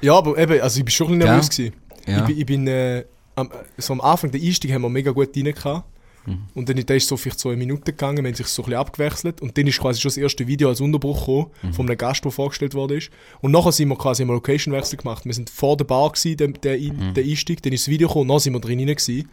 ja, 0.00 0.14
aber 0.16 0.38
eben, 0.38 0.60
also 0.60 0.78
ich 0.78 0.84
bin 0.84 0.92
schon 0.92 1.08
ein 1.12 1.18
bisschen 1.18 1.28
nervös 1.30 1.50
gewesen. 1.50 1.74
Ja. 2.06 2.18
Ich 2.18 2.24
bin, 2.24 2.38
ich 2.38 2.46
bin 2.46 2.66
äh, 2.68 3.04
am, 3.36 3.50
so 3.78 3.92
am 3.94 4.00
Anfang, 4.00 4.30
der 4.30 4.40
Einstieg 4.40 4.72
haben 4.72 4.82
wir 4.82 4.88
mega 4.88 5.10
gut 5.10 5.36
rein 5.36 5.44
gehabt. 5.44 5.84
Mhm. 6.26 6.38
Und 6.54 6.68
dann 6.68 6.76
ist 6.76 7.08
so 7.08 7.16
vielleicht 7.16 7.40
so 7.40 7.48
eine 7.48 7.56
Minute 7.58 7.82
gegangen, 7.92 8.26
haben 8.26 8.34
sich 8.34 8.46
so 8.46 8.62
ein 8.62 8.66
bisschen 8.66 8.78
abgewechselt. 8.80 9.40
Und 9.40 9.56
dann 9.56 9.66
ist 9.66 9.78
quasi 9.80 10.00
schon 10.00 10.10
das 10.10 10.16
erste 10.16 10.46
Video 10.46 10.68
als 10.68 10.80
Unterbruch 10.80 11.20
gekommen, 11.20 11.46
Mhm. 11.62 11.72
von 11.72 11.86
einem 11.88 11.96
Gast, 11.98 12.24
der 12.24 12.30
vorgestellt 12.32 12.74
worden 12.74 12.98
ist. 12.98 13.10
Und 13.40 13.52
nachher 13.52 13.72
sind 13.72 13.88
wir 13.88 13.96
quasi 13.96 14.22
einen 14.22 14.32
Location-Wechsel 14.32 14.98
gemacht. 14.98 15.24
Wir 15.24 15.34
sind 15.34 15.48
vor 15.50 15.76
der 15.76 15.84
Bar 15.84 16.10
gewesen, 16.12 16.36
der, 16.36 16.48
der, 16.48 16.78
Mhm. 16.78 17.14
der 17.14 17.24
Einstieg, 17.24 17.62
dann 17.62 17.72
ist 17.72 17.84
das 17.86 17.88
Video 17.88 18.08
gekommen, 18.08 18.22
und 18.22 18.28
dann 18.34 18.40
sind 18.40 18.52
wir 18.52 18.60
drin 18.60 18.78
gewesen. 18.78 19.28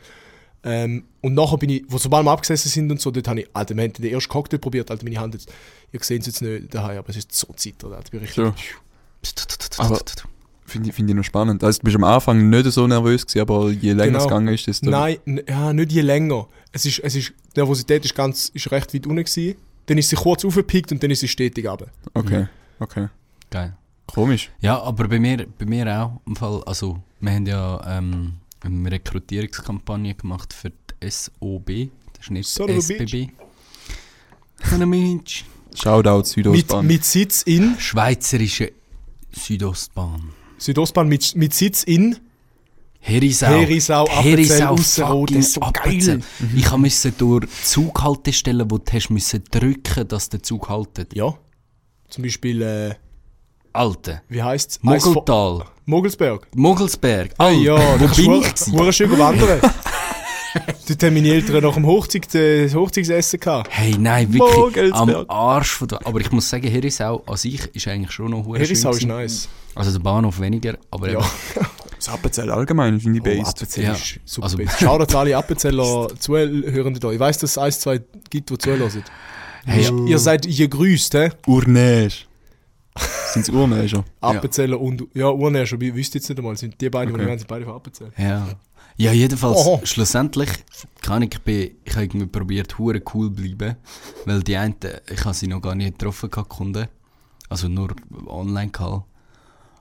Ähm, 0.63 1.03
und 1.22 1.34
nachher 1.36 1.58
bin 1.58 1.70
ich, 1.70 1.84
wo 1.88 1.98
sobald 1.98 2.25
wir 2.25 2.32
abgesessen 2.32 2.70
sind 2.70 2.91
und 2.91 3.00
so, 3.00 3.12
dort 3.12 3.27
habe 3.27 3.41
ich, 3.41 3.48
Alter, 3.53 3.75
wir 3.75 3.84
haben 3.84 3.94
den 3.94 4.06
ersten 4.12 4.29
Cocktail 4.29 4.58
probiert, 4.58 4.89
Alter, 4.89 5.03
meine 5.03 5.20
Hand 5.20 5.36
jetzt, 5.36 5.50
ihr 5.91 6.00
seht 6.03 6.22
es 6.22 6.27
jetzt 6.27 6.41
nicht 6.41 6.74
daheim, 6.74 6.98
aber 6.98 7.10
es 7.10 7.17
ist 7.17 7.32
so 7.34 7.48
zittert, 7.56 7.94
Alter, 7.94 8.10
bin 8.10 8.22
richtig, 8.22 8.44
So. 8.44 8.53
Aber- 9.77 10.00
Finde 10.67 10.89
ich, 10.89 10.95
finde 10.95 11.12
ich 11.13 11.17
noch 11.17 11.24
spannend. 11.24 11.63
Also, 11.63 11.79
du 11.79 11.86
bist 11.86 11.95
am 11.95 12.03
Anfang 12.03 12.50
nicht 12.50 12.69
so 12.71 12.86
nervös 12.88 13.25
gewesen, 13.25 13.39
aber 13.41 13.71
je 13.71 13.93
länger 13.93 14.05
Genau. 14.05 14.19
es 14.19 14.24
gegangen 14.25 14.53
ist, 14.53 14.67
desto... 14.67 14.89
Nein, 14.89 15.17
ja, 15.47 15.71
nicht 15.71 15.91
je 15.93 16.01
länger. 16.01 16.47
Es 16.74 16.86
ist, 16.86 17.00
es 17.00 17.15
ist, 17.15 17.29
die 17.55 17.59
Nervosität 17.59 18.03
ist, 18.03 18.13
ganz, 18.13 18.50
ist 18.50 18.69
recht 18.71 18.93
weit 18.93 19.07
unten 19.07 19.24
gewesen. 19.24 19.55
Dann 19.86 19.97
ist 19.97 20.09
sie 20.09 20.17
kurz 20.17 20.43
aufgepickt 20.43 20.91
und 20.91 21.01
dann 21.01 21.09
ist 21.09 21.21
sie 21.21 21.29
stetig 21.29 21.65
runter. 21.65 21.88
Okay, 22.13 22.47
okay. 22.79 23.07
Geil. 23.50 23.77
Komisch. 24.07 24.51
Ja, 24.59 24.81
aber 24.81 25.07
bei 25.07 25.19
mir, 25.19 25.45
bei 25.57 25.65
mir 25.65 25.88
auch 26.01 26.19
im 26.27 26.36
Fall, 26.36 26.62
also 26.65 27.01
wir 27.21 27.31
haben 27.31 27.45
ja 27.45 27.97
ähm, 27.97 28.33
eine 28.62 28.91
Rekrutierungskampagne 28.91 30.15
gemacht 30.15 30.53
für 30.53 30.69
die 30.71 31.09
SOB, 31.09 31.89
das 32.13 32.25
ist 32.25 32.31
nicht 32.31 32.50
Son 32.50 32.69
SBB. 32.69 33.29
Son 34.63 34.81
of 34.81 34.81
a 34.81 34.86
bitch. 34.86 35.45
Shoutout 35.75 36.17
Mit, 36.17 36.27
Südostbahn. 36.27 36.88
mit 36.88 37.05
Sitz 37.05 37.43
in, 37.43 37.75
Schweizerische 37.79 38.71
Südostbahn. 39.31 40.31
Südostbahn, 40.57 41.07
mit, 41.07 41.35
mit 41.35 41.53
Sitz 41.53 41.83
in, 41.83 42.17
Herisau. 42.99 43.47
Herisau, 43.47 44.07
Herisau, 44.09 44.73
Ausserrhoden, 44.73 45.37
das 45.37 45.45
ist 45.47 45.53
so 45.53 45.61
Appenzell. 45.61 46.17
geil. 46.17 46.49
Ich 46.55 46.71
musste 46.75 47.11
durch 47.11 47.45
Zughaltestellen, 47.63 48.69
wo 48.69 48.77
du 48.79 48.91
hast 48.91 49.09
müssen 49.09 49.43
drücken, 49.49 50.07
dass 50.07 50.29
der 50.29 50.43
Zug 50.43 50.69
haltet. 50.69 51.15
ja. 51.15 51.33
Zum 52.09 52.23
Beispiel, 52.23 52.61
äh, 52.61 52.95
Alter. 53.73 54.21
wie 54.29 54.41
heisst 54.41 54.71
es? 54.71 54.83
Mogeltal. 54.83 55.65
Mogelsberg. 55.85 56.47
Mogelsberg. 56.55 57.33
Ah, 57.37 57.49
ja, 57.49 57.77
wo 57.99 58.07
bin 58.15 58.25
du 58.31 58.41
ich 58.41 58.73
hure 58.73 58.93
schön 58.93 59.17
wandern. 59.17 59.59
Dort 60.87 61.03
haben 61.03 61.13
meine 61.13 61.29
Eltern 61.29 61.63
nach 61.63 61.73
dem 61.73 61.85
Hochzeit, 61.85 62.33
äh, 62.35 62.69
Hochzeitsessen 62.69 63.39
gehabt. 63.39 63.69
Hey, 63.71 63.95
nein, 63.97 64.31
wirklich 64.33 64.93
am 64.93 65.25
Arsch 65.27 65.71
von 65.71 65.87
der... 65.87 66.05
Aber 66.05 66.19
ich 66.19 66.31
muss 66.31 66.49
sagen, 66.49 66.67
Herisau 66.67 67.23
an 67.25 67.37
sich 67.37 67.65
ist 67.75 67.87
eigentlich 67.87 68.11
schon 68.11 68.31
noch 68.31 68.45
hure 68.45 68.59
Herisau 68.59 68.91
ist 68.91 68.99
schön 69.01 69.09
nice. 69.09 69.49
Also 69.75 69.91
der 69.91 69.99
Bahnhof 69.99 70.39
weniger, 70.39 70.77
aber 70.91 71.11
Ja, 71.11 71.19
Das 71.95 72.09
Appenzell 72.09 72.49
allgemein 72.51 72.99
finde 72.99 73.17
ich 73.19 73.21
oh, 73.21 73.43
based. 73.43 73.55
Appenzell 73.57 73.83
Ja. 73.83 73.93
ist 73.93 74.19
super. 74.25 74.45
Also- 74.45 74.57
Schaut 74.79 75.01
jetzt 75.01 75.15
alle 75.15 75.35
Appenzeller 75.37 76.07
Zuhörenden 76.19 76.99
da. 76.99 77.11
Ich 77.11 77.19
weiss, 77.19 77.37
dass 77.39 77.51
es 77.51 77.57
eins, 77.57 77.79
zwei 77.79 78.01
gibt, 78.29 78.49
die 78.49 78.57
zuhören. 78.57 79.03
Hey, 79.65 79.83
Ihr- 79.83 80.05
Ihr 80.07 80.19
seid 80.19 80.45
ihr 80.45 80.67
grüßt, 80.67 81.13
hä? 81.15 81.29
Urnäsch. 81.45 82.25
Sind 83.33 83.41
es 83.43 83.49
Urnäscher? 83.49 84.03
Appenzeller 84.21 84.79
und... 84.79 85.03
Ja, 85.13 85.29
Urnescher, 85.29 85.79
ich 85.81 85.93
wüsste 85.93 86.17
jetzt 86.17 86.29
nicht 86.29 86.37
einmal. 86.39 86.55
Sind 86.57 86.79
die 86.79 86.89
beiden, 86.89 87.09
die 87.09 87.15
Okay. 87.15 87.25
wir 87.25 87.31
haben, 87.31 87.39
sind 87.39 87.47
beide 87.47 87.65
von 87.65 87.75
Appenzell. 87.75 88.11
Ja. 88.17 88.47
Ja, 88.97 89.11
jedenfalls, 89.11 89.57
Oh. 89.65 89.79
schlussendlich, 89.83 90.49
kann 91.01 91.21
ich, 91.21 91.39
bin, 91.41 91.75
ich 91.85 91.93
habe 91.93 92.05
irgendwie 92.05 92.25
probiert, 92.25 92.77
hure 92.79 93.01
cool 93.13 93.29
bleiben, 93.29 93.75
weil 94.25 94.41
die 94.41 94.57
einen, 94.57 94.75
ich 95.09 95.23
habe 95.23 95.35
sie 95.35 95.47
noch 95.47 95.61
gar 95.61 95.75
nicht 95.75 95.99
getroffen, 95.99 96.31
gehabt, 96.31 96.49
Kunden, 96.49 96.87
also 97.47 97.67
nur 97.67 97.95
online 98.25 98.71
gehabt. 98.71 99.05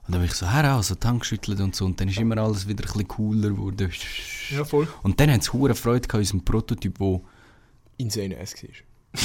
Und 0.05 0.13
dann 0.13 0.21
habe 0.21 0.25
ich 0.25 0.33
so 0.33 0.49
her, 0.49 0.81
so 0.83 0.95
Tank 0.95 1.21
geschüttelt 1.21 1.59
und 1.59 1.75
so, 1.75 1.85
und 1.85 1.99
dann 1.99 2.07
ist 2.09 2.19
immer 2.19 2.37
alles 2.37 2.67
wieder 2.67 2.83
ein 2.83 2.87
bisschen 2.87 3.07
cooler 3.07 3.49
geworden. 3.49 3.91
Ja, 4.51 4.63
voll. 4.63 4.87
Und 5.03 5.19
dann 5.19 5.31
haben 5.31 5.41
sie 5.41 5.51
hure 5.51 5.73
Freude 5.75 6.07
gehabt, 6.07 6.19
unserem 6.19 6.45
Prototyp, 6.45 6.99
wo, 6.99 7.25
Insane 7.97 8.37
Ass 8.39 8.53
war. 8.61 8.69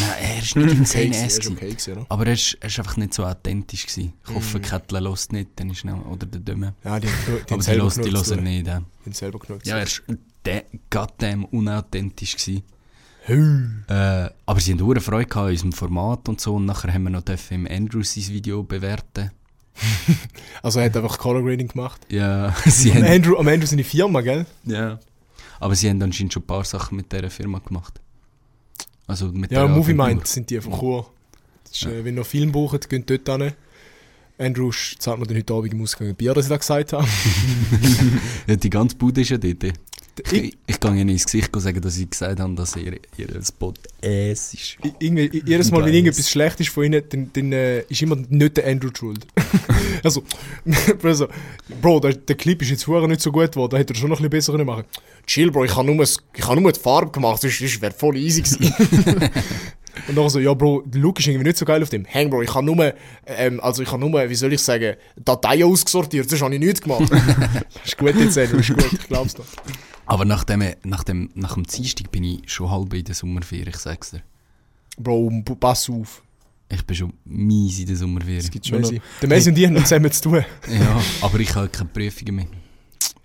Nein, 0.01 0.11
er 0.21 0.39
ist 0.39 0.57
nicht 0.57 0.71
Okay, 0.71 1.11
ass 1.11 1.17
er 1.17 1.27
ist 1.27 1.41
gewesen. 1.41 1.53
okay 1.57 1.69
gewesen, 1.71 1.93
oder? 1.93 2.07
Aber 2.09 2.27
er 2.27 2.33
ist, 2.33 2.57
er 2.61 2.69
ist 2.69 2.79
einfach 2.79 2.97
nicht 2.97 3.15
so 3.15 3.25
authentisch 3.25 3.87
gewesen. 3.87 4.13
Ich 4.29 4.35
hoffe, 4.35 4.59
Mhm. 4.59 4.63
Kettle 4.63 5.01
lässt 5.01 5.33
nicht, 5.33 5.51
dann 5.57 5.71
ist 5.71 5.85
noch, 5.85 6.07
oder 6.07 6.27
der 6.27 6.41
Dumme. 6.41 6.75
Ja, 6.85 6.99
die, 7.01 7.07
die, 7.07 7.53
Aber 7.53 7.63
die 7.63 7.71
lässt, 7.73 7.97
die 8.05 8.11
hören 8.11 8.25
tun. 8.25 8.43
nicht. 8.45 8.67
Ja, 8.67 8.81
Die 8.81 9.05
haben 9.07 9.13
selber 9.13 9.39
genug 9.39 9.65
ja 9.67 9.77
er 9.79 9.83
ist 9.85 10.03
de- 10.47 10.65
goddamn 10.91 11.45
unauthentisch 11.47 12.37
gewesen. 12.37 12.63
Äh, 13.29 14.31
aber 14.47 14.61
sie 14.61 14.73
haben 14.73 14.81
hure 14.81 15.01
Freude 15.01 15.27
gehabt 15.29 15.45
an 15.47 15.51
unserem 15.53 15.73
Format 15.73 16.29
und 16.29 16.41
so. 16.41 16.57
Und 16.57 16.67
nachher 16.67 16.93
haben 16.93 17.05
wir 17.05 17.11
noch 17.11 17.23
im 17.51 17.67
Andrew 17.71 18.03
sein 18.03 18.27
Video 18.29 18.63
bewerten. 18.63 19.31
Also 20.63 20.81
er 20.81 20.87
hat 20.87 20.97
einfach 20.97 21.19
Color 21.19 21.43
Grading 21.43 21.69
gemacht. 21.69 22.01
Ja, 22.09 22.55
sie 22.67 22.91
Am 22.93 22.99
haben, 22.99 23.05
Andrew, 23.05 23.37
am 23.37 23.49
Andrew 23.49 23.67
seine 23.67 23.85
Firma, 23.85 24.21
gell? 24.21 24.45
ja. 24.65 24.99
Aber 25.61 25.75
sie 25.77 25.89
haben 25.89 26.03
anscheinend 26.03 26.33
schon 26.33 26.43
ein 26.43 26.47
paar 26.47 26.65
Sachen 26.65 26.97
mit 26.97 27.13
dieser 27.13 27.31
Firma 27.31 27.59
gemacht. 27.61 28.01
Also 29.07 29.27
mit 29.27 29.51
Ja, 29.51 29.67
Movie. 29.67 29.95
Mind 29.95 30.27
sind 30.27 30.51
die 30.51 30.61
von 30.61 30.73
Chur. 30.79 31.11
Ist, 31.71 31.85
äh, 31.85 32.05
wenn 32.05 32.15
ihr 32.15 32.21
noch 32.21 32.27
Film 32.27 32.53
braucht, 32.53 32.89
geht 32.89 33.09
dort 33.11 33.43
hin. 33.43 33.53
Andrew 34.39 34.71
zahlt 34.99 35.19
mir 35.21 35.27
dann 35.27 35.37
heute 35.37 35.55
Abend 35.55 35.73
im 35.73 35.83
Ausgang 35.83 36.09
ein 36.09 36.15
Bier, 36.15 36.35
das 36.35 36.47
ich 36.47 36.51
da 36.51 36.57
gesagt 36.57 36.93
habe. 36.93 37.07
Ja, 38.47 38.57
die 38.57 38.71
ganze 38.71 38.97
Bude 38.97 39.21
ist 39.21 39.31
ja 39.31 39.39
dort. 39.39 39.73
Ich, 40.31 40.57
Ich- 40.67 40.81
kann 40.81 40.97
ihnen 40.97 41.11
ins 41.11 41.25
Gesicht 41.25 41.51
sagen, 41.55 41.81
dass 41.81 41.95
sie 41.95 42.09
gesagt 42.11 42.41
haben, 42.41 42.57
dass 42.57 42.77
ihr, 42.77 42.99
ihr 43.17 43.43
Spot 43.43 43.73
Ass 44.05 44.53
ist. 44.55 44.77
Irgendwie, 44.99 45.43
jedes 45.47 45.71
Mal, 45.71 45.85
wenn 45.85 45.95
irgendetwas 45.95 46.29
schlecht 46.29 46.59
ist 46.61 46.71
von 46.71 46.85
ihnen, 46.85 47.03
dann, 47.09 47.31
dann 47.33 47.53
äh, 47.53 47.81
ist 47.83 48.03
immer 48.03 48.17
nicht 48.17 48.57
der 48.57 48.67
Andrew 48.67 48.91
schuld. 48.97 49.27
also, 50.03 50.25
also, 51.03 51.29
Bro, 51.81 52.01
der, 52.01 52.15
der 52.15 52.37
Clip 52.37 52.61
ist 52.63 52.71
jetzt 52.71 52.85
vorher 52.85 53.07
nicht 53.09 53.21
so 53.21 53.31
gut 53.31 53.53
geworden, 53.53 53.71
da 53.71 53.79
hätte 53.79 53.95
er 53.95 53.97
schon 53.97 54.11
noch 54.11 54.19
ein 54.19 54.29
bisschen 54.29 54.31
besser 54.31 54.53
können 54.53 54.67
machen 54.67 54.85
Chill, 55.27 55.51
Bro, 55.53 55.65
ich 55.67 55.77
habe 55.77 55.93
nur, 55.93 56.03
ich 56.05 56.19
habe 56.45 56.61
nur 56.61 56.73
die 56.73 56.81
Farbe 56.81 57.13
gemacht, 57.13 57.45
das, 57.45 57.57
das 57.59 57.81
wäre 57.81 57.93
voll 57.93 58.17
easy 58.17 58.43
gewesen. 58.43 58.75
Und 60.09 60.17
dann 60.17 60.29
so, 60.29 60.39
ja, 60.39 60.55
Bro, 60.55 60.85
der 60.87 61.01
Look 61.01 61.19
ist 61.21 61.27
irgendwie 61.27 61.47
nicht 61.47 61.59
so 61.59 61.65
geil 61.65 61.83
auf 61.83 61.91
dem. 61.91 62.07
Hang, 62.07 62.31
Bro, 62.31 62.43
ich 62.43 62.55
habe 62.55 62.65
nur, 62.65 62.95
ähm, 63.27 63.61
also 63.61 63.83
ich 63.83 63.91
habe 63.91 64.01
nur, 64.01 64.29
wie 64.29 64.35
soll 64.35 64.53
ich 64.53 64.63
sagen, 64.63 64.97
Dateien 65.17 65.65
ausgesortiert, 65.65 66.29
sonst 66.29 66.43
habe 66.43 66.55
ich 66.55 66.61
nichts 66.61 66.81
gemacht. 66.81 67.11
ist 67.85 67.99
gut 67.99 68.15
jetzt, 68.17 68.39
Andrew, 68.39 68.59
ist 68.59 68.69
gut, 68.69 68.93
ich 68.93 69.07
glaub's 69.09 69.35
dir. 69.35 69.45
Aber 70.07 70.25
nach 70.25 70.45
dem, 70.45 70.65
nach 70.85 71.05
dem, 71.05 71.31
nach 71.35 71.55
dem 71.55 71.65
Dienstag 71.65 72.11
bin 72.11 72.25
ich 72.25 72.51
schon 72.51 72.71
halb 72.71 72.93
in 72.95 73.05
der 73.05 73.15
Sommerferie, 73.15 73.69
ich 73.69 73.77
sag's 73.77 74.11
dir. 74.13 74.23
Bro, 74.99 75.31
pass 75.61 75.89
auf. 75.91 76.23
Ich 76.69 76.85
bin 76.87 76.97
schon 76.97 77.13
mies 77.27 77.81
in 77.81 77.87
der 77.87 77.97
Sommerferie. 77.97 78.39
Es 78.39 78.51
gibt 78.51 78.67
Schon 78.67 78.81
Messi. 78.81 79.01
Der 79.21 79.29
Messi 79.29 79.51
und 79.51 79.59
ich 79.59 79.67
haben 79.67 79.77
zusammen 79.77 80.11
zu 80.11 80.23
tun. 80.23 80.45
Ja, 80.71 81.03
aber 81.21 81.39
ich 81.39 81.55
habe 81.55 81.69
keine 81.69 81.91
Prüfungen 81.91 82.35
mehr. 82.35 82.47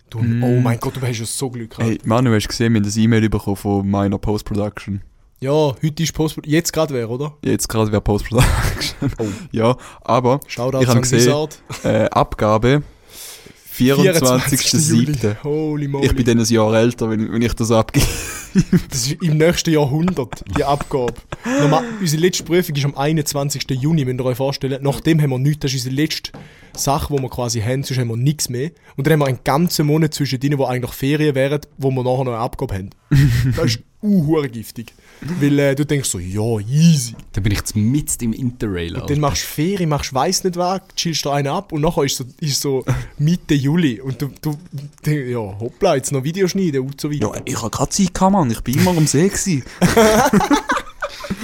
Du, 0.10 0.20
Mm. 0.20 0.44
Oh 0.44 0.60
mein 0.62 0.80
Gott, 0.80 0.96
du 0.96 1.02
hast 1.02 1.20
ja 1.20 1.26
so 1.26 1.50
Glück 1.50 1.72
gehabt. 1.72 1.88
Hey, 1.88 2.00
Manu, 2.06 2.34
hast 2.34 2.46
du 2.46 2.48
gesehen, 2.50 2.74
wir 2.74 2.82
haben 2.82 2.90
ein 2.90 3.00
E-Mail 3.00 3.30
bekommen 3.30 3.56
von 3.58 3.90
meiner 3.90 4.18
Post-Production. 4.18 5.02
Ja, 5.40 5.76
heute 5.84 6.02
ist 6.02 6.14
Post... 6.14 6.40
Jetzt 6.46 6.74
gerade 6.74 6.96
wäre, 6.96 7.10
oder? 7.10 7.38
Jetzt 7.46 7.70
gerade 7.70 7.92
wäre 7.92 8.02
Post-Production. 8.02 8.48
Oh. 9.20 9.28
Ja, 9.52 9.78
aber 10.02 10.40
Shoutout 10.48 10.82
Ich 10.82 10.88
hab 10.88 10.96
an 10.96 11.02
gesehen, 11.04 11.50
äh, 11.84 12.06
Abgabe 12.10 12.82
24.07. 13.78 15.44
Holy 15.44 15.88
moly. 15.88 16.08
Ich 16.08 16.16
bin 16.16 16.26
dann 16.26 16.40
ein 16.40 16.46
Jahr 16.46 16.74
älter, 16.74 17.12
wenn, 17.12 17.32
wenn 17.32 17.42
ich 17.44 17.54
das 17.54 17.70
abgebe. 17.70 18.08
das 18.90 19.06
ist 19.06 19.22
im 19.22 19.38
nächsten 19.38 19.72
Jahrhundert, 19.72 20.44
die 20.58 20.64
Abgabe. 20.64 21.14
Normal, 21.46 21.84
unsere 22.00 22.24
letzte 22.24 22.44
Prüfung 22.44 22.76
ist 22.76 22.86
am 22.86 22.98
21. 22.98 23.66
Juni, 23.70 24.04
müsst 24.06 24.20
ihr 24.20 24.26
euch 24.26 24.38
vorstellen. 24.38 24.80
Nachdem 24.82 25.22
haben 25.22 25.30
wir 25.30 25.38
nichts. 25.38 25.60
Das 25.60 25.74
ist 25.74 25.86
unsere 25.86 26.02
letzte 26.02 26.32
Sache, 26.76 27.16
die 27.16 27.22
wir 27.22 27.30
quasi 27.30 27.62
haben, 27.62 27.84
sonst 27.84 28.00
haben 28.00 28.10
wir 28.10 28.18
nichts 28.18 28.50
mehr. 28.50 28.72
Und 28.96 29.06
dann 29.06 29.14
haben 29.14 29.20
wir 29.20 29.28
einen 29.28 29.44
ganzen 29.44 29.86
Monat 29.86 30.16
zwischen 30.16 30.40
denen, 30.40 30.58
wo 30.58 30.66
eigentlich 30.66 30.94
Ferien 30.94 31.36
wären, 31.36 31.62
wo 31.78 31.92
wir 31.92 32.04
nachher 32.04 32.24
noch 32.24 32.34
eine 32.34 32.42
Abgabe 32.42 32.74
haben. 32.74 32.90
das 33.56 33.66
ist 33.66 33.80
uh, 34.02 34.42
giftig. 34.52 34.94
Weil 35.22 35.60
äh, 35.60 35.76
du 35.76 35.86
denkst 35.86 36.10
so, 36.10 36.20
ja, 36.20 36.60
easy. 36.60 37.16
Da 37.34 37.42
bin 37.42 37.52
ich 37.52 37.58
jetzt 37.60 37.76
mit 37.76 38.22
im 38.22 38.34
Interrail. 38.34 38.96
Und 38.96 39.10
dann 39.10 39.20
machst 39.20 39.44
du 39.44 39.48
Ferien, 39.48 39.90
machst 39.90 40.14
weiss 40.14 40.44
nicht 40.44 40.56
was, 40.58 40.82
chillst 40.96 41.26
da 41.26 41.34
einen 41.34 41.48
ab 41.48 41.72
und 41.72 41.82
nachher 41.82 42.04
ist 42.04 42.18
so, 42.18 42.26
ist 42.40 42.62
so 42.62 42.86
Mitte 43.18 43.56
Juli 43.56 44.00
und 44.00 44.22
du, 44.22 44.30
du, 44.42 44.58
du 45.04 45.12
ja, 45.12 45.40
hoppla, 45.40 45.96
jetzt 45.96 46.12
noch 46.12 46.24
Video 46.24 46.48
schneiden 46.48 46.82
und 46.82 47.02
so 47.02 47.12
weiter. 47.12 47.32
Ja, 47.36 47.42
ich 47.46 47.58
habe 47.62 47.70
gerade 47.72 47.90
Zeit 47.90 48.14
gehabt, 48.14 48.32
Mann. 48.32 48.52
Ich 48.52 48.62
bin 48.62 48.76
immer 48.76 48.92
am 48.92 49.08
See 49.08 49.28
gewesen. 49.28 49.64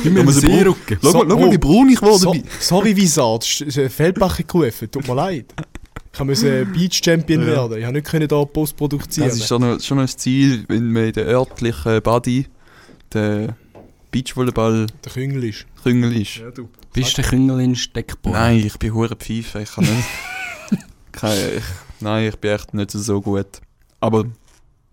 Immer 0.03 0.19
im 0.21 0.29
so 0.31 0.41
braun- 0.41 0.51
Seerücken. 0.51 0.97
Schau, 1.01 1.12
mal, 1.12 1.25
schau 1.29 1.39
mal, 1.39 1.51
wie 1.51 1.57
braun 1.57 1.89
ich 1.89 1.99
geworden 1.99 2.19
so, 2.19 2.31
bin. 2.31 2.43
Sorry, 2.59 2.95
ein 2.95 3.89
Feldbacher 3.89 4.43
gerufen, 4.43 4.91
tut 4.91 5.07
mir 5.07 5.15
leid. 5.15 5.45
Ich 6.13 6.19
musste 6.23 6.65
Beach 6.67 7.01
Champion 7.03 7.41
Ja. 7.41 7.69
werden, 7.69 7.77
ich 7.79 7.83
konnte 7.83 7.93
nicht 7.93 8.07
können 8.07 8.27
da 8.27 8.45
Post 8.45 8.75
produzieren. 8.77 9.29
Das 9.29 9.38
ist 9.38 9.47
schon 9.47 9.62
noch, 9.62 9.79
schon 9.81 9.99
ein 9.99 10.07
Ziel, 10.07 10.63
wenn 10.67 10.91
man 10.91 11.05
in 11.05 11.13
der 11.13 11.25
örtlichen 11.25 12.01
Body 12.03 12.45
der 13.13 13.55
Beachvolleyball 14.13 14.86
der 15.04 15.12
Küngel 15.12 15.43
ist. 15.45 15.65
Küngel 15.82 16.15
ist. 16.21 16.36
Ja, 16.38 16.52
du. 16.52 16.69
Bist 16.93 17.17
du 17.17 17.21
der 17.21 17.32
Küngel 17.32 17.60
in 17.62 17.76
Steckbohr? 17.76 18.34
Nein, 18.34 18.58
ich 18.58 18.78
bin 18.78 18.93
hure 18.93 19.15
Pfeife. 19.15 19.62
Ich 19.62 19.71
kann 19.71 19.86
nicht. 19.86 20.08
Kein, 21.12 21.38
ich, 21.58 21.63
nein, 21.99 22.30
ich 22.30 22.36
bin 22.38 22.52
echt 22.52 22.76
nicht 22.76 22.91
so 22.91 23.21
gut. 23.21 23.47
Aber 23.99 24.26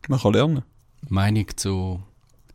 man 0.08 0.18
kann 0.18 0.32
lernen. 0.32 0.62
Meinung 1.08 1.46
zu 1.54 2.02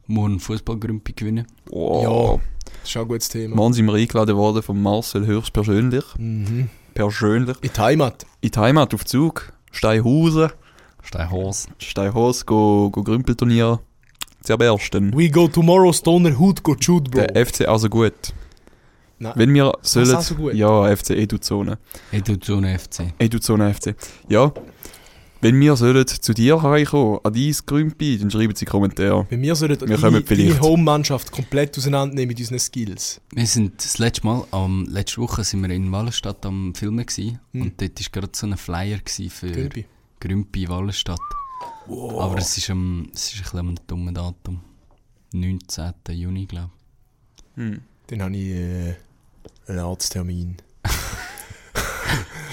morgen 0.08 0.40
Fußballgrümpi 0.40 1.14
gewinnen? 1.14 1.46
Wow. 1.70 2.42
Das 2.82 2.90
ist 2.90 2.98
auch 2.98 3.02
ein 3.02 3.08
gutes 3.10 3.30
Thema. 3.30 3.56
Morgen 3.56 3.74
sind 3.74 3.86
wir 3.86 3.94
eingeladen 3.94 4.36
worden 4.36 4.64
von 4.64 4.82
Marcel 4.82 5.28
Höchst 5.28 5.54
persönlich. 5.54 6.04
Mhm. 6.18 6.70
Persönlich. 6.96 7.58
In 7.62 7.72
die 7.76 7.80
Heimat. 7.80 8.26
In 8.42 8.50
die 8.50 8.60
Heimat 8.60 8.92
auf 8.96 9.06
Zug. 9.06 9.54
Steinhausen. 9.72 10.50
Steinhors. 11.04 11.68
Steinhaus, 11.78 12.44
go, 12.44 12.90
go 12.90 13.04
Grümpelturnier. 13.04 13.80
Zu 14.46 14.58
bersten. 14.58 15.12
We 15.18 15.30
go 15.30 15.48
tomorrow, 15.48 15.92
Stoner 15.92 16.38
Hood, 16.40 16.64
go 16.64 16.76
shoot, 16.80 17.10
bro. 17.12 17.26
Der 17.26 17.46
FC 17.46 17.68
also 17.68 17.90
gut. 17.90 18.14
Nein. 19.18 19.34
Wenn 19.36 19.54
wir 19.54 19.74
sollen. 19.82 20.16
also 20.16 20.36
gut? 20.36 20.54
Ja, 20.54 20.96
FC 20.96 21.12
Eduzone. 21.12 21.78
Eduzone 22.12 22.78
FC. 22.78 23.14
Eduzone 23.18 23.74
FC. 23.74 23.96
Ja. 24.30 24.54
Wenn 25.42 25.60
wir 25.60 25.76
sollen 25.76 26.06
zu 26.08 26.34
dir 26.34 26.56
reinkommen, 26.56 27.20
an 27.24 27.34
dein 27.34 27.56
Grümpi, 27.66 28.18
dann 28.18 28.32
schreiben 28.32 28.56
sie 28.56 28.66
Kommentare. 28.66 29.28
Sollten 29.30 29.42
Wir 29.42 29.54
deine, 29.54 29.78
kommen 29.98 30.14
deine 30.14 30.24
vielleicht. 30.26 30.62
Home-Mannschaft 30.62 31.32
komplett 31.32 31.78
auseinandernehmen 31.78 32.30
mit 32.30 32.40
unseren 32.40 32.60
Skills. 32.60 33.22
Wir 33.34 33.46
sind 33.46 33.74
das 33.84 33.98
letzte 34.00 34.26
Mal, 34.26 34.44
am 34.52 34.86
letzte 34.90 35.22
Woche 35.22 35.44
sind 35.44 35.62
wir 35.62 35.70
in 35.70 35.92
Wallenstadt 35.92 36.46
am 36.46 36.74
Filmen 36.74 37.06
gewesen, 37.06 37.40
Hm. 37.52 37.62
und 37.62 37.82
dort 37.82 38.00
war 38.00 38.08
gerade 38.12 38.30
so 38.36 38.48
ein 38.48 38.58
Flyer 38.58 39.00
für 39.06 39.52
Gülpi. 39.52 39.86
Grümpi 40.20 40.68
Wallenstadt. 40.70 41.20
Aber 41.88 42.38
es 42.38 42.58
ist, 42.58 42.70
am, 42.70 43.10
es 43.14 43.34
ist 43.34 43.38
ein 43.38 43.44
bisschen 43.44 43.60
am 43.60 43.76
dummen 43.88 44.14
Datum. 44.14 44.62
19. 45.34 45.94
Juni, 46.12 46.46
glaube 46.46 46.72
Hm. 47.56 47.82
Dann 48.08 48.22
habe 48.22 48.36
ich 48.36 48.50
äh, 48.50 48.96
einen 49.68 49.80
Arzttermin. 49.80 50.58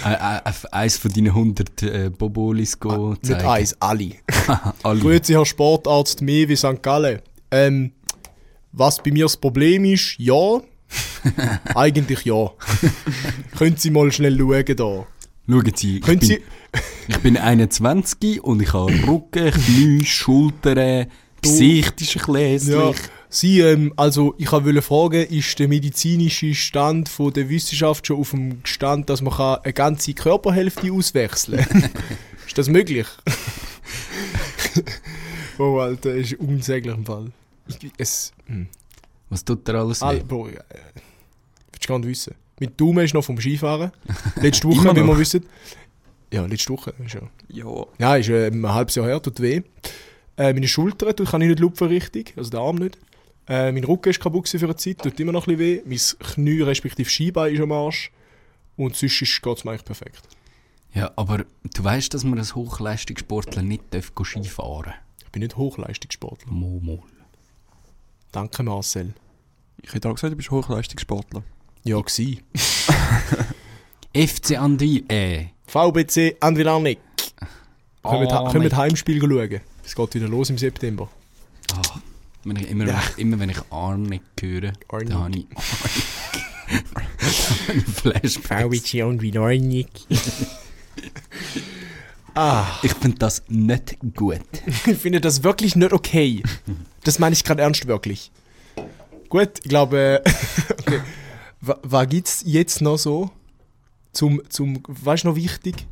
ich. 0.05 0.73
Eins 0.73 0.97
von 0.97 1.13
deinen 1.13 1.29
100 1.29 1.83
äh, 1.83 2.11
Bobolis 2.11 2.79
go 2.79 3.13
Ah, 3.13 3.17
nicht 3.23 3.45
eins, 3.45 3.77
alle. 3.81 4.13
Alle. 4.83 5.01
Grüezi, 5.01 5.33
Herr 5.33 5.47
Sportarzt, 5.47 6.23
mehr 6.23 6.49
wie 6.49 6.57
St. 6.57 6.83
Gallen. 6.83 7.21
Ähm, 7.51 7.93
was 8.73 9.03
bei 9.03 9.13
mir 9.13 9.27
das 9.27 9.37
Problem 9.37 9.85
ist, 9.85 10.17
ja. 10.19 10.61
Eigentlich 11.75 12.25
ja. 12.25 12.51
Können 13.57 13.77
Sie 13.77 13.91
mal 13.91 14.11
schnell 14.11 14.39
schauen 14.39 14.77
da. 14.77 15.07
Schauen 15.49 15.73
Sie, 15.75 15.99
ich 15.99 16.07
bin, 16.07 16.21
Sie... 16.21 16.43
ich 17.09 17.19
bin 17.19 17.37
21 17.37 18.43
und 18.43 18.63
ich 18.63 18.73
habe 18.73 18.93
Rücken, 19.07 19.51
Knie, 19.51 20.05
Schultern, 20.05 21.07
Gesicht 21.43 22.01
ist 22.01 22.17
ein 22.17 22.21
bisschen 22.21 22.35
hässlich. 22.37 22.77
Ja, 22.77 22.93
Sie, 23.29 23.61
ähm, 23.61 23.93
also 23.97 24.35
ich 24.39 24.53
wollte 24.53 24.83
fragen, 24.83 25.27
ist 25.27 25.59
der 25.59 25.67
medizinische 25.67 26.55
Stand 26.55 27.09
von 27.09 27.33
der 27.33 27.49
Wissenschaft 27.49 28.07
schon 28.07 28.21
auf 28.21 28.31
dem 28.31 28.61
Stand, 28.65 29.11
dass 29.11 29.23
man 29.23 29.33
kann 29.33 29.59
eine 29.63 29.73
ganze 29.73 30.15
Körperhälfte 30.15 30.93
auswechseln 30.93 31.65
kann? 31.65 31.91
ist 32.47 32.59
das 32.59 32.69
möglich? 32.69 33.07
oh, 35.59 35.79
Alter, 35.79 36.15
ist 36.15 36.35
unsäglich 36.35 36.95
im 36.95 37.07
Fall. 37.07 37.33
Ich, 37.69 37.91
es, 37.97 38.33
hm. 38.47 38.69
Was 39.31 39.45
tut 39.45 39.67
er 39.69 39.77
alles 39.77 40.03
All, 40.03 40.19
weh? 40.19 40.25
Bro, 40.25 40.49
äh, 40.49 40.59
willst 41.73 41.85
du 41.85 41.89
gar 41.89 41.99
nicht 41.99 42.09
wissen. 42.09 42.35
Mit 42.63 42.81
Daumen 42.81 43.05
ist 43.05 43.13
noch 43.13 43.25
vom 43.25 43.41
Skifahren. 43.41 43.91
Letzte 44.37 44.69
Woche, 44.69 44.95
wie 44.95 45.05
wir 45.05 45.19
wissen. 45.19 45.45
Ja, 46.33 46.47
letzte 46.47 46.73
Woche. 46.73 46.95
Ist 47.05 47.15
ja. 47.15 47.23
Ja. 47.49 47.87
Ja, 47.99 48.15
ist 48.15 48.29
äh, 48.29 48.47
ein 48.47 48.73
halbes 48.73 48.95
Jahr 48.95 49.07
her, 49.07 49.21
tut 49.21 49.41
weh. 49.41 49.63
Äh, 50.37 50.53
meine 50.53 50.69
Schulter 50.69 51.13
tut, 51.17 51.29
kann 51.29 51.43
ich 51.43 51.49
nicht 51.49 51.59
lupfen 51.59 51.89
richtig, 51.89 52.35
also 52.37 52.51
der 52.51 52.61
Arm 52.61 52.77
nicht. 52.77 52.99
Äh, 53.49 53.73
mein 53.73 53.83
Rücken 53.83 54.11
ist 54.11 54.21
kaputt 54.21 54.45
gewesen 54.45 54.61
für 54.61 54.67
eine 54.67 54.77
Zeit, 54.77 54.99
tut 54.99 55.19
immer 55.19 55.33
noch 55.33 55.49
ein 55.49 55.57
bisschen 55.57 55.83
weh. 55.89 55.99
Mein 56.21 56.29
Knie 56.35 56.61
respektive 56.61 57.11
Skibein 57.11 57.53
ist 57.53 57.61
am 57.61 57.73
Arsch. 57.73 58.13
Und 58.77 58.95
sonst 58.95 59.19
geht 59.19 59.59
es 59.59 59.65
mir 59.65 59.73
eigentlich 59.73 59.85
perfekt. 59.85 60.23
Ja, 60.95 61.11
aber 61.17 61.45
du 61.75 61.83
weißt, 61.83 62.15
dass 62.15 62.23
man 62.23 62.39
als 62.39 62.55
Hochleistungssportler 62.55 63.63
nicht 63.63 63.83
darf 63.91 64.15
go 64.15 64.23
Skifahren 64.23 64.85
darf. 64.85 64.95
Ich 65.25 65.31
bin 65.33 65.43
nicht 65.43 65.57
Hochleistungssportler. 65.57 66.53
Momo. 66.53 67.03
Danke 68.31 68.63
Marcel. 68.63 69.15
Ich 69.83 69.93
hätte 69.93 70.09
auch 70.09 70.15
gesagt, 70.15 70.33
du 70.33 70.37
bist 70.37 70.53
Hochleistungssportler. 70.53 71.43
Ja, 71.85 72.01
gsi. 72.01 72.41
FC 74.15 74.57
Andi, 74.59 75.05
äh. 75.09 75.47
VBC 75.67 76.37
Andrilanik. 76.41 76.99
Ah, 78.03 78.11
können 78.19 78.29
wir 78.31 78.53
mein- 78.61 78.69
das 78.69 78.79
Heimspiel 78.79 79.21
schauen? 79.21 79.61
Es 79.85 79.95
geht 79.95 80.15
wieder 80.15 80.29
los 80.29 80.51
im 80.51 80.59
September. 80.59 81.09
Ah, 81.75 81.81
wenn 82.45 82.57
ich, 82.57 82.69
immer, 82.69 82.87
Ja. 82.87 82.95
wenn 82.95 83.01
ich, 83.13 83.19
immer 83.19 83.39
wenn 83.41 83.51
ich 83.51 83.59
Arnik 83.71 84.23
höre, 84.41 84.73
Arnik. 84.89 85.09
dann 85.09 85.19
habe 85.19 85.39
ich 85.39 85.47
Flashbacks. 87.95 88.95
Andrilanik. 89.03 89.89
ah, 92.35 92.67
Ich 92.83 92.93
finde 92.95 93.19
das 93.19 93.43
nicht 93.49 93.97
gut. 94.15 94.41
ich 94.87 94.97
finde 94.99 95.21
das 95.21 95.43
wirklich 95.43 95.77
nicht 95.77 95.93
okay. 95.93 96.43
Das 97.05 97.19
meine 97.19 97.33
ich 97.35 97.45
gerade 97.45 97.63
ernst 97.63 97.87
wirklich. 97.87 98.31
Gut, 99.29 99.51
ich 99.63 99.69
glaube, 99.71 100.23
okay. 100.81 101.01
Wa- 101.63 101.79
was 101.83 102.09
gibt 102.09 102.29
es 102.29 102.43
jetzt 102.45 102.81
noch 102.83 102.99
so? 102.99 103.31
Zum, 104.13 104.43
zum, 104.51 104.83
was 104.89 105.21
ist 105.21 105.25
noch 105.25 105.37
wichtig? 105.37 105.87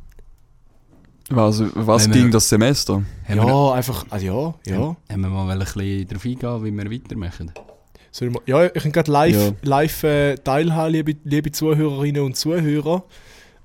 Was, 1.31 1.63
was 1.75 2.05
Wenn 2.05 2.15
wir- 2.15 2.23
ging 2.23 2.31
das 2.33 2.49
Semester? 2.49 3.03
Ja, 3.29 3.37
wir, 3.47 3.75
einfach, 3.75 4.05
also 4.11 4.27
ja, 4.67 4.73
ja. 4.75 4.97
haben 5.09 5.21
wir 5.21 5.29
mal 5.29 5.49
ein 5.49 5.59
bisschen 5.61 6.09
darauf 6.09 6.25
eingehen, 6.25 6.65
wie 6.65 6.73
wir 6.73 6.91
weitermachen? 6.91 7.53
Sollen 8.11 8.35
wir, 8.35 8.41
ja, 8.47 8.67
ich 8.67 8.83
kann 8.83 8.91
gerade 8.91 9.11
live, 9.13 9.37
Ja. 9.37 9.53
live 9.63 10.03
äh, 10.03 10.35
teilhaben, 10.37 10.93
liebe, 10.93 11.15
liebe 11.23 11.53
Zuhörerinnen 11.53 12.23
und 12.23 12.37
Zuhörer, 12.37 13.05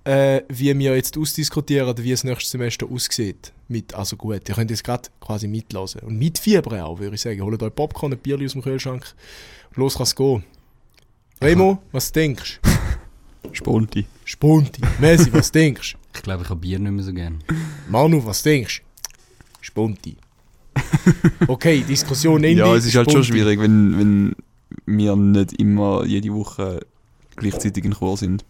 äh, 0.03 0.43
wie 0.49 0.77
wir 0.77 0.95
jetzt 0.95 1.17
ausdiskutieren, 1.17 1.97
wie 1.97 2.11
das 2.11 2.23
nächste 2.23 2.51
Semester 2.51 2.85
aussieht. 2.87 3.51
Mit, 3.67 3.95
also 3.95 4.15
gut, 4.15 4.47
ihr 4.47 4.53
könnt 4.53 4.69
jetzt 4.69 4.83
gerade 4.83 5.09
quasi 5.19 5.47
mitlassen. 5.47 6.01
Und 6.01 6.19
mitfiebern 6.19 6.81
auch, 6.81 6.99
würde 6.99 7.15
ich 7.15 7.21
sagen. 7.21 7.41
Holt 7.41 7.63
euch 7.63 7.73
Popcorn, 7.73 8.13
ein 8.13 8.19
Bierli 8.19 8.45
aus 8.45 8.51
dem 8.51 8.61
Kühlschrank. 8.61 9.03
Los 9.73 9.95
kann 9.95 10.03
es 10.03 10.15
gehen. 10.15 10.43
Remo, 11.41 11.81
was 11.91 12.11
denkst 12.11 12.59
du? 13.43 13.49
Sponti. 13.53 14.05
Spunti. 14.25 14.81
Messi, 14.99 15.31
was 15.33 15.51
denkst 15.51 15.93
du? 15.93 15.97
Ich 16.15 16.23
glaube, 16.23 16.43
ich 16.43 16.49
habe 16.49 16.61
Bier 16.61 16.79
nicht 16.79 16.91
mehr 16.93 17.03
so 17.03 17.11
gerne. 17.13 17.39
Manu, 17.89 18.25
was 18.25 18.41
denkst 18.41 18.81
du? 18.81 19.09
Spunti. 19.61 20.17
Okay, 21.47 21.83
Diskussion 21.87 22.43
Ende. 22.43 22.59
Ja, 22.59 22.75
es 22.75 22.85
ist 22.85 22.95
halt 22.95 23.11
schon 23.11 23.23
schwierig, 23.23 23.59
wenn, 23.59 23.99
wenn 23.99 24.35
wir 24.85 25.15
nicht 25.15 25.53
immer 25.53 26.03
jede 26.05 26.33
Woche 26.33 26.79
gleichzeitig 27.35 27.83
in 27.85 27.93
Chor 27.93 28.17
sind. 28.17 28.43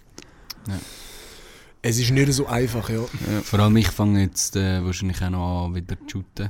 Es 1.82 2.00
ist 2.00 2.12
nicht 2.12 2.32
so 2.34 2.48
einfach, 2.48 2.90
ja. 2.90 3.02
Vor 3.44 3.60
allem 3.60 3.76
ich 3.78 3.88
fange 3.90 4.22
jetzt 4.22 4.56
äh, 4.56 4.84
wahrscheinlich 4.86 5.22
auch 5.22 5.30
noch 5.30 5.66
an, 5.66 5.76
wieder 5.76 5.98
zu 6.08 6.20
shooten. 6.20 6.50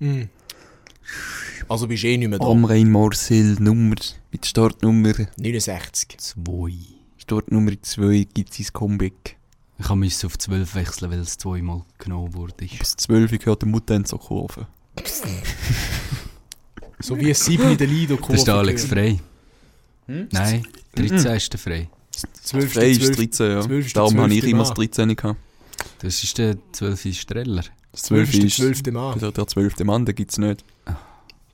Mhm. 0.00 0.28
Also 1.68 1.88
bist 1.88 2.04
du 2.04 2.08
eh 2.08 2.16
nicht 2.16 2.28
mehr 2.28 2.38
da. 2.38 2.46
Amrein 2.46 2.90
Marcel 2.90 3.56
Nummer 3.58 3.96
mit 4.30 4.46
Startnummer 4.46 5.14
69. 5.36 6.16
Zwei. 6.18 6.72
Startnummer 7.16 7.72
2 7.80 8.28
gibt 8.32 8.54
sein 8.54 8.66
Comeback. 8.72 9.36
Ich 9.78 9.88
musste 9.88 10.26
auf 10.28 10.38
12 10.38 10.74
wechseln, 10.74 11.10
weil 11.10 11.18
es 11.18 11.36
zweimal 11.36 11.82
genommen 11.98 12.34
wurde. 12.34 12.54
Bis 12.78 12.96
12 12.96 13.38
gehört 13.38 13.62
der 13.62 13.68
Mutter 13.68 14.02
zur 14.04 14.20
Kurve. 14.20 14.68
So 17.00 17.18
wie 17.18 17.28
ein 17.28 17.34
Sieben 17.34 17.72
in 17.72 17.76
der 17.76 17.86
lido 17.86 18.16
Das 18.28 18.36
ist 18.36 18.46
der 18.46 18.54
Alex 18.54 18.84
frei. 18.84 19.18
Nein, 20.06 20.66
13 20.94 21.32
ist 21.32 21.52
der 21.52 21.60
frei. 21.60 21.90
12. 22.42 22.72
Frei 22.72 22.90
ist 22.90 23.02
12. 23.02 23.16
13, 23.16 23.50
ja. 23.50 23.60
12 23.60 23.86
ist 23.86 23.96
der 23.96 24.02
Darum 24.02 24.20
habe 24.20 24.32
ich 24.32 24.40
12. 24.40 24.52
immer 24.52 24.62
das 24.62 24.68
Mal. 24.70 24.74
13 24.86 25.16
gehabt. 25.16 25.40
Das 25.98 26.22
ist 26.24 26.38
der 26.38 26.56
12. 26.72 27.14
Streller. 27.18 27.64
Das 27.92 28.02
12 28.04 28.30
12 28.30 28.44
ist 28.44 28.58
der 28.58 28.70
ist 28.70 28.84
12. 28.84 28.94
Mann. 28.94 29.18
der, 29.18 29.32
der 29.32 29.46
12. 29.46 29.78
Mann, 29.80 30.06
den 30.06 30.14
gibt 30.14 30.30
es 30.30 30.38
nicht. 30.38 30.64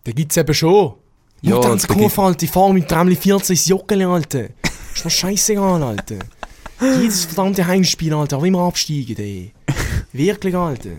Den 0.06 0.14
gibt's 0.14 0.36
eben 0.36 0.54
schon. 0.54 0.94
Ja, 1.42 1.50
Ja, 1.50 1.56
Mutanz 1.56 1.86
da 1.86 1.94
Kurve, 1.94 2.22
Alter. 2.22 2.42
Ich 2.44 2.50
fahr 2.50 2.72
mit 2.72 2.88
Tramli 2.88 3.16
14 3.16 3.54
ins 3.54 3.66
Joggeli, 3.66 4.04
Alter. 4.04 4.48
Ist 4.94 5.04
mir 5.04 5.10
scheißegal, 5.10 5.82
Alter. 5.82 6.18
Jedes 7.00 7.24
verdammte 7.24 7.66
Heimspiel, 7.66 8.12
Alter. 8.14 8.38
Auch 8.38 8.44
immer 8.44 8.60
absteigen, 8.62 9.16
ey. 9.18 9.52
Wirklich, 10.12 10.54
Alter. 10.56 10.90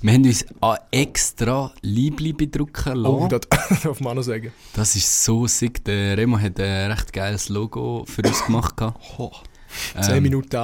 Wir 0.00 0.12
haben 0.14 0.24
uns 0.24 0.44
an 0.60 0.78
extra 0.90 1.72
Liebli 1.82 2.32
bedrucken 2.32 3.04
Oh, 3.06 3.28
lassen. 3.28 3.40
das 3.48 3.80
darf 3.82 4.00
man 4.00 4.12
auch 4.12 4.14
noch 4.16 4.22
sagen. 4.22 4.52
Das 4.74 4.96
ist 4.96 5.24
so 5.24 5.46
sick. 5.46 5.84
Der 5.84 6.16
Remo 6.16 6.38
hat 6.40 6.58
ein 6.58 6.90
recht 6.90 7.12
geiles 7.12 7.48
Logo 7.48 8.04
für 8.08 8.22
uns 8.22 8.44
gemacht. 8.44 8.74
Gehabt. 9.94 10.04
10 10.06 10.14
Ähm, 10.16 10.22
Minuten 10.22 10.56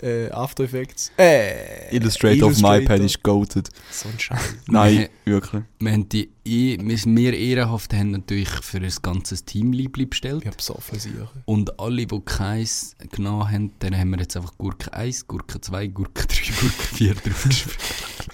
äh, 0.00 0.24
äh, 0.26 0.30
After 0.30 0.64
Effects. 0.64 1.12
Äh. 1.18 1.94
Illustrator 1.96 2.48
auf 2.48 2.54
dem 2.54 2.64
Illustrator. 2.64 2.82
iPad 2.82 3.00
ist 3.00 3.22
goated. 3.22 3.68
So 3.90 4.08
ein 4.08 4.18
Scheiß. 4.18 4.54
Nein, 4.68 5.08
wirklich. 5.24 5.62
Wir 5.78 5.92
haben 5.92 6.08
die, 6.08 6.30
I- 6.46 6.78
wir, 6.80 6.98
wir 7.16 7.32
ehrenhaft 7.34 7.92
haben 7.94 8.10
natürlich 8.12 8.48
für 8.48 8.78
ein 8.78 8.92
ganzes 9.02 9.44
Team 9.44 9.72
Liebli 9.72 10.06
bestellt. 10.06 10.42
Ich 10.42 10.48
hab 10.48 10.56
besoffen 10.56 10.98
sie. 10.98 11.12
Und 11.46 11.78
alle, 11.80 12.06
die 12.06 12.20
keins 12.24 12.96
genommen 13.12 13.50
haben, 13.50 13.72
dann 13.80 13.96
haben 13.96 14.10
wir 14.10 14.18
jetzt 14.20 14.36
einfach 14.36 14.52
Gurke 14.58 14.92
1, 14.92 15.26
Gurke 15.26 15.60
2, 15.60 15.86
Gurke 15.88 16.26
3, 16.26 16.34
Gurke 16.60 16.82
4 16.94 17.14
draufgeschrieben. 17.14 17.76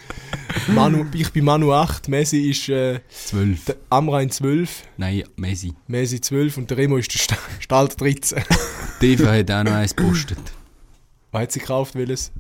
Manu, 0.75 1.07
ich 1.15 1.33
bin 1.33 1.45
Manu 1.45 1.73
8, 1.73 2.09
Messi 2.09 2.51
ist 2.51 2.69
äh, 2.69 3.01
12. 3.09 3.65
der 3.67 3.77
Amrain 3.91 4.31
12, 4.31 4.83
Nein, 4.97 5.25
Messi. 5.37 5.73
Messi 5.87 6.21
12 6.21 6.57
und 6.59 6.71
der 6.71 6.79
Remo 6.79 6.97
ist 6.97 7.13
der 7.13 7.19
Sta- 7.19 7.37
Stalt 7.61 8.01
13. 8.01 8.43
Die 9.01 9.13
Eva 9.13 9.33
hat 9.33 9.51
auch 9.51 9.65
noch 9.65 9.73
eins 9.73 9.95
gepostet. 9.97 10.39
Was 11.33 11.43
hat 11.43 11.53
sie 11.53 11.61
gekauft, 11.61 11.95
welches? 11.95 12.33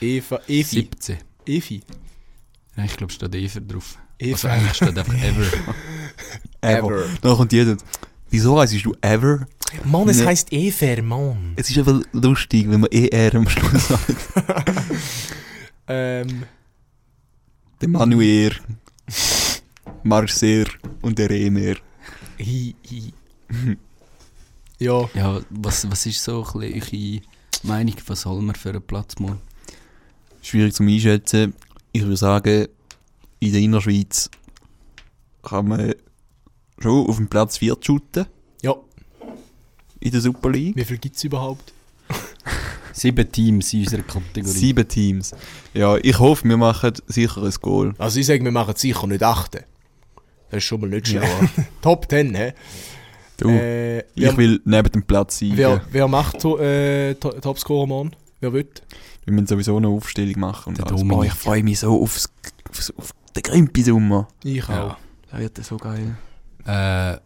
Eva, 0.00 0.40
Evi. 0.48 0.62
17. 0.62 1.18
Evi. 1.46 1.80
Nein, 2.76 2.86
ich 2.86 2.96
glaube, 2.96 3.12
steht 3.12 3.34
Eva 3.34 3.60
drauf. 3.60 3.96
Eva. 4.18 4.32
Also 4.34 4.48
eigentlich 4.48 4.74
steht 4.74 4.98
einfach 4.98 5.14
Ever. 5.14 5.46
Ever. 6.60 7.04
Dann 7.22 7.36
kommt 7.36 7.52
jeder. 7.52 7.76
Wieso 8.30 8.60
heißt 8.60 8.84
du 8.84 8.94
Ever? 9.00 9.46
Mann, 9.84 10.08
es 10.08 10.18
Ne. 10.18 10.26
heisst 10.26 10.52
Ever, 10.52 11.02
Mann. 11.02 11.52
Es 11.56 11.70
ist 11.70 11.78
einfach 11.78 12.00
lustig, 12.12 12.68
wenn 12.70 12.80
man 12.80 12.90
ER 12.92 13.34
am 13.34 13.48
Schluss 13.48 13.88
sagt. 13.88 14.16
Ähm, 15.86 16.44
Der 17.84 17.90
Manuel, 17.90 18.56
Marcer 20.04 20.64
und 21.02 21.18
der 21.18 21.28
Remer. 21.28 21.74
hi, 22.38 22.74
hi. 22.90 23.12
ja, 24.78 25.06
Ja, 25.12 25.42
was, 25.50 25.90
was 25.90 26.06
ist 26.06 26.24
so 26.24 26.42
ein 26.54 26.60
bisschen 26.60 26.80
eure 26.80 27.20
Meinung? 27.62 27.94
Was 28.06 28.22
soll 28.22 28.40
man 28.40 28.54
für 28.54 28.70
einen 28.70 28.80
Platz 28.80 29.18
machen? 29.18 29.38
Schwierig 30.40 30.72
zum 30.72 30.88
Einschätzen. 30.88 31.52
Ich 31.92 32.00
würde 32.00 32.16
sagen, 32.16 32.68
in 33.40 33.52
der 33.52 33.60
Innerschweiz 33.60 34.30
kann 35.42 35.68
man 35.68 35.94
schon 36.78 37.06
auf 37.06 37.16
dem 37.16 37.28
Platz 37.28 37.58
4 37.58 37.76
shooten 37.82 38.24
ja. 38.62 38.74
in 40.00 40.10
der 40.10 40.22
Super 40.22 40.50
League. 40.50 40.74
Wie 40.74 40.84
viel 40.84 40.96
gibt 40.96 41.16
es 41.16 41.24
überhaupt? 41.24 41.74
Sieben 42.94 43.30
Teams 43.30 43.72
in 43.72 43.80
unserer 43.80 44.02
Kategorie. 44.02 44.54
Sieben 44.56 44.88
Teams. 44.88 45.32
Ja, 45.74 45.96
ich 45.96 46.18
hoffe, 46.18 46.48
wir 46.48 46.56
machen 46.56 46.92
sicher 47.06 47.42
ein 47.42 47.52
Goal. 47.60 47.94
Also 47.98 48.20
ich 48.20 48.26
sage, 48.26 48.42
wir 48.44 48.52
machen 48.52 48.74
sicher 48.76 49.06
nicht 49.06 49.22
8. 49.22 49.54
Das 49.54 49.64
ist 50.58 50.64
schon 50.64 50.80
mal 50.80 50.88
nicht 50.90 51.08
schlecht. 51.08 51.28
Top 51.82 52.08
10, 52.08 52.34
hä? 52.34 52.54
Du, 53.36 53.48
Äh, 53.48 53.98
ich 53.98 54.04
wer, 54.16 54.36
will 54.36 54.60
neben 54.64 54.92
dem 54.92 55.02
Platz 55.02 55.40
sein. 55.40 55.52
wer, 55.54 55.82
wer 55.90 56.06
macht 56.06 56.40
to, 56.40 56.58
äh, 56.58 57.14
to, 57.16 57.30
Topscorer, 57.32 57.86
Mann? 57.86 58.14
Wer 58.40 58.52
will? 58.52 58.68
Wir 59.24 59.32
müssen 59.32 59.48
sowieso 59.48 59.76
eine 59.76 59.88
Aufstellung 59.88 60.38
machen. 60.38 60.76
Und 60.76 60.78
Der 60.78 60.94
oh, 60.94 61.22
ich 61.24 61.32
freue 61.32 61.64
mich 61.64 61.80
so 61.80 62.00
aufs, 62.00 62.28
aufs, 62.70 62.92
auf 62.96 63.10
den 63.34 63.42
Grimpi-Sommer. 63.42 64.28
Ich 64.44 64.62
auch. 64.64 64.68
Ja. 64.68 64.98
Das 65.30 65.40
wird 65.40 65.64
so 65.64 65.76
geil. 65.78 66.16
Äh, 66.66 67.14
äh, 67.14 67.18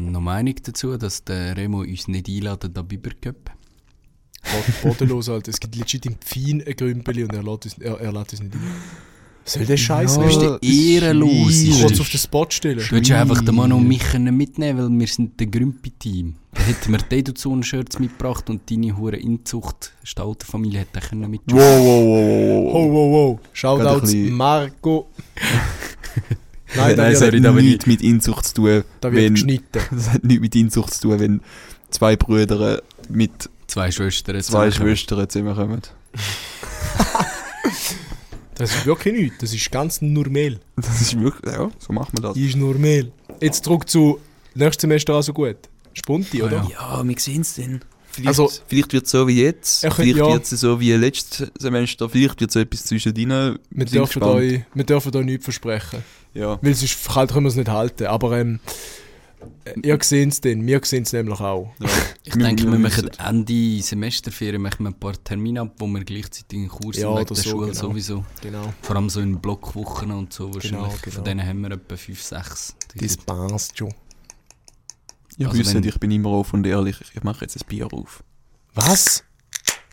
noch 0.00 0.20
Meinung 0.20 0.54
dazu, 0.62 0.96
dass 0.96 1.24
der 1.24 1.56
Remo 1.56 1.80
uns 1.80 2.06
nicht 2.08 2.28
einladet 2.28 2.78
an 2.78 2.86
Bibercup. 2.86 3.50
Bod- 4.52 4.82
Bodenlos, 4.82 5.28
Alter. 5.28 5.50
Es 5.50 5.60
gibt 5.60 5.76
legit 5.76 6.06
im 6.06 6.16
Pfein 6.16 6.62
ein 6.66 6.76
Grümpeli 6.76 7.24
und 7.24 7.32
er 7.34 7.42
lässt 7.42 7.64
uns, 7.64 7.78
er, 7.78 8.00
er 8.00 8.12
lässt 8.12 8.32
uns 8.32 8.42
nicht 8.42 8.54
rein. 8.54 8.60
Soll 9.48 9.64
der 9.64 9.76
Scheiß 9.76 10.16
Ja. 10.16 10.22
Du 10.22 10.26
bist 10.26 10.40
der 10.42 10.58
ehrenlos. 10.62 11.50
Ich 11.50 11.68
ist 11.70 11.80
kurz 11.80 11.90
das. 11.92 12.00
auf 12.00 12.08
den 12.10 12.18
Spot 12.18 12.46
stellen. 12.50 12.78
Du 12.78 12.96
ja 13.08 13.20
einfach 13.20 13.40
den 13.42 13.54
Mann 13.54 13.72
und 13.72 13.86
mich 13.86 14.02
mitnehmen 14.18 14.78
weil 14.78 14.98
wir 15.00 15.06
sind 15.06 15.38
der 15.38 15.46
Grümpi-Team. 15.46 16.34
Da 16.52 16.62
hätten 16.62 16.90
wir 16.90 16.98
die 16.98 17.14
Education-Shirts 17.18 17.98
mitgebracht 18.00 18.50
und 18.50 18.68
deine 18.68 18.96
hure 18.96 19.16
Inzucht 19.16 19.92
Stalterfamilie 20.02 20.80
hätte 20.80 20.98
können 21.00 21.22
Wow, 21.22 21.28
mitnehmen 21.30 21.60
wow, 21.60 22.04
wow, 22.04 22.64
wow. 22.64 22.72
Ho, 22.72 22.92
ho, 22.92 23.12
ho. 23.12 23.34
Gerade 23.36 23.52
Shoutouts 23.52 24.12
ein 24.14 24.30
Marco. 24.32 25.10
Nein, 26.74 26.86
Nein, 26.88 26.96
da 26.96 27.10
das 27.10 27.20
hat 27.22 27.32
ich- 27.34 27.40
nichts 27.64 27.86
mit 27.86 28.02
Inzucht 28.02 28.44
zu 28.46 28.54
tun. 28.54 28.84
da 29.00 29.12
wird 29.12 29.22
wenn, 29.24 29.34
geschnitten. 29.34 29.80
das 29.92 30.10
hat 30.10 30.24
nichts 30.24 30.40
mit 30.42 30.56
Inzucht 30.56 30.92
zu 30.94 31.02
tun, 31.02 31.20
wenn 31.20 31.40
zwei 31.90 32.16
Brüder 32.16 32.82
mit 33.08 33.48
Zwei 33.66 33.90
Schwestern. 33.90 34.40
zwei. 34.42 34.70
Schwestern 34.70 35.28
zusammenkommen. 35.28 35.82
Das 38.58 38.74
ist 38.74 38.86
wirklich 38.86 39.14
nichts. 39.14 39.36
Das 39.40 39.52
ist 39.52 39.70
ganz 39.70 40.00
normal. 40.00 40.58
Das 40.76 41.00
ist 41.02 41.20
wirklich, 41.20 41.52
ja, 41.52 41.70
so 41.78 41.92
macht 41.92 42.14
man 42.14 42.22
das. 42.22 42.34
Die 42.34 42.46
ist 42.48 42.56
normal. 42.56 43.12
Jetzt 43.40 43.64
zurück 43.64 43.86
zu 43.88 44.18
nächstes 44.54 44.80
Semester 44.80 45.14
also 45.14 45.34
gut. 45.34 45.56
Spunti, 45.92 46.40
Ah, 46.42 46.46
oder? 46.46 46.56
ja. 46.70 46.98
Ja, 46.98 47.06
wir 47.06 47.18
sehen 47.18 47.42
es 47.42 47.54
dann. 47.56 47.80
Vielleicht, 48.10 48.28
Also- 48.28 48.50
vielleicht 48.66 48.92
wird 48.94 49.04
es 49.04 49.10
so 49.10 49.28
wie 49.28 49.42
jetzt, 49.42 49.82
Ja, 49.82 49.90
vielleicht 49.90 50.16
ja. 50.16 50.26
wird 50.32 50.44
es 50.50 50.58
so 50.60 50.80
wie 50.80 50.92
letztes 50.92 51.52
Semester, 51.58 52.08
vielleicht 52.08 52.40
wird 52.40 52.48
es 52.50 52.56
etwas 52.56 52.84
zwischen 52.84 53.12
denen. 53.12 53.58
Wir 53.68 53.84
dürfen, 53.84 54.22
euch, 54.22 54.62
wir 54.72 54.84
dürfen 54.84 55.14
euch 55.14 55.24
nichts 55.26 55.44
versprechen. 55.44 56.02
Ja. 56.32 56.58
Weil 56.62 56.72
sonst 56.74 57.06
kalt 57.06 57.32
können 57.32 57.44
wir 57.44 57.50
es 57.50 57.56
nicht 57.56 57.68
halten. 57.68 58.06
Aber 58.06 58.38
ähm, 58.38 58.58
äh, 58.64 58.70
ihr 59.82 59.98
seht 60.02 60.28
es 60.30 60.40
dann. 60.40 60.66
Wir 60.66 60.80
sehen 60.84 61.02
es 61.04 61.12
nämlich 61.12 61.40
auch. 61.40 61.72
ja. 61.80 61.88
Ich 62.28 62.34
denke, 62.34 62.64
wir 62.64 62.76
machen 62.76 63.04
wissen- 63.06 63.20
Ende 63.24 63.82
Semesterferien 63.82 64.60
machen 64.60 64.82
wir 64.84 64.90
ein 64.90 64.98
paar 64.98 65.12
Termine 65.22 65.60
ab, 65.60 65.74
wo 65.78 65.86
wir 65.86 66.02
gleichzeitig 66.04 66.58
in 66.58 66.68
Kurs 66.68 66.96
Ja, 66.96 67.08
oder 67.10 67.24
der 67.24 67.36
so, 67.36 67.50
Schule 67.50 67.66
genau. 67.68 67.80
sowieso. 67.80 68.24
Genau. 68.42 68.74
Vor 68.82 68.96
allem 68.96 69.08
so 69.08 69.20
in 69.20 69.38
Blockwochen 69.38 70.10
und 70.10 70.32
so 70.32 70.52
wahrscheinlich. 70.52 71.00
genau. 71.02 71.14
Von 71.14 71.24
denen 71.24 71.46
haben 71.46 71.60
wir 71.60 71.70
etwa 71.70 71.96
5, 71.96 72.20
6. 72.20 72.74
Das 72.96 73.16
passt 73.18 73.78
schon. 73.78 73.94
Ihr 75.38 75.46
Also 75.46 75.58
wisst, 75.60 75.74
wenn- 75.74 75.84
ich 75.84 76.00
bin 76.00 76.10
immer 76.10 76.30
offen 76.30 76.56
und 76.56 76.66
ehrlich. 76.66 76.96
Ich 77.14 77.22
mache 77.22 77.42
jetzt 77.44 77.56
ein 77.56 77.66
Bier 77.68 77.86
auf. 77.92 78.24
Was? 78.74 79.22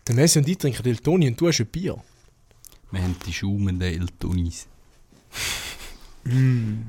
Der 0.07 0.15
Messi 0.15 0.39
und 0.39 0.47
ich 0.49 0.57
trinken 0.57 0.85
El 0.87 0.97
Toni 0.97 1.27
und 1.27 1.39
du 1.39 1.47
hast 1.47 1.59
ein 1.59 1.67
Bier. 1.67 2.01
Wir 2.91 3.01
haben 3.03 3.15
die 3.27 3.33
schaumenden 3.33 3.81
Eltonis. 4.01 4.65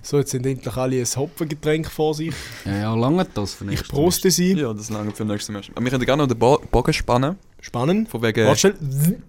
So, 0.03 0.19
jetzt 0.19 0.31
sind 0.31 0.47
endlich 0.47 0.77
alle 0.77 1.01
ein 1.01 1.05
Hopfengetränk 1.17 1.91
vor 1.91 2.15
sich. 2.15 2.33
Ja, 2.65 2.77
ja, 2.77 2.95
lange 2.95 3.25
das 3.35 3.55
für 3.55 3.65
Ich 3.65 3.71
nächstes 3.71 3.89
proste 3.89 4.31
sie. 4.31 4.53
Ja, 4.53 4.73
das 4.73 4.91
lange 4.91 5.11
für 5.11 5.25
nächstes. 5.25 5.55
Aber 5.75 5.85
wir 5.85 5.91
können 5.91 6.05
gerne 6.05 6.23
noch 6.23 6.29
den 6.29 6.39
Bo 6.39 6.59
Bogen 6.71 6.93
spannen. 6.93 7.37
Spannend. 7.61 8.09
Von 8.09 8.23
wegen. 8.23 8.47
Warte 8.47 8.59
schnell. 8.61 8.75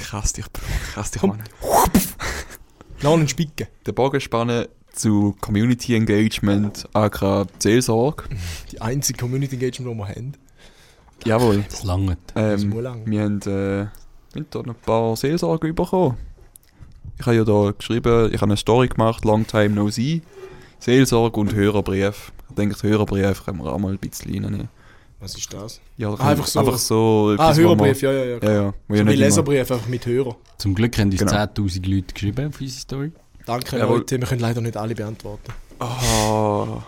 Ich 0.00 0.12
hasse 0.12 0.34
dich, 0.34 0.44
ich 0.90 0.96
hasse 0.96 1.12
dich, 1.12 1.20
Komm. 1.20 1.30
Mann. 1.30 1.42
Lass 3.02 3.18
ihn 3.18 3.28
spicken. 3.28 3.66
Den 3.86 3.94
Bogen 3.94 4.20
spannen 4.20 4.66
zu 4.92 5.34
Community 5.40 5.96
Engagement, 5.96 6.88
aka 6.92 7.46
Seelsorge. 7.58 8.24
Die 8.70 8.80
einzige 8.80 9.18
Community 9.18 9.56
Engagement, 9.56 9.94
die 9.94 9.98
wir 9.98 10.08
haben. 10.08 10.32
Jawohl. 11.24 11.64
Das 11.68 11.82
lange. 11.82 12.16
Das 12.34 12.60
ist 12.60 12.64
Ähm, 12.64 12.70
mal 12.70 12.82
lang. 12.82 13.02
wir 13.06 13.22
haben, 13.22 13.40
äh, 13.42 13.46
wir 13.46 13.90
haben 14.36 14.46
da 14.50 14.58
noch 14.60 14.74
ein 14.74 14.80
paar 14.80 15.16
Seelsorge 15.16 15.72
bekommen. 15.74 16.16
Ich 17.18 17.26
habe 17.26 17.36
ja 17.36 17.44
da 17.44 17.70
geschrieben, 17.76 18.28
ich 18.32 18.36
habe 18.40 18.46
eine 18.50 18.56
Story 18.56 18.88
gemacht, 18.88 19.24
Long 19.24 19.46
Time 19.46 19.70
No 19.70 19.88
See. 19.90 20.22
Seelsorge 20.78 21.38
und 21.40 21.54
Hörerbrief. 21.54 22.32
Ich 22.50 22.54
denke, 22.56 22.76
Hörerbrief 22.82 23.44
können 23.44 23.58
wir 23.62 23.72
auch 23.72 23.78
mal 23.78 23.92
ein 23.92 23.98
bisschen 23.98 24.32
reinnehmen. 24.34 24.68
Was 25.20 25.34
ist 25.36 25.52
das? 25.54 25.80
Ja, 25.96 26.12
Ah, 26.18 26.28
einfach 26.30 26.46
so. 26.46 26.58
Einfach 26.60 26.76
so 26.78 27.34
Ah, 27.38 27.54
Hörerbrief, 27.54 28.02
ja, 28.02 28.12
ja, 28.12 28.24
ja. 28.24 28.74
Man, 28.88 28.98
ja, 28.98 29.04
ja. 29.04 29.10
So 29.12 29.16
Leserbrief, 29.18 29.70
einfach 29.70 29.86
mit 29.88 30.04
Hörer. 30.04 30.36
Zum 30.58 30.74
Glück 30.74 30.98
haben 30.98 31.10
uns 31.10 31.18
Genau. 31.20 31.32
10.000 31.32 31.88
Leute 31.88 32.12
geschrieben 32.12 32.48
auf 32.48 32.60
unsere 32.60 32.80
Story. 32.80 33.12
Danke, 33.46 33.78
Jawohl. 33.78 33.98
Leute. 33.98 34.20
Wir 34.20 34.26
können 34.26 34.40
leider 34.40 34.60
nicht 34.60 34.76
alle 34.76 34.94
beantworten. 34.94 35.52
Ah. 35.78 36.82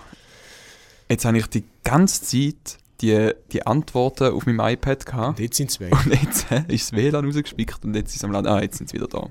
Jetzt 1.08 1.24
habe 1.24 1.38
ich 1.38 1.46
die 1.46 1.64
ganze 1.84 2.22
Zeit 2.22 2.78
die, 3.00 3.30
die 3.52 3.66
Antworten 3.66 4.32
auf 4.32 4.46
meinem 4.46 4.60
iPad 4.60 5.06
gehabt. 5.06 5.38
Und 5.38 5.40
jetzt 5.44 5.56
sind 5.56 5.70
es 5.70 5.80
weg. 5.80 5.92
Und 6.04 6.12
jetzt 6.22 6.50
äh, 6.50 6.64
ist 6.68 6.92
das 6.92 6.98
WLAN 6.98 7.24
rausgespickt 7.26 7.84
und 7.84 7.94
jetzt 7.94 8.10
ist 8.10 8.16
es 8.16 8.24
am 8.24 8.32
Land. 8.32 8.46
Ah, 8.48 8.60
jetzt 8.60 8.78
sind 8.78 8.88
sie 8.90 8.96
wieder 8.96 9.06
da. 9.08 9.28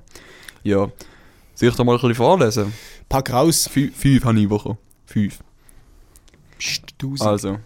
Ja. 0.66 0.90
Soll 1.54 1.68
ich 1.68 1.76
da 1.76 1.84
mal 1.84 1.92
ein 1.92 2.00
bisschen 2.00 2.16
vorlesen? 2.16 2.72
Pack 3.08 3.32
raus. 3.32 3.68
Fü 3.68 3.92
fünf 3.92 4.24
habe 4.24 4.40
ich 4.40 4.48
bekommen. 4.48 4.78
Fünf. 5.06 5.38
Psst, 6.58 6.98
tausend. 6.98 7.22
Also. 7.22 7.58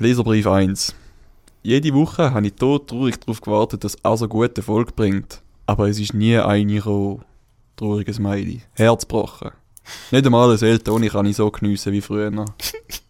Leserbrief 0.00 0.46
1. 0.48 0.96
Jede 1.62 1.94
Woche 1.94 2.32
habe 2.34 2.46
ich 2.48 2.54
todtraurig 2.54 3.20
darauf 3.20 3.40
gewartet, 3.40 3.84
dass 3.84 3.94
er 3.94 4.16
so 4.16 4.26
gute 4.26 4.56
Erfolg 4.56 4.96
bringt. 4.96 5.40
Aber 5.66 5.88
es 5.88 6.00
ist 6.00 6.14
nie 6.14 6.36
eine 6.36 6.74
gekommen. 6.74 7.24
Trauriges 7.76 8.16
Smiley. 8.16 8.62
Herzbrochen. 8.72 9.52
Nicht 10.10 10.26
einmal 10.26 10.50
ein 10.50 10.60
Eltoni 10.60 11.08
kann 11.10 11.26
ich 11.26 11.36
so 11.36 11.48
geniessen 11.48 11.92
wie 11.92 12.00
früher. 12.00 12.30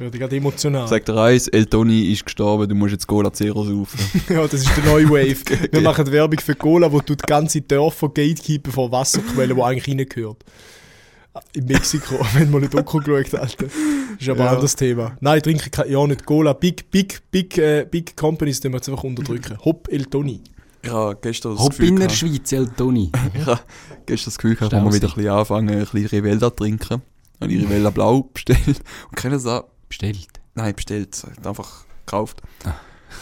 Hört 0.00 0.12
gerade 0.12 0.36
emotional. 0.36 0.88
Sagt 0.88 1.06
der 1.06 1.14
Reis, 1.14 1.46
Eltoni 1.46 2.10
ist 2.10 2.24
gestorben, 2.24 2.68
du 2.68 2.74
musst 2.74 2.92
jetzt 2.92 3.06
Cola 3.06 3.32
Zero 3.32 3.62
saufen. 3.64 4.00
ja, 4.28 4.42
das 4.42 4.54
ist 4.54 4.76
der 4.76 4.84
neue 4.92 5.08
Wave. 5.08 5.36
Wir 5.72 5.80
machen 5.82 6.10
Werbung 6.10 6.40
für 6.40 6.56
Cola, 6.56 6.90
wo 6.90 7.00
du 7.00 7.14
die 7.14 7.24
ganze 7.24 7.60
Dörfer 7.60 8.08
gatekeepen 8.08 8.72
vor 8.72 8.90
Wasserquellen, 8.90 9.56
die 9.56 9.62
eigentlich 9.62 9.96
reingehört. 9.96 10.38
In 11.52 11.66
Mexiko, 11.66 12.16
wenn 12.34 12.50
man 12.50 12.62
nicht 12.62 12.74
Doku 12.74 12.98
geschaut 12.98 13.34
Alter. 13.40 13.66
Ist 14.18 14.28
aber 14.28 14.38
Ja. 14.40 14.44
ein 14.46 14.54
anderes 14.54 14.74
Thema. 14.76 15.16
Nein, 15.20 15.36
ich 15.38 15.42
trinke 15.44 15.88
ja 15.88 16.06
nicht 16.08 16.26
Cola. 16.26 16.52
Big, 16.54 16.90
big, 16.90 17.22
big, 17.30 17.56
äh, 17.58 17.86
big 17.88 18.16
Companies, 18.16 18.60
die 18.60 18.68
wir 18.70 18.76
jetzt 18.76 18.88
einfach 18.88 19.04
unterdrücken. 19.04 19.58
Hopp 19.64 19.88
El 19.92 20.06
Toni. 20.06 20.40
Ich 20.82 20.90
habe 20.90 21.16
gestern 21.22 21.52
das 21.52 21.60
Hopp 21.62 21.70
Gefühl 21.70 21.88
in 21.88 21.96
der 21.96 22.06
gehabt, 22.08 22.18
Schweiz, 22.18 22.52
Eltoni. 22.52 23.10
ich 23.32 23.46
habe 23.46 23.60
gestern 24.06 24.24
das 24.26 24.38
Gefühl 24.38 24.54
gehabt, 24.56 24.72
wenn 24.72 24.84
wir 24.84 24.92
wieder 24.92 25.08
ein 25.08 25.14
bisschen 25.14 25.30
anfangen, 25.30 25.68
ein 25.70 25.78
bisschen 25.80 26.06
Rivella 26.06 26.50
zu 26.50 26.56
trinken. 26.56 27.00
Habe 27.40 27.52
ich 27.52 27.62
Rivella 27.62 27.90
Blau 27.90 28.28
bestellt. 28.34 28.60
Und 29.08 29.16
kennen 29.16 29.38
Sie 29.38 29.46
das? 29.48 29.64
Bestellt. 29.94 30.28
Nein, 30.56 30.74
bestellt. 30.74 31.22
Einfach 31.44 31.84
gekauft. 32.04 32.42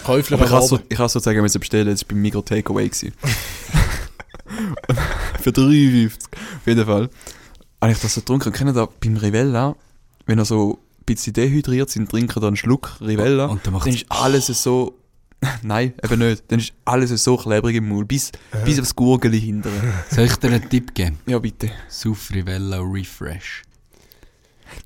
Käuflich 0.05 0.41
Aber 0.41 0.47
ich 0.49 0.53
habe 0.53 0.67
so, 0.67 0.81
ich 0.89 0.99
habe 0.99 1.11
sozusagen 1.11 1.43
müssen 1.43 1.61
bestellen, 1.61 1.89
das 1.89 2.01
war 2.01 2.09
beim 2.09 2.23
Migros 2.23 2.47
Takeaway. 2.47 2.89
Für 5.43 5.51
3,50. 5.51 6.07
Auf 6.07 6.67
jeden 6.67 6.87
Fall. 6.87 7.11
Habe 7.79 7.93
ich 7.93 7.99
das 7.99 8.15
so 8.15 8.23
getrunken. 8.23 8.49
Und 8.49 8.55
kennen 8.55 8.75
da 8.75 8.89
beim 9.01 9.19
Rivella, 9.19 9.77
wenn 10.25 10.39
er 10.39 10.47
so 10.47 10.79
ein 11.01 11.05
bisschen 11.05 11.35
dehydriert 11.35 11.91
sind, 11.91 12.11
trinken 12.11 12.41
da 12.41 12.47
einen 12.47 12.57
Schluck 12.57 12.97
Rivella. 13.03 13.45
Und 13.47 13.67
dann 13.67 13.79
dann 13.79 13.89
ist 13.89 14.07
alles 14.09 14.47
so. 14.47 14.99
Nein, 15.63 15.93
eben 16.03 16.21
nicht. 16.21 16.45
Dann 16.49 16.59
ist 16.59 16.73
alles 16.87 17.11
so 17.23 17.37
klebrig 17.37 17.77
im 17.77 17.89
Mund. 17.89 18.09
Bis, 18.09 18.33
bis 18.65 18.81
aufs 18.81 18.97
Gurgeli 18.97 19.43
hinterher. 19.43 20.05
Soll 20.11 20.25
ich 20.25 20.37
dir 20.37 20.49
einen 20.49 20.71
Tipp 20.71 20.95
geben? 20.95 21.19
Ja, 21.27 21.39
bitte. 21.39 21.71
Sufrivella 21.91 22.81
Refresh. 22.81 23.63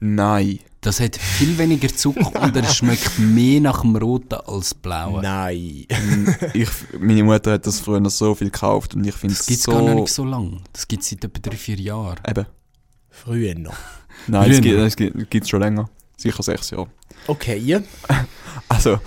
Nein. 0.01 0.59
Das 0.87 1.01
hat 1.01 1.17
viel 1.17 1.59
weniger 1.59 1.89
Zucker 1.89 2.41
und 2.41 2.57
es 2.57 2.77
schmeckt 2.77 3.19
mehr 3.19 3.61
nach 3.61 3.81
dem 3.81 3.97
Roten 3.97 4.37
als 4.37 4.73
Blauen. 4.73 5.21
Nein. 5.21 5.85
ich, 6.55 6.69
meine 7.01 7.25
Mutter 7.25 7.55
hat 7.55 7.67
das 7.67 7.81
früher 7.81 7.99
noch 7.99 8.11
so 8.11 8.37
viel 8.37 8.51
gekauft 8.51 8.95
und 8.95 9.05
ich 9.05 9.17
finde 9.17 9.33
es 9.33 9.39
Das 9.41 9.47
gibt 9.49 9.59
es 9.59 9.65
so... 9.65 9.73
gar 9.73 9.83
noch 9.83 9.95
nicht 9.95 10.15
so 10.15 10.25
lang. 10.25 10.63
Das 10.73 10.87
gibt 10.87 11.03
es 11.03 11.09
seit 11.09 11.25
etwa 11.25 11.41
drei, 11.41 11.57
vier 11.57 11.81
Jahren. 11.81 12.21
Eben. 12.29 12.47
Früher 13.11 13.57
noch. 13.57 13.75
Nein, 14.29 14.43
es 14.43 14.59
Früher 14.59 14.61
gibt 14.61 14.79
noch. 14.79 14.87
es 14.87 14.95
gibt, 14.97 15.31
gibt's 15.31 15.49
schon 15.49 15.61
länger. 15.61 15.91
Sicher 16.17 16.45
sechs 16.45 16.71
Jahre. 16.71 16.87
Okay, 17.27 17.59
ja. 17.59 17.81
Also, 18.69 18.99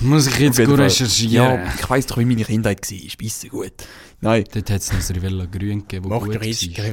Muss 0.00 0.28
ich 0.28 0.38
jetzt 0.38 0.64
gut 0.64 0.78
recherchieren. 0.78 1.32
Ja, 1.32 1.74
ich 1.78 1.90
weiss 1.90 2.06
doch, 2.06 2.16
wie 2.18 2.24
meine 2.24 2.44
Kindheit 2.44 2.80
war. 2.90 3.10
Spisse 3.10 3.48
gut. 3.48 3.72
Nein. 4.20 4.44
Dort 4.52 4.70
hat 4.70 4.80
es 4.80 4.90
noch 4.90 4.98
das 4.98 5.10
Rivella 5.14 5.44
Grün 5.46 5.86
gegeben, 5.86 6.10
das 6.10 6.20
gut 6.24 6.34
war. 6.34 6.42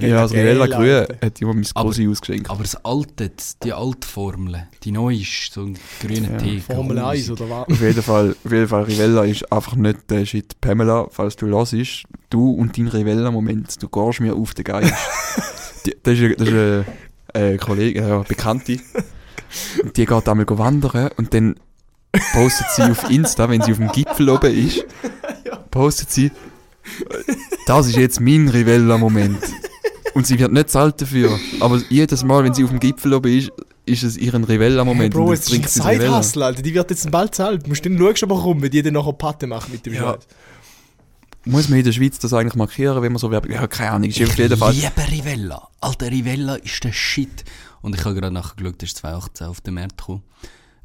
Ja, 0.08 0.22
das 0.22 0.32
Rivella 0.32 0.68
Grün 0.68 0.90
Alter. 0.92 1.18
hat 1.26 1.40
jemand 1.40 1.58
mein 1.60 1.68
Aber- 1.74 1.90
Grossi 1.90 2.08
ausgeschenkt. 2.08 2.50
Aber 2.52 2.62
das 2.62 2.76
alte, 2.86 3.32
die 3.64 3.74
alte 3.74 4.08
Formel, 4.08 4.68
die 4.84 4.92
neue 4.92 5.18
ist 5.22 5.52
so 5.52 5.62
ein 5.64 5.78
grüner 6.02 6.32
Ja. 6.34 6.38
Tee. 6.38 6.60
Formel 6.60 7.00
1 7.00 7.28
grusig. 7.28 7.32
oder 7.32 7.50
was? 7.50 7.68
Auf 7.70 7.82
jeden 7.82 8.04
Fall, 8.04 8.36
auf 8.46 8.52
jeden 8.52 8.68
Fall, 8.68 8.84
Rivella 8.84 9.24
ist 9.26 9.52
einfach 9.52 9.76
nicht 9.76 10.10
der 10.12 10.26
Shit. 10.26 10.62
Pamela, 10.62 11.08
falls 11.10 11.36
du 11.36 11.48
hörst, 11.48 12.04
du 12.30 12.52
und 12.52 12.78
dein 12.78 12.88
Rivella-Moment, 12.90 13.82
du 13.82 13.90
gehst 13.90 14.20
mir 14.22 14.36
auf 14.36 14.54
den 14.54 14.64
Geist. 14.64 14.94
Das 16.04 16.18
ist, 16.18 16.40
das 16.42 16.50
ist 16.50 17.62
Kollegin, 17.62 18.04
ja, 18.08 18.16
eine 18.16 18.24
Bekannte. 18.24 18.80
Und 19.84 19.96
die 19.98 20.06
geht 20.06 20.28
einmal 20.30 20.46
wandern 20.50 21.10
und 21.18 21.32
dann 21.34 21.56
postet 22.34 22.66
sie 22.76 22.82
auf 22.84 23.08
Insta, 23.10 23.48
wenn 23.50 23.62
sie 23.62 23.72
auf 23.72 23.78
dem 23.78 23.92
Gipfel 23.92 24.30
oben 24.30 24.52
ist, 24.68 24.84
postet 25.72 26.10
sie, 26.12 26.32
das 27.66 27.88
ist 27.88 27.96
jetzt 27.96 28.20
mein 28.20 28.48
Rivella-Moment. 28.48 29.40
Und 30.14 30.26
sie 30.26 30.40
wird 30.40 30.54
nicht 30.54 30.70
zahlt 30.70 31.02
dafür. 31.02 31.38
Aber 31.60 31.82
jedes 31.90 32.24
Mal, 32.24 32.44
wenn 32.44 32.54
sie 32.54 32.64
auf 32.64 32.70
dem 32.70 32.80
Gipfel 32.80 33.14
oben 33.14 33.38
ist, 33.38 33.52
ist 33.86 34.04
es 34.04 34.18
ihren 34.18 34.48
Hey, 34.48 34.56
Rivella-Moment. 34.56 35.14
Bro, 35.14 35.28
und 35.28 35.34
es 35.34 35.52
ist 35.52 35.82
ein. 35.82 36.00
Side-Hustle, 36.00 36.46
Alter. 36.46 36.62
Die 36.62 36.74
wird 36.74 36.90
jetzt 36.90 37.12
bald 37.12 37.36
zahlt. 37.36 37.66
Du 37.66 37.70
musst 37.70 37.86
dann 37.86 37.98
schaust 37.98 38.24
aber 38.24 38.36
rum, 38.36 38.62
wenn 38.62 38.72
die 38.72 38.82
dann 38.82 38.94
nachher 38.94 39.14
Patte 39.14 39.46
macht 39.46 39.70
mit 39.72 39.86
dem 39.86 39.94
Ja. 39.94 40.14
Scheiß. 40.14 40.28
Muss 41.48 41.70
man 41.70 41.78
in 41.78 41.86
der 41.86 41.92
Schweiz 41.92 42.18
das 42.18 42.34
eigentlich 42.34 42.56
markieren, 42.56 43.04
wenn 43.04 43.12
man 43.12 43.20
so 43.20 43.30
Werbung... 43.30 43.52
Ja, 43.52 43.68
keine 43.68 43.92
Ahnung, 43.92 44.10
ist 44.10 44.20
auf 44.24 44.36
jeden 44.36 44.58
Fall... 44.58 44.74
Liebe 44.74 45.12
Rivella. 45.12 45.68
Alter, 45.80 46.10
Rivella 46.10 46.56
ist 46.56 46.84
der 46.84 46.92
Shit. 46.92 47.44
Und 47.82 47.94
ich 47.94 48.04
habe 48.04 48.16
gerade 48.16 48.34
nachher 48.34 48.56
geschaut, 48.56 48.82
das 48.82 48.90
ist 48.90 48.98
2018 48.98 49.48
auf 49.48 49.62
den 49.62 49.76
Markt 49.76 49.98
gekommen. 49.98 50.24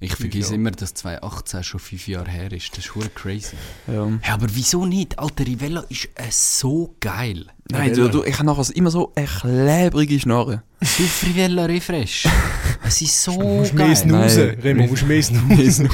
Ich 0.02 0.16
vergesse 0.16 0.54
immer, 0.54 0.70
dass 0.70 0.94
2018 0.94 1.62
schon 1.62 1.78
fünf 1.78 2.08
Jahre 2.08 2.30
her 2.30 2.50
ist. 2.52 2.70
Das 2.72 2.78
ist 2.86 2.94
hure 2.94 3.10
crazy. 3.10 3.54
Ja. 3.86 4.06
Hey, 4.22 4.32
aber 4.32 4.46
wieso 4.54 4.86
nicht? 4.86 5.18
Alter, 5.18 5.46
Rivella 5.46 5.84
ist 5.90 6.06
äh, 6.14 6.24
so 6.30 6.94
geil. 7.00 7.44
Nein, 7.70 7.92
du, 7.94 8.08
du, 8.08 8.24
ich 8.24 8.34
habe 8.38 8.46
nachher 8.46 8.74
immer 8.74 8.90
so 8.90 9.12
eine 9.14 9.26
klebrige 9.26 10.18
Schnorre. 10.18 10.62
Du 10.80 10.86
Rivella 11.28 11.66
Refresh. 11.66 12.26
Es 12.82 13.02
ist 13.02 13.22
so 13.22 13.32
Du 13.38 13.44
musst 13.46 13.76
geil. 13.76 13.88
mehr 13.88 13.96
snoosen, 13.96 14.46
Nein. 14.48 14.58
Remo, 14.62 14.84
du 14.84 14.88
musst 14.90 15.06
mehr 15.06 15.22
snoosen. 15.22 15.88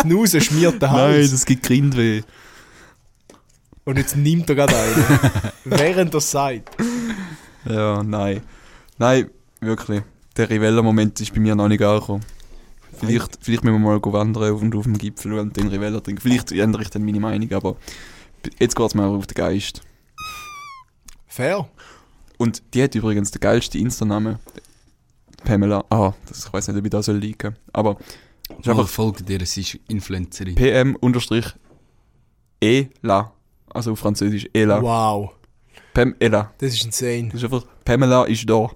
snoosen 0.00 0.40
schmiert 0.40 0.74
den 0.80 0.90
Nein, 0.90 0.92
Hals. 0.92 1.32
das 1.32 1.44
gibt 1.44 1.64
Grindweh. 1.64 2.22
Und 3.84 3.98
jetzt 3.98 4.16
nimmt 4.16 4.48
er 4.48 4.54
gerade 4.54 4.76
einen. 4.76 5.04
Während 5.64 6.14
er 6.14 6.20
sagt. 6.20 6.70
Ja, 7.64 8.00
nein. 8.04 8.42
Nein, 8.96 9.28
wirklich. 9.60 10.02
Der 10.36 10.48
Rivella-Moment 10.48 11.20
ist 11.20 11.34
bei 11.34 11.40
mir 11.40 11.56
noch 11.56 11.66
nicht 11.68 11.82
angekommen. 11.82 12.24
Vielleicht, 13.06 13.38
vielleicht 13.40 13.64
müssen 13.64 13.82
wir 13.82 13.98
mal 13.98 14.12
wandern 14.12 14.52
und 14.54 14.74
auf 14.76 14.84
dem 14.84 14.98
Gipfel 14.98 15.38
und 15.38 15.56
den 15.56 15.68
Rivella 15.68 16.00
trinken. 16.00 16.20
Vielleicht 16.20 16.52
ändere 16.52 16.82
ich 16.82 16.90
dann 16.90 17.04
meine 17.04 17.20
Meinung, 17.20 17.52
aber 17.52 17.76
jetzt 18.58 18.76
geht 18.76 18.86
es 18.86 18.94
mir 18.94 19.04
auf 19.04 19.26
den 19.26 19.34
Geist. 19.34 19.82
Fair. 21.26 21.68
Und 22.38 22.62
die 22.74 22.82
hat 22.82 22.94
übrigens 22.94 23.30
den 23.30 23.40
geilsten 23.40 23.80
Insta-Namen. 23.80 24.38
Pamela. 25.44 25.84
Ah, 25.90 26.12
das, 26.28 26.46
ich 26.46 26.52
weiß 26.52 26.68
nicht, 26.68 26.78
ob 26.78 26.84
ich 26.84 26.90
da 26.90 27.02
soll 27.02 27.16
liegen. 27.16 27.56
Aber 27.72 27.96
Mal 28.48 28.70
einfach 28.70 28.88
folgt 28.88 29.28
dir, 29.28 29.40
es 29.42 29.56
ist 29.56 29.78
Influencerin. 29.88 30.54
PM 30.54 30.96
unterstrich 30.96 31.46
Ela. 32.60 33.32
Also 33.68 33.92
auf 33.92 33.98
Französisch 33.98 34.48
Ela. 34.52 34.82
Wow. 34.82 35.32
Pam 35.94 36.14
Ela. 36.18 36.52
Das 36.58 36.72
ist 36.74 36.84
insane. 36.84 37.28
Das 37.32 37.42
ist 37.42 37.44
einfach, 37.44 37.66
Pamela 37.84 38.24
ist 38.24 38.48
da. 38.48 38.70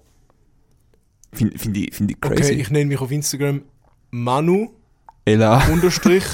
Finde 1.33 1.59
find 1.59 1.77
ich, 1.77 1.95
find 1.95 2.11
ich 2.11 2.21
crazy. 2.21 2.43
Okay, 2.43 2.61
ich 2.61 2.71
nenne 2.71 2.87
mich 2.87 3.01
auf 3.01 3.11
Instagram 3.11 3.63
Manu 4.19 4.71
Ela. 5.27 5.59
unterstrich 5.73 6.25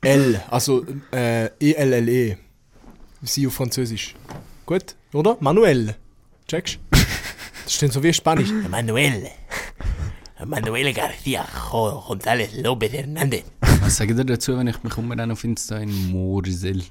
L. 0.00 0.40
Also 0.48 0.84
äh, 1.12 1.46
E-L-L-E. 1.60 2.36
Sie 3.22 3.46
auf 3.46 3.52
Französisch. 3.54 4.14
Gut, 4.64 4.94
oder? 5.12 5.36
Manuel. 5.40 5.94
Checkst 6.48 6.78
Das 7.64 7.72
steht 7.74 7.92
so 7.92 8.02
wie 8.02 8.12
Spanisch. 8.14 8.50
Manuel. 8.70 9.28
Manuel 10.46 10.88
García 10.94 11.44
Jo- 11.70 12.02
González 12.08 12.50
López 12.62 12.92
Hernández. 12.92 13.44
Was 13.82 13.96
sagt 13.96 14.10
ihr 14.12 14.24
dazu, 14.24 14.56
wenn 14.56 14.68
ich 14.68 14.82
mich 14.82 14.96
umrenne 14.96 15.32
auf 15.34 15.44
Insta 15.44 15.76
in 15.78 16.10
Morsel? 16.12 16.82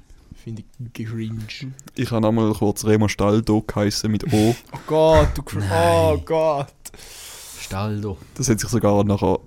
Finde 0.43 0.63
ich 0.93 1.05
cringe. 1.07 1.73
Ich 1.95 2.11
habe 2.11 2.21
nochmal 2.21 2.53
kurz 2.53 2.85
Remo 2.85 3.07
Staldo 3.07 3.61
geheißen 3.61 4.11
mit 4.11 4.31
O. 4.31 4.55
Oh 4.71 4.79
Gott, 4.85 5.29
du 5.35 5.41
cr 5.41 5.57
Oh 5.71 6.17
Gott. 6.23 6.67
Staldo. 7.59 8.17
Das 8.35 8.49
hat 8.49 8.59
sich 8.59 8.69
sogar 8.69 9.03
nachher. 9.03 9.39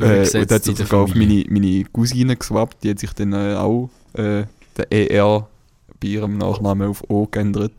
Äh, 0.00 0.20
und 0.38 0.50
hat 0.50 0.64
sich 0.64 0.76
sogar 0.76 1.00
auf 1.00 1.14
meine, 1.14 1.44
meine 1.48 1.84
Cousine 1.84 2.36
geswappt. 2.36 2.84
Die 2.84 2.90
hat 2.90 2.98
sich 2.98 3.12
dann 3.14 3.32
äh, 3.32 3.54
auch 3.54 3.88
äh, 4.14 4.44
der 4.76 4.92
ER 4.92 5.48
bei 6.00 6.08
ihrem 6.08 6.36
Nachnamen 6.38 6.88
auf 6.88 7.02
O 7.08 7.26
geändert. 7.26 7.72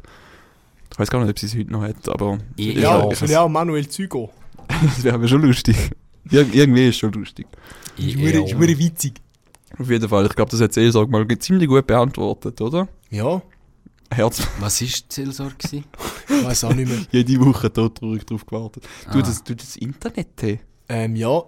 Ich 0.91 0.97
weiß 0.99 1.09
gar 1.11 1.19
nicht, 1.21 1.29
ob 1.29 1.37
sie 1.37 1.45
es 1.45 1.55
heute 1.55 1.71
noch 1.71 1.83
hat, 1.83 2.09
aber 2.09 2.39
Ja, 2.57 2.71
Ja, 2.73 3.05
ich, 3.07 3.11
ich 3.13 3.21
will 3.21 3.29
ja 3.29 3.41
auch 3.41 3.49
Manuel 3.49 3.87
Zügo. 3.87 4.31
das 4.67 5.03
wäre 5.03 5.15
aber 5.15 5.27
schon 5.27 5.41
lustig. 5.43 5.75
Ir 6.31 6.45
irgendwie 6.53 6.83
ist 6.87 6.95
es 6.95 6.97
schon 6.97 7.13
lustig. 7.13 7.45
Ist 7.97 8.17
wirklich- 8.17 8.51
ist 8.51 8.79
witzig. 8.79 9.21
Auf 9.77 9.89
jeden 9.89 10.09
Fall, 10.09 10.25
ich 10.25 10.35
glaube, 10.35 10.49
das 10.49 10.61
hat 10.61 10.73
Seelsorge 10.73 11.11
mal 11.11 11.27
ziemlich 11.37 11.67
gut 11.67 11.85
beantwortet, 11.85 12.59
oder? 12.61 12.87
Ja, 13.11 13.41
Herz 14.11 14.41
Was 14.59 14.81
war 14.81 14.87
die 14.87 14.93
Seelsorge? 15.09 15.55
gewesen? 15.57 15.83
ich 16.29 16.43
weiß 16.45 16.63
auch 16.65 16.73
nicht 16.73 16.87
mehr. 16.89 16.99
jede 17.11 17.39
Woche 17.45 17.71
todtraurig 17.71 18.25
drauf 18.25 18.45
gewartet. 18.45 18.83
Du, 19.11 19.19
Ah. 19.19 19.21
das, 19.21 19.43
du, 19.43 19.55
das 19.55 19.75
Internet, 19.75 20.27
hey. 20.41 20.59
Ähm, 20.89 21.15
ja, 21.17 21.41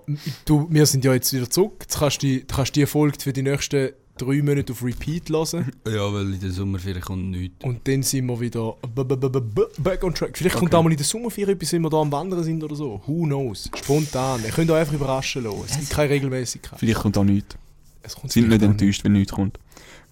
du, 0.45 0.67
wir 0.69 0.85
sind 0.85 1.05
ja 1.05 1.13
jetzt 1.13 1.31
wieder 1.31 1.49
zurück. 1.49 1.77
Jetzt 1.81 1.97
kannst 1.97 2.21
du 2.21 2.27
die, 2.27 2.45
du 2.45 2.53
kannst 2.55 2.75
die 2.75 2.85
Folge 2.85 3.17
für 3.21 3.31
die 3.31 3.41
nächsten 3.41 3.91
drei 4.17 4.41
Monate 4.41 4.73
auf 4.73 4.83
Repeat 4.83 5.29
hören. 5.29 5.71
Ja, 5.87 6.13
weil 6.13 6.33
in 6.33 6.39
der 6.41 6.51
Sommerferien 6.51 7.01
kommt 7.01 7.31
nichts. 7.31 7.63
Und 7.63 7.87
dann 7.87 8.03
sind 8.03 8.25
wir 8.25 8.37
wieder 8.41 8.75
b- 8.93 9.03
b- 9.05 9.15
b- 9.15 9.29
b- 9.39 9.61
back 9.77 10.03
on 10.03 10.13
track. 10.13 10.37
Vielleicht 10.37 10.57
kommt 10.57 10.71
Okay. 10.73 10.77
auch 10.77 10.83
mal 10.83 10.91
in 10.91 10.97
der 10.97 11.05
Sommerferien 11.05 11.55
etwas, 11.55 11.71
wenn 11.71 11.81
wir 11.83 11.89
da 11.89 12.01
am 12.01 12.11
Wandern 12.11 12.43
sind 12.43 12.61
oder 12.61 12.75
so. 12.75 13.01
Who 13.07 13.23
knows? 13.23 13.69
Spontan. 13.77 14.43
Ihr 14.43 14.51
könnt 14.51 14.69
euch 14.71 14.79
einfach 14.81 14.93
überraschen 14.93 15.45
lassen. 15.45 15.63
Es 15.69 15.77
gibt 15.77 15.89
keine 15.91 16.09
Regelmäßigkeit. 16.09 16.77
Vielleicht 16.77 16.99
kommt 16.99 17.17
auch 17.17 17.23
nichts. 17.23 17.55
Es 18.03 18.15
kommt 18.15 18.33
Sind 18.33 18.49
nicht 18.49 18.59
vielleicht 18.59 18.65
auch 18.65 18.71
enttäuscht, 18.71 19.03
wenn 19.05 19.13
nichts 19.13 19.31
kommt. 19.31 19.57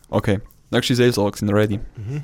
Okay, 0.10 0.40
nächste 0.72 0.96
Seelsorge, 0.96 1.38
sind 1.38 1.50
ready. 1.50 1.80
Mhm. 1.96 2.24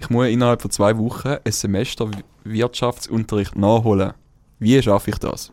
Ich 0.00 0.10
muss 0.10 0.26
innerhalb 0.26 0.62
von 0.62 0.70
zwei 0.70 0.96
Wochen 0.98 1.36
ein 1.44 1.52
Semester 1.52 2.10
Wirtschaftsunterricht 2.44 3.56
nachholen. 3.56 4.12
Wie 4.58 4.80
schaffe 4.82 5.10
ich 5.10 5.18
das? 5.18 5.52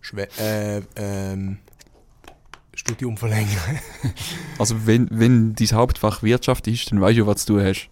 Schwer. 0.00 0.28
Äh, 0.38 0.82
ähm. 0.96 1.58
Studium 2.74 3.16
verlängern. 3.16 3.78
Also 4.58 4.86
wenn, 4.86 5.08
wenn 5.10 5.54
dein 5.54 5.68
Hauptfach 5.72 6.22
Wirtschaft 6.22 6.66
ist, 6.68 6.90
dann 6.90 7.00
weißt 7.00 7.18
du, 7.18 7.26
was 7.26 7.44
du 7.44 7.60
hast. 7.60 7.88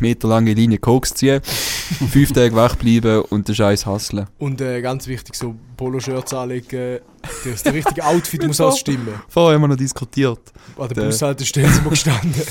Meterlange 0.00 0.54
Linie 0.54 0.78
Koks 0.78 1.14
ziehen, 1.14 1.40
fünf 1.42 2.32
Tage 2.32 2.54
wach 2.54 2.76
bleiben 2.76 3.22
und 3.22 3.48
den 3.48 3.54
Scheiß 3.54 3.86
hasseln. 3.86 4.26
Und 4.38 4.60
äh, 4.60 4.80
ganz 4.80 5.06
wichtig, 5.06 5.34
so 5.34 5.54
Poloshirts 5.76 6.34
anlegen. 6.34 7.00
Das 7.44 7.64
richtige 7.72 8.04
Outfit 8.04 8.46
muss 8.46 8.60
auch 8.60 8.76
stimmen. 8.76 9.14
Vorher 9.28 9.54
haben 9.54 9.62
wir 9.62 9.68
noch 9.68 9.76
diskutiert. 9.76 10.40
An 10.78 10.88
der 10.88 11.02
Bushaltestelle 11.04 11.68
sind 11.68 11.84
wir 11.84 11.90
gestanden. 11.90 12.42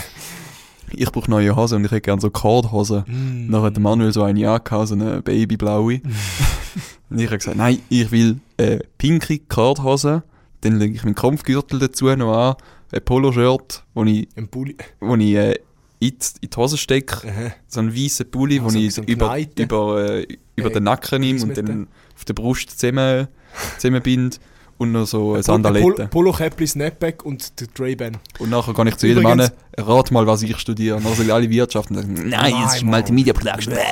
Ich 0.93 1.11
brauche 1.11 1.29
neue 1.29 1.55
Hosen 1.55 1.77
und 1.77 1.85
ich 1.85 1.91
hätte 1.91 2.01
gerne 2.01 2.21
so 2.21 2.29
Kordhosen. 2.29 3.03
Mm. 3.07 3.51
Dann 3.51 3.61
hat 3.61 3.75
der 3.75 3.81
Manuel 3.81 4.11
so 4.11 4.23
eine 4.23 4.49
angehabt, 4.49 4.89
so 4.89 4.95
eine 4.95 5.21
babyblaue. 5.21 6.01
und 7.09 7.19
ich 7.19 7.27
habe 7.27 7.37
gesagt, 7.37 7.57
nein, 7.57 7.79
ich 7.89 8.11
will 8.11 8.39
äh, 8.57 8.79
pinke 8.97 9.39
Kordhosen. 9.39 10.23
Dann 10.61 10.79
lege 10.79 10.95
ich 10.95 11.03
meinen 11.03 11.15
Kampfgürtel 11.15 11.79
dazu 11.79 12.05
noch 12.15 12.33
an, 12.33 12.55
ein 12.93 13.03
Poloshirt, 13.03 13.83
wo 13.93 14.03
ich, 14.03 14.27
Ein 14.35 14.47
Pulli. 14.47 14.75
wo 14.99 15.15
ich 15.15 15.35
äh, 15.35 15.55
in, 16.01 16.09
die, 16.09 16.15
in 16.41 16.49
die 16.49 16.57
Hose 16.57 16.77
stecke. 16.77 17.27
Aha. 17.29 17.51
So 17.67 17.79
einen 17.79 17.95
weißen 17.95 18.29
Pulli, 18.29 18.59
Ah, 18.59 18.63
wo 18.65 18.69
so- 18.69 18.77
ich 18.79 18.93
so 18.93 19.01
über, 19.03 19.37
über, 19.57 20.03
äh, 20.19 20.27
über 20.57 20.69
Äh, 20.69 20.73
den 20.73 20.83
Nacken 20.83 21.21
nehme 21.21 21.41
und 21.43 21.55
dann 21.57 21.87
auf 22.15 22.25
der 22.25 22.33
Brust 22.33 22.71
zusammen, 22.77 23.27
zusammenbinde. 23.77 24.37
Und 24.77 24.93
noch 24.93 25.05
so 25.05 25.33
eine 25.35 25.43
Sandalette. 25.43 26.07
Polo 26.07 26.31
Käppli, 26.31 26.65
Snapback 26.65 27.23
und 27.23 27.59
der 27.59 27.67
Ray-Ban. 27.79 28.17
Und 28.39 28.49
nachher 28.49 28.73
kann 28.73 28.87
ich 28.87 28.95
zu 28.97 29.05
jedem 29.05 29.21
Mann, 29.21 29.47
rat 29.77 30.09
mal, 30.09 30.25
was 30.25 30.41
ich 30.41 30.57
studiere. 30.57 30.95
Und 30.95 31.05
dann 31.05 31.13
sagen 31.13 31.29
alle 31.29 31.47
Wirtschaft 31.47 31.91
und 31.91 31.97
sagen, 31.97 32.29
nein, 32.29 32.55
es 32.65 32.77
ist. 32.77 32.83
Multimedia 32.83 33.31
Production. 33.33 33.75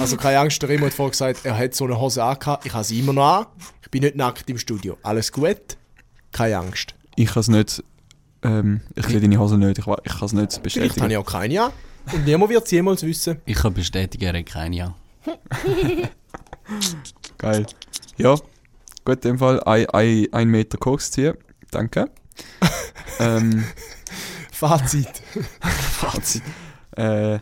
Also 0.00 0.16
keine 0.16 0.38
Angst, 0.40 0.60
der 0.62 0.68
Remo 0.68 0.86
hat 0.86 0.94
vorhin 0.94 1.10
gesagt, 1.12 1.40
er 1.44 1.56
hat 1.56 1.74
so 1.74 1.84
eine 1.84 1.98
Hose 2.00 2.22
angehabt. 2.22 2.66
Ich 2.66 2.72
habe 2.72 2.84
sie 2.84 2.98
immer 3.00 3.12
noch 3.12 3.26
an. 3.40 3.46
Ich 3.82 3.90
bin 3.90 4.02
nicht 4.02 4.16
nackt 4.16 4.48
im 4.50 4.58
Studio. 4.58 4.96
Alles 5.02 5.32
gut. 5.32 5.76
Keine 6.32 6.58
Angst. 6.58 6.94
Ich 7.16 7.28
kann 7.28 7.40
es 7.40 7.48
nicht, 7.48 7.84
ähm, 8.46 8.80
ich 8.94 9.06
sehe 9.06 9.20
deine 9.20 9.38
Hose 9.38 9.58
nicht, 9.58 9.78
ich, 9.78 9.86
ich 9.86 9.86
kann 9.86 10.26
es 10.26 10.32
nicht 10.32 10.52
Vielleicht 10.52 10.62
bestätigen. 10.62 11.02
habe 11.02 11.12
ich 11.12 11.18
auch 11.18 11.26
keine 11.26 11.62
an. 11.62 11.72
Und 12.12 12.24
niemand 12.24 12.50
wird 12.50 12.64
es 12.64 12.70
jemals 12.70 13.02
wissen. 13.02 13.40
Ich 13.44 13.56
kann 13.56 13.74
bestätigen, 13.74 14.24
er 14.24 14.38
hat 14.38 14.46
keine 14.46 14.76
ja. 14.76 14.94
Geil. 17.38 17.66
Ja, 18.16 18.34
gut, 19.04 19.24
in 19.24 19.32
dem 19.32 19.38
Fall 19.38 19.62
ein, 19.64 19.86
ein, 19.90 20.26
ein 20.32 20.48
Meter 20.48 20.78
Koks 20.78 21.10
ziehen. 21.10 21.34
Danke. 21.70 22.10
ähm, 23.18 23.64
Fazit. 24.52 25.08
Fazit. 25.60 26.42
Äh, 26.92 27.38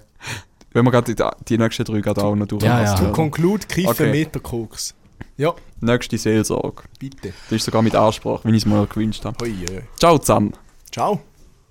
wenn 0.72 0.84
wir 0.84 0.90
gerade 0.90 1.14
die, 1.14 1.22
die 1.48 1.58
nächsten 1.58 1.84
drei 1.84 2.00
gerade 2.00 2.24
auch 2.24 2.34
noch 2.34 2.46
durch 2.46 2.62
Ja, 2.62 2.82
ja. 2.82 2.94
To 2.94 3.12
conclude, 3.12 3.66
Kiffen 3.66 3.90
Okay. 3.90 4.10
Meter 4.10 4.40
Koks. 4.40 4.94
Ja, 5.36 5.54
Nächste 5.80 6.16
Seelsorge. 6.18 6.82
bitte. 6.98 7.32
Das 7.48 7.56
ist 7.56 7.64
sogar 7.64 7.82
mit 7.82 7.94
Ansprache, 7.94 8.48
wie 8.48 8.56
ich 8.56 8.62
es 8.62 8.66
mir 8.66 8.86
gewünscht 8.86 9.24
habe. 9.24 9.36
Hoi, 9.44 9.50
äh. 9.50 9.82
Ciao 9.98 10.18
zusammen. 10.18 10.52
Ciao. 10.94 11.20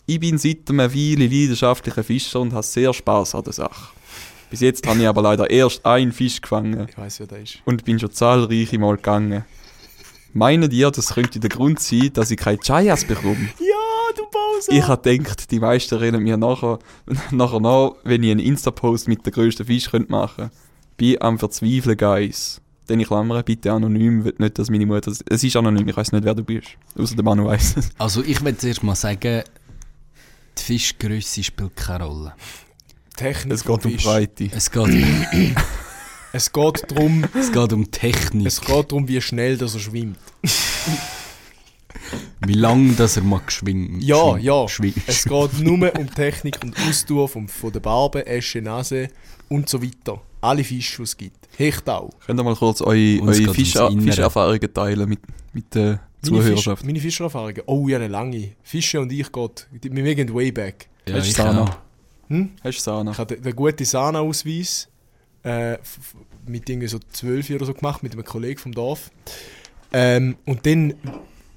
Ich 0.05 0.19
bin 0.19 0.37
seit 0.37 0.69
einer 0.69 0.93
Weile 0.93 1.27
leidenschaftlicher 1.27 2.03
Fischer 2.03 2.41
und 2.41 2.51
habe 2.51 2.63
sehr 2.63 2.93
Spaß 2.93 3.35
an 3.35 3.45
der 3.45 3.53
Sache. 3.53 3.93
Bis 4.49 4.59
jetzt 4.59 4.85
habe 4.85 4.99
ich 4.99 5.07
aber 5.07 5.21
leider 5.21 5.49
erst 5.49 5.85
einen 5.85 6.11
Fisch 6.11 6.41
gefangen 6.41 6.89
Ich 6.89 6.97
weiß, 6.97 7.21
wer 7.21 7.27
da 7.27 7.37
ist. 7.37 7.59
und 7.63 7.85
bin 7.85 7.97
schon 7.97 8.11
zahlreiche 8.11 8.77
Mal 8.77 8.97
gegangen. 8.97 9.45
Meinen 10.33 10.69
ihr, 10.71 10.91
das 10.91 11.13
könnte 11.13 11.39
der 11.39 11.49
Grund 11.49 11.79
sein, 11.79 12.11
dass 12.11 12.31
ich 12.31 12.37
keine 12.37 12.57
Chayas 12.57 13.05
bekomme? 13.05 13.47
Ja, 13.59 14.13
du 14.17 14.23
Pause. 14.23 14.71
Ich 14.73 14.85
habe 14.85 15.17
gedacht, 15.17 15.49
die 15.49 15.59
meisten 15.61 15.95
reden 15.95 16.21
mir 16.21 16.35
nachher, 16.35 16.79
nachher 17.31 17.61
nach, 17.61 17.93
wenn 18.03 18.23
ich 18.23 18.31
einen 18.31 18.41
Insta-Post 18.41 19.07
mit 19.07 19.25
der 19.25 19.31
grössten 19.31 19.65
Fisch 19.67 19.89
könnte 19.89 20.11
machen 20.11 20.51
Bin 20.97 21.21
am 21.21 21.39
Verzweifeln, 21.39 21.95
Guys. 21.95 22.59
Denn 22.89 22.99
ich 22.99 23.07
klammere, 23.07 23.43
bitte 23.43 23.71
anonym, 23.71 24.25
will 24.25 24.35
nicht, 24.37 24.59
dass 24.59 24.69
meine 24.69 24.85
Mutter... 24.85 25.11
Es 25.29 25.43
ist 25.43 25.55
anonym, 25.55 25.87
ich 25.87 25.95
weiß 25.95 26.11
nicht, 26.11 26.23
wer 26.25 26.35
du 26.35 26.43
bist. 26.43 26.67
Außer 26.97 27.15
der 27.15 27.23
Manu 27.23 27.45
weiss 27.45 27.77
es. 27.77 27.89
Also 27.97 28.23
ich 28.23 28.43
will 28.43 28.57
zuerst 28.57 28.83
mal 28.83 28.95
sagen, 28.95 29.43
die 30.57 30.61
Fischgröße 30.63 31.43
spielt 31.43 31.75
keine 31.75 32.03
Rolle. 32.05 32.33
Technik 33.15 33.53
Es 33.53 33.63
geht 33.63 33.85
um 33.85 33.91
Fisch. 33.91 34.03
Breite. 34.03 34.49
Es 34.53 34.69
geht, 34.69 34.89
Es 36.35 36.51
geht 36.51 36.91
darum, 36.91 37.23
es 37.39 37.51
geht 37.51 37.73
um 37.73 37.89
Technik. 37.91 38.47
es 38.47 38.59
geht 38.59 38.91
darum, 38.91 39.07
wie 39.07 39.21
schnell 39.21 39.55
dass 39.57 39.75
er 39.75 39.79
schwimmt. 39.81 40.17
Wie 42.45 42.53
lange 42.53 42.93
dass 42.93 43.15
er 43.17 43.23
mag 43.23 43.51
schwingen. 43.51 44.01
Ja, 44.01 44.15
schwing- 44.33 44.39
ja. 44.41 44.67
Schwing, 44.67 44.93
Es 45.07 45.23
geht 45.23 45.59
nur 45.59 45.95
um 45.97 46.13
Technik 46.13 46.57
und 46.63 46.75
Ausdauer 46.89 47.29
vom, 47.29 47.47
von 47.47 47.71
der 47.71 47.79
Barbe, 47.79 48.25
Esche, 48.25 48.61
Nase 48.61 49.07
und 49.47 49.69
so 49.69 49.81
weiter. 49.81 50.21
Alle 50.43 50.63
Fische, 50.63 50.97
die 50.97 51.03
es 51.03 51.17
gibt. 51.17 51.47
Hecht 51.57 51.89
auch. 51.89 52.09
Könnt 52.25 52.39
ihr 52.39 52.43
mal 52.43 52.55
kurz 52.55 52.81
eure, 52.81 53.21
eure 53.21 53.53
Fisch. 53.53 53.73
Fischerfahrungen 53.73 54.73
teilen 54.73 55.07
mit, 55.09 55.19
mit 55.53 55.73
der 55.73 55.83
Meine, 55.83 55.99
Fisch, 56.21 56.29
Zuhörerschaft? 56.29 56.85
meine 56.85 56.99
Fischererfahrungen. 56.99 57.63
Oh, 57.65 57.87
ja, 57.87 57.97
eine 57.97 58.07
lange. 58.07 58.51
Fische 58.63 58.99
und 58.99 59.11
ich, 59.11 59.31
Gott. 59.31 59.67
Wir 59.71 59.91
wir 59.93 60.15
gehen 60.15 60.33
way 60.33 60.51
back. 60.51 60.87
Ja, 61.07 61.15
Hast 61.15 61.25
du 61.25 61.29
ich 61.29 61.35
Sana? 61.35 61.63
auch. 61.63 61.77
Hm? 62.29 62.51
Hast 62.63 62.77
du 62.79 62.81
Sana? 62.83 63.11
Ich 63.11 63.17
hatte 63.17 63.39
den 63.39 63.55
guten 63.55 63.85
Sana-Ausweis 63.85 64.89
äh, 65.43 65.77
mit 66.45 66.69
irgendwie 66.69 66.87
so 66.87 66.99
12 66.99 67.49
oder 67.51 67.65
so 67.65 67.73
gemacht, 67.73 68.03
mit 68.03 68.13
einem 68.13 68.23
Kollegen 68.25 68.59
vom 68.59 68.71
Dorf. 68.73 69.11
Ähm, 69.91 70.37
und 70.45 70.65
dann 70.65 70.93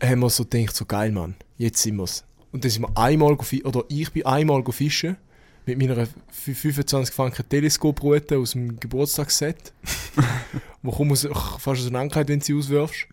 haben 0.02 0.20
wir 0.20 0.30
so 0.30 0.44
gedacht, 0.44 0.76
so 0.76 0.84
geil, 0.84 1.10
Mann, 1.10 1.34
jetzt 1.56 1.82
sind 1.82 1.96
wir's. 1.96 2.24
Und 2.52 2.64
dann 2.64 2.70
sind 2.70 2.82
wir 2.82 2.96
einmal, 2.96 3.36
oder 3.64 3.84
ich 3.88 4.12
bin 4.12 4.26
einmal 4.26 4.62
go 4.62 4.72
fischen 4.72 5.16
mit 5.66 5.78
meiner 5.78 6.04
fü- 6.04 6.54
25 6.54 7.14
Franken 7.14 7.48
Teleskoproute 7.48 8.38
aus 8.38 8.52
dem 8.52 8.78
Geburtstagsset, 8.80 9.72
wo 10.82 10.92
kaum 10.92 11.12
aus- 11.12 11.28
fast 11.58 11.66
auseinandergeht, 11.80 12.28
wenn 12.28 12.38
du 12.38 12.44
sie 12.44 12.54
auswirfst. 12.54 13.06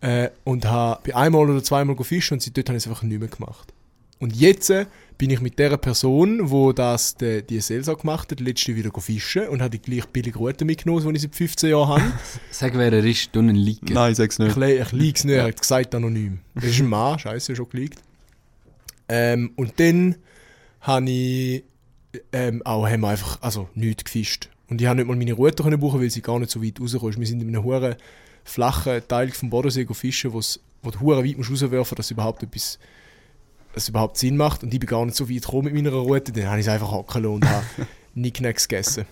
Äh, 0.00 0.30
und 0.44 0.64
ha, 0.64 1.00
bin 1.02 1.14
einmal 1.14 1.48
oder 1.50 1.62
zweimal 1.62 1.96
go 1.96 2.04
fischen 2.04 2.34
und 2.34 2.42
seitdem 2.42 2.64
habe 2.66 2.76
ich 2.76 2.84
es 2.84 2.88
einfach 2.88 3.02
nicht 3.02 3.18
mehr 3.18 3.28
gemacht. 3.28 3.72
Und 4.20 4.34
jetzt 4.34 4.70
äh, 4.70 4.86
bin 5.16 5.30
ich 5.30 5.40
mit 5.40 5.58
der 5.60 5.76
Person, 5.76 6.50
wo 6.50 6.72
das 6.72 7.14
die, 7.16 7.42
die 7.42 7.60
Selsa 7.60 7.94
gemacht 7.94 8.30
hat, 8.30 8.38
letzte 8.40 8.74
wieder 8.76 8.90
fischen 9.00 9.48
und 9.48 9.60
habe 9.60 9.70
die 9.70 9.80
gleich 9.80 10.06
billige 10.06 10.38
Route 10.38 10.64
mitgenommen, 10.64 11.04
die 11.08 11.16
ich 11.16 11.22
seit 11.22 11.34
15 11.36 11.70
Jahren 11.70 11.88
habe. 11.88 12.12
Sag, 12.50 12.74
wer 12.76 12.92
er 12.92 13.04
ist, 13.04 13.30
du 13.32 13.38
einen 13.40 13.54
liegen. 13.56 13.92
Nein, 13.92 14.14
sag's 14.16 14.38
ich 14.40 14.56
nicht. 14.56 14.80
ich 14.80 14.92
liege 14.92 15.16
es 15.18 15.24
nicht, 15.24 15.34
er 15.34 15.44
hat 15.44 15.60
gesagt 15.60 15.94
anonym. 15.94 16.40
Das 16.56 16.64
ist 16.64 16.80
ein 16.80 16.88
Mann, 16.88 17.18
scheiße, 17.20 17.54
schon 17.56 17.68
geleakt. 17.68 18.00
Ähm, 19.08 19.52
und 19.56 19.78
dann 19.80 20.16
habe 20.80 21.10
ich 21.10 21.64
ähm, 22.32 22.62
auch 22.64 22.86
haben 22.86 23.00
wir 23.00 23.08
einfach 23.08 23.38
also, 23.42 23.68
nichts 23.74 24.04
gefischt. 24.04 24.48
Und 24.68 24.80
ich 24.80 24.86
habe 24.86 24.96
nicht 24.96 25.06
mal 25.06 25.16
meine 25.16 25.32
Route 25.32 25.62
können 25.62 25.80
buchen, 25.80 26.00
weil 26.00 26.10
sie 26.10 26.22
gar 26.22 26.38
nicht 26.38 26.50
so 26.50 26.62
weit 26.62 26.80
rauskommt. 26.80 27.18
Wir 27.18 27.26
sind 27.26 27.40
in 27.40 27.48
einem 27.48 27.64
hohen 27.64 27.96
flachen 28.44 29.00
Teil 29.08 29.30
vom 29.30 29.50
Bodensee 29.50 29.86
fischen, 29.86 30.32
wo's, 30.32 30.60
wo 30.82 30.90
du 30.90 31.06
weit 31.06 31.36
musst 31.36 31.50
rauswerfen 31.50 31.96
dass 31.96 32.10
überhaupt 32.10 32.42
etwas 32.42 32.78
dass 33.74 33.84
es 33.84 33.88
überhaupt 33.90 34.16
Sinn 34.16 34.36
macht. 34.36 34.62
Und 34.62 34.72
ich 34.72 34.80
bin 34.80 34.88
gar 34.88 35.04
nicht 35.04 35.16
so 35.16 35.28
weit 35.28 35.42
gekommen 35.42 35.72
mit 35.72 35.74
meiner 35.74 35.90
Route. 35.90 36.32
Dann 36.32 36.46
habe 36.46 36.60
ich 36.60 36.66
es 36.66 36.72
einfach 36.72 36.90
hocken 36.90 37.22
lassen 37.22 37.34
und 37.34 37.48
habe 37.48 37.64
Nicknacks 38.14 38.66
gegessen. 38.66 39.04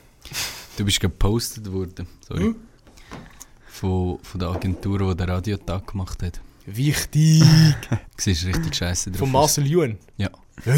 Du 0.76 0.84
bist 0.84 1.00
gepostet 1.00 1.70
worden. 1.72 2.06
Sorry. 2.26 2.44
Hm? 2.44 2.56
Von, 3.68 4.18
von 4.22 4.40
der 4.40 4.48
Agentur, 4.48 4.98
die 4.98 5.16
den 5.16 5.30
Radiotag 5.30 5.86
gemacht 5.86 6.22
hat. 6.22 6.40
Wichtig! 6.66 7.42
Du 7.90 7.96
siehst 8.16 8.44
richtig 8.46 8.74
scheiße 8.74 9.10
drauf. 9.10 9.20
Von. 9.20 9.30
Marcel 9.30 9.66
Juhn. 9.66 9.98
Ja. 10.16 10.30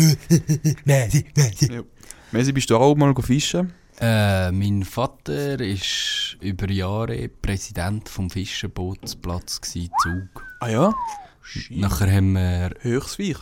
nein, 0.84 1.24
nein. 1.36 1.84
Messi, 2.32 2.52
bist 2.52 2.70
du 2.70 2.76
auch 2.76 2.94
mal 2.94 3.14
fischen? 3.14 3.72
Äh, 4.00 4.52
mein 4.52 4.84
Vater 4.84 5.58
war 5.58 6.42
über 6.42 6.70
Jahre 6.70 7.28
Präsident 7.28 8.08
vom 8.08 8.30
Fischerbootsplatz 8.30 9.60
gsi, 9.60 9.90
Zug. 10.02 10.44
Ah 10.60 10.68
ja? 10.68 10.94
Nachher 11.70 12.12
haben 12.14 12.32
wir 12.34 12.70
Höchstweich. 12.80 13.38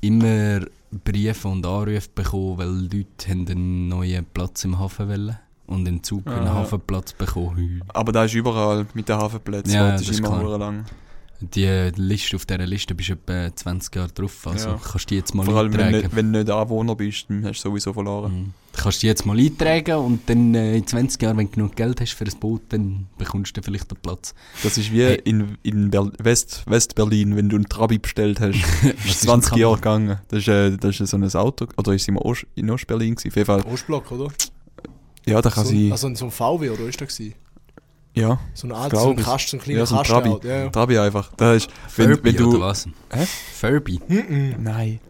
immer 0.00 0.60
Briefe 1.04 1.46
und 1.48 1.64
Anrufe 1.66 2.08
bekommen, 2.14 2.58
weil 2.58 2.68
Leute 2.68 3.28
haben 3.28 3.46
einen 3.46 3.88
neuen 3.88 4.24
Platz 4.24 4.64
im 4.64 4.78
Hafen 4.78 5.08
wollen 5.08 5.38
und 5.66 5.86
in 5.86 6.02
Zug 6.02 6.26
einen 6.26 6.48
Ah. 6.48 6.54
Hafenplatz 6.54 7.12
bekommen. 7.12 7.84
Aber 7.88 8.10
da 8.10 8.24
ist 8.24 8.34
überall 8.34 8.86
mit 8.94 9.08
den 9.08 9.16
Hafenplätzen. 9.16 9.72
Ja, 9.74 9.92
das 9.92 10.00
das 10.00 10.10
ist 10.10 10.18
immer 10.20 10.58
lang. 10.58 10.86
Die 11.42 11.90
Liste, 11.96 12.36
auf 12.36 12.44
dieser 12.44 12.66
Liste 12.66 12.94
bist 12.94 13.08
du 13.08 13.12
etwa 13.14 13.54
20 13.56 13.96
Jahre 13.96 14.12
drauf, 14.12 14.46
also 14.46 14.68
Ja. 14.70 14.80
kannst 14.82 15.06
du 15.06 15.08
die 15.08 15.16
jetzt 15.16 15.34
mal 15.34 15.44
Vor 15.46 15.56
allem, 15.56 15.72
wenn, 15.72 15.80
eintragen. 15.80 16.02
nicht, 16.04 16.16
wenn 16.16 16.32
du 16.32 16.38
nicht 16.40 16.50
Anwohner 16.50 16.94
bist, 16.94 17.26
dann 17.30 17.44
hast 17.46 17.64
du 17.64 17.70
sowieso 17.70 17.92
verloren. 17.94 18.32
Mhm. 18.32 18.52
Du 18.76 18.82
kannst 18.82 19.02
die 19.02 19.06
jetzt 19.06 19.24
mal 19.26 19.38
eintragen 19.38 19.94
und 19.96 20.28
dann 20.28 20.54
äh, 20.54 20.76
in 20.76 20.86
20 20.86 21.20
Jahren, 21.22 21.38
wenn 21.38 21.46
du 21.46 21.52
genug 21.52 21.76
Geld 21.76 22.00
hast 22.00 22.12
für 22.12 22.24
ein 22.24 22.32
Boot, 22.38 22.62
dann 22.68 23.06
bekommst 23.18 23.56
du 23.56 23.62
vielleicht 23.62 23.90
einen 23.90 24.00
Platz. 24.02 24.34
Das 24.62 24.76
ist 24.78 24.92
wie 24.92 25.02
Hey. 25.02 25.20
in, 25.24 25.56
in 25.62 25.90
Ber 25.90 26.12
West, 26.18 26.62
West-Berlin, 26.66 27.34
wenn 27.36 27.48
du 27.48 27.56
einen 27.56 27.68
Trabi 27.68 27.98
bestellt 27.98 28.38
hast. 28.40 28.54
Was 28.82 29.04
ist 29.04 29.06
ist 29.06 29.20
20 29.22 29.52
ein 29.54 29.58
Jahre 29.58 29.76
gegangen. 29.76 30.18
Das 30.28 30.40
ist, 30.40 30.48
äh, 30.48 30.76
das 30.76 31.00
ist 31.00 31.10
so 31.10 31.16
ein 31.16 31.24
Auto, 31.34 31.66
oder 31.76 31.94
ist 31.94 32.08
es 32.08 32.14
Ost, 32.16 32.46
in 32.54 32.70
Ost-Berlin 32.70 33.16
Fall. 33.16 33.62
Ostblock, 33.62 34.12
oder? 34.12 34.28
Ja, 35.26 35.40
da 35.42 35.50
kann 35.50 35.64
so, 35.64 35.70
sie, 35.70 35.90
also 35.90 36.14
so 36.14 36.26
ein 36.26 36.30
VW, 36.30 36.70
oder 36.70 36.84
ist 36.86 37.00
das 37.00 37.16
gewesen? 37.16 37.34
Ja, 38.14 38.38
So 38.54 38.66
ein 38.66 38.72
Alt, 38.72 38.90
glaub 38.90 39.02
so 39.02 39.10
ein. 39.10 39.16
Kasten, 39.16 39.50
so 39.50 39.56
ein 39.56 39.60
kleiner 39.60 39.78
ja, 39.80 39.86
so 39.86 39.94
ein 39.96 39.98
Kasten. 39.98 40.12
Trabi. 40.14 40.30
halt, 40.30 40.44
Ja, 40.44 40.56
ja. 40.64 40.68
Trabi 40.70 40.98
einfach. 40.98 41.32
Da 41.36 41.54
ist, 41.54 41.68
wenn, 41.96 42.08
Furby 42.14 42.24
wenn 42.24 42.36
du, 42.36 42.50
oder 42.50 42.60
was? 42.60 42.86
Hä? 43.12 43.26
Furby? 43.54 44.00
Mhm. 44.08 44.54
nein, 44.58 45.00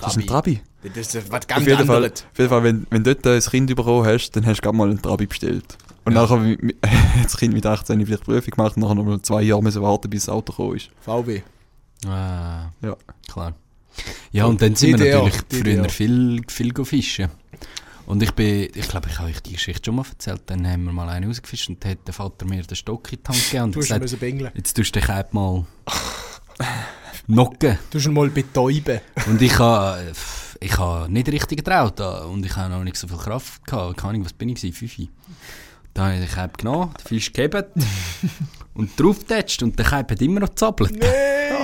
das 0.00 0.16
ist 0.16 0.22
ein 0.22 0.26
Trabi. 0.26 0.60
Das 0.82 1.14
ist 1.14 1.30
was 1.30 1.40
Auf 1.42 1.46
ganz 1.46 1.66
jeden, 1.66 1.86
Fall, 1.86 1.96
anderes. 2.04 2.24
auf 2.32 2.38
jeden 2.38 2.50
Fall, 2.50 2.64
wenn, 2.64 2.86
wenn 2.90 3.04
du 3.04 3.14
dort 3.14 3.26
ein 3.26 3.40
Kind 3.50 3.74
bekommen 3.76 4.04
hast, 4.06 4.32
dann 4.32 4.44
hast 4.46 4.58
du 4.58 4.62
gerade 4.62 4.76
mal 4.76 4.88
einen 4.90 5.00
Trabi 5.00 5.26
bestellt. 5.26 5.78
Und 6.04 6.14
Ja. 6.14 6.22
nachher 6.22 6.40
hat 6.84 7.24
das 7.24 7.36
Kind 7.36 7.54
mit 7.54 7.64
18 7.64 8.04
vielleicht 8.04 8.24
Prüfung 8.24 8.50
gemacht 8.50 8.76
und 8.76 8.82
nachher 8.82 8.96
noch 8.96 9.04
mal 9.04 9.22
zwei 9.22 9.42
Jahre 9.42 9.62
müssen 9.62 9.80
warten, 9.82 10.10
bis 10.10 10.24
das 10.24 10.34
Auto 10.34 10.52
gekommen 10.52 10.76
ist. 10.76 10.90
VW. 11.00 11.42
Ah, 12.08 12.70
Ja. 12.82 12.96
klar. 13.30 13.54
Ja, 14.32 14.46
und 14.46 14.60
dann 14.60 14.74
sind 14.74 14.98
wir 14.98 15.14
natürlich 15.20 15.40
früher 15.62 15.88
viel, 15.88 16.40
viel 16.48 16.72
go 16.72 16.82
fischen. 16.84 17.28
Und 18.06 18.22
ich 18.22 18.32
bin, 18.32 18.68
ich 18.74 18.88
glaube, 18.88 19.08
ich 19.08 19.18
habe 19.18 19.28
euch 19.30 19.40
die 19.40 19.52
Geschichte 19.52 19.86
schon 19.86 19.96
mal 19.96 20.04
erzählt. 20.08 20.42
Dann 20.46 20.66
haben 20.66 20.84
wir 20.84 20.92
mal 20.92 21.08
einen 21.08 21.28
rausgefischt 21.28 21.68
und 21.68 21.82
dann 21.84 21.92
hat 21.92 22.06
der 22.06 22.14
Vater 22.14 22.46
mir 22.46 22.62
den 22.62 22.76
Stock 22.76 23.12
in 23.12 23.18
die 23.22 23.28
Hand 23.28 23.44
gegeben 23.44 23.64
und 23.64 23.74
gesagt, 23.74 24.56
jetzt 24.56 24.76
tust 24.76 24.96
du 24.96 25.00
dich 25.00 25.08
halt 25.08 25.32
mal 25.32 25.64
knocken. 27.26 27.78
Du 27.90 27.98
hast 27.98 28.06
ihn 28.06 28.12
mal 28.12 28.28
betäuben. 28.28 29.00
Und 29.26 29.40
ich 29.40 29.58
habe 29.58 30.12
ich 30.60 30.78
ha 30.78 31.06
nicht 31.08 31.28
richtig 31.28 31.58
getraut 31.58 32.00
und 32.00 32.46
ich 32.46 32.56
habe 32.56 32.72
noch 32.72 32.84
nicht 32.84 32.96
so 32.96 33.08
viel 33.08 33.16
Kraft 33.16 33.66
gehabt. 33.66 33.96
Keine 33.96 34.10
Ahnung, 34.10 34.24
was 34.24 34.32
bin 34.32 34.48
ich 34.48 34.56
gewesen? 34.56 34.74
Fünfi. 34.74 35.10
Da 35.94 36.04
habe 36.04 36.14
ich 36.14 36.20
den 36.20 36.30
Keib 36.30 36.58
genommen, 36.58 36.94
den 36.98 37.06
Fisch 37.06 37.32
gegeben 37.32 37.64
und 38.74 38.98
draufgetatscht 38.98 39.62
und 39.62 39.78
der 39.78 39.86
Keib 39.86 40.10
hat 40.10 40.22
immer 40.22 40.40
noch 40.40 40.48
gezappelt. 40.50 40.92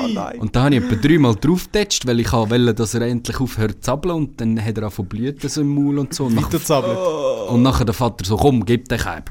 Oh 0.01 0.07
nein. 0.07 0.39
Und 0.39 0.55
da 0.55 0.65
habe 0.65 0.77
ich 0.77 0.85
etwa 0.85 0.95
dreimal 0.95 1.35
draufgetatscht, 1.35 2.07
weil 2.07 2.21
ich 2.21 2.33
wollte, 2.33 2.73
dass 2.75 2.95
er 2.95 3.01
endlich 3.03 3.41
aufhört 3.41 3.73
zu 3.77 3.81
zappeln 3.81 4.15
und 4.15 4.41
dann 4.41 4.63
hat 4.65 4.79
er 4.79 4.87
auch 4.87 4.93
von 4.93 5.07
Blüten 5.07 5.49
so 5.51 5.61
im 5.63 5.75
Maul 5.75 5.99
und 5.99 6.15
so. 6.15 6.27
Und, 6.27 6.35
nach, 6.37 6.45
Weiterzappelt. 6.45 7.49
und 7.51 7.63
nachher 7.63 7.85
der 7.85 7.95
Vater 7.95 8.25
so, 8.25 8.37
komm, 8.37 8.65
gib 8.65 8.89
den 8.89 8.99
Keib. 8.99 9.31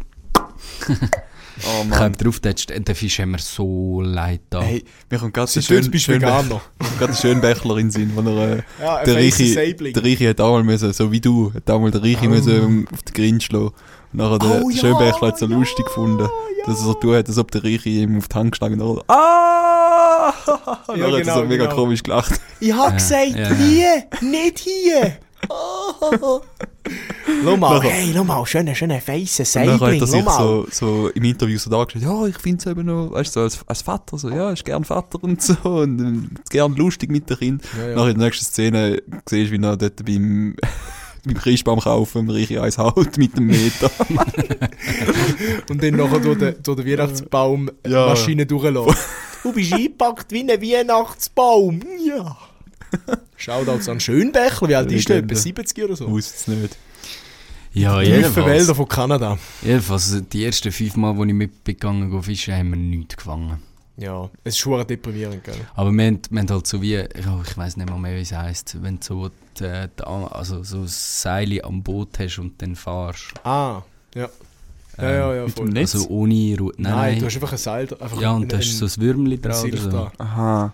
Oh 1.60 1.82
Ich 1.84 1.90
Mann. 1.90 2.00
habe 2.00 2.16
draufgetatscht 2.18 2.72
und 2.72 2.88
der 2.88 2.94
Fisch 2.96 3.18
hat 3.18 3.26
mir 3.28 3.40
so 3.40 4.02
leid 4.02 4.42
da. 4.52 4.62
Hey, 4.62 4.84
mir 5.10 5.18
kommt 5.18 5.34
gerade 5.34 5.52
der 5.52 5.62
schön, 5.62 5.78
bist 5.90 6.08
du 6.08 6.12
schön, 6.12 6.22
Veganer. 6.22 6.62
gerade 7.00 7.14
der 7.14 7.20
Schönbächler 7.20 7.78
in 7.78 7.86
den 7.88 7.92
Sinn, 7.92 8.12
wo 8.14 8.22
er, 8.30 8.58
äh, 8.58 8.62
Ja, 8.80 9.04
der 9.04 9.16
Reiche, 9.16 9.74
der 9.92 10.04
Reiche 10.04 10.30
hat 10.30 10.40
auch 10.42 10.52
mal 10.54 10.64
müssen, 10.64 10.94
so 10.94 11.12
wie 11.12 11.20
du, 11.20 11.52
hat 11.56 11.68
auch 11.72 11.80
mal 11.80 11.90
der 11.90 12.04
Reiche 12.04 12.28
Oh. 12.28 12.30
müssen 12.30 12.88
auf 12.94 13.02
den 13.02 13.14
Grin 13.16 13.42
schlagen. 13.42 13.72
Und 14.14 14.20
nachher 14.20 14.40
der 14.40 14.64
Oh, 14.64 14.70
ja, 14.70 14.78
Schönbächler 14.78 15.28
hat 15.28 15.38
so 15.40 15.46
ja, 15.46 15.56
lustig 15.58 15.86
gefunden, 15.86 16.24
ja. 16.24 16.66
dass 16.66 16.80
er 16.80 16.86
so 16.86 16.94
tun 16.94 17.16
hat, 17.16 17.28
als 17.28 17.38
ob 17.38 17.52
der 17.52 17.64
Reiche 17.64 17.90
ihm 17.90 18.18
auf 18.18 18.28
die 18.28 18.36
Hand 18.36 18.52
geschlagen 18.52 18.82
hat. 18.82 19.04
er- 19.08 19.16
Ah! 19.16 20.34
Und 20.88 20.98
Ja, 20.98 21.08
dann 21.10 21.20
hat 21.20 21.28
er 21.28 21.34
so 21.34 21.40
genau, 21.42 21.46
mega 21.50 21.64
genau. 21.66 21.76
komisch 21.76 22.04
gelacht. 22.04 22.40
Ich 22.60 22.74
hab 22.74 22.90
Ja, 22.92 22.96
gesagt, 22.96 23.58
hier, 23.60 24.04
nicht 24.22 24.60
hier. 24.60 25.18
Oh. 25.50 26.42
Schau 27.44 27.58
mal, 27.58 27.76
Nachher- 27.78 27.90
hey, 27.92 28.12
schau 28.16 28.24
mal, 28.24 28.46
schöner, 28.46 28.74
schöner 28.74 29.02
feisen 29.02 29.46
Und 29.46 29.68
dann 29.68 29.80
hat 29.82 29.92
er 29.94 30.00
schau 30.00 30.06
sich 30.06 30.24
mal. 30.26 30.38
so, 30.38 30.68
so 30.72 31.08
im 31.10 31.24
Interview 31.26 31.58
so 31.60 31.70
dargestellt, 31.70 32.06
ja, 32.06 32.26
ich 32.26 32.38
finde 32.40 32.58
es 32.60 32.66
eben 32.66 32.86
noch, 32.86 33.12
weißt 33.12 33.36
du, 33.36 33.40
so 33.42 33.44
als, 33.44 33.60
als 33.68 33.82
Vater, 33.82 34.18
so, 34.18 34.30
ja, 34.30 34.52
ist 34.52 34.64
gern 34.66 34.84
Vater 34.86 35.22
und 35.22 35.42
so, 35.42 35.54
und 35.64 36.00
äh, 36.00 36.40
gern 36.50 36.74
lustig 36.76 37.12
mit 37.12 37.30
den 37.30 37.38
Kindern. 37.38 37.68
Ja, 37.78 37.90
ja. 37.90 37.96
Nachher 37.96 38.10
in 38.12 38.18
der 38.20 38.26
nächsten 38.28 38.46
Szene 38.46 39.02
siehst 39.30 39.52
du, 39.52 39.58
wie 39.60 39.64
er 39.66 39.76
dort 39.78 40.06
beim, 40.06 40.56
beim 41.26 41.34
Christbaum 41.36 41.80
kaufen, 41.80 42.20
im 42.20 42.30
Reiche 42.30 42.62
eins 42.62 42.78
haut 42.78 43.18
mit 43.18 43.36
dem 43.38 43.48
Meter. 43.48 43.92
Und 45.70 45.84
dann 45.84 45.96
nachher 45.96 46.20
durch 46.20 46.38
den, 46.38 46.56
durch 46.64 46.78
den 46.78 46.86
Weihnachtsbaum 46.88 47.70
Ja. 47.86 48.08
Maschine 48.08 48.46
durchlassen. 48.46 48.96
Du 49.44 49.54
bist 49.54 49.74
eingepackt 49.74 50.32
wie 50.32 50.42
ein 50.42 50.62
Weihnachtsbaum. 50.62 51.82
Ja. 52.06 52.38
Shoutouts 53.36 53.90
an 53.90 54.00
Schönbächler. 54.00 54.68
Wie 54.70 54.76
alt 54.76 54.92
ist 54.92 55.10
der? 55.10 55.18
Etwa 55.18 55.36
70 55.36 55.84
oder 55.84 55.96
so? 55.96 56.10
Wusste 56.10 56.36
es 56.36 56.48
nicht. 56.48 56.78
Ja, 57.74 58.00
Tiefe 58.00 58.12
jedenfalls. 58.16 58.48
Wälder 58.48 58.76
von 58.76 58.88
Kanada. 58.88 59.38
Jedenfalls, 59.62 60.24
die 60.32 60.46
ersten 60.46 60.72
fünf 60.72 60.96
Mal, 60.96 61.16
wo 61.16 61.24
ich 61.26 61.34
mitgegangen 61.34 62.10
bin 62.10 62.24
fischen, 62.24 62.56
haben 62.56 62.70
wir 62.72 62.78
nichts 62.78 63.18
gefangen. 63.18 63.62
Ja, 63.98 64.30
es 64.44 64.54
ist 64.54 64.60
schon 64.60 64.86
deprimierend, 64.86 65.44
gell? 65.44 65.56
Aber 65.76 65.92
wir 65.92 66.06
haben, 66.06 66.22
wir 66.30 66.40
haben 66.42 66.50
halt 66.50 66.68
so 66.68 66.82
wie, 66.82 66.94
ja, 66.94 67.06
ich 67.44 67.58
weiß 67.58 67.78
nicht 67.78 67.90
mal 67.90 67.98
mehr, 67.98 68.16
wie 68.16 68.22
es 68.22 68.32
heisst, 68.32 68.78
wenn 68.84 69.00
du 69.00 69.04
so, 69.04 69.30
die, 69.60 69.88
die, 70.00 70.04
also 70.04 70.64
so 70.64 70.84
Seile 70.86 71.64
am 71.64 71.82
Boot 71.82 72.20
hast 72.20 72.38
und 72.38 72.62
dann 72.62 72.76
fahrst. 72.76 73.34
Ah, 73.44 73.82
ja. 74.14 74.30
Ja, 75.00 75.12
ja, 75.12 75.36
ja, 75.36 75.44
mit 75.46 75.56
voll. 75.56 75.66
dem 75.66 75.74
Netz? 75.74 75.96
Also 75.96 76.08
ohne 76.10 76.56
Ru 76.60 76.72
Nein, 76.78 76.94
Nein, 76.96 77.20
du 77.20 77.26
hast 77.26 77.36
einfach 77.36 77.52
ein 77.52 77.58
Seil. 77.58 77.88
Einfach 78.00 78.20
Ja, 78.22 78.32
und 78.32 78.52
da 78.52 78.58
hast 78.58 78.78
so 78.78 78.86
ein 78.86 79.02
Würmli 79.02 79.36
ein 79.36 79.42
dran 79.42 79.66
oder 79.66 79.78
so. 79.78 79.90
da. 79.92 80.12
Aha. 80.18 80.74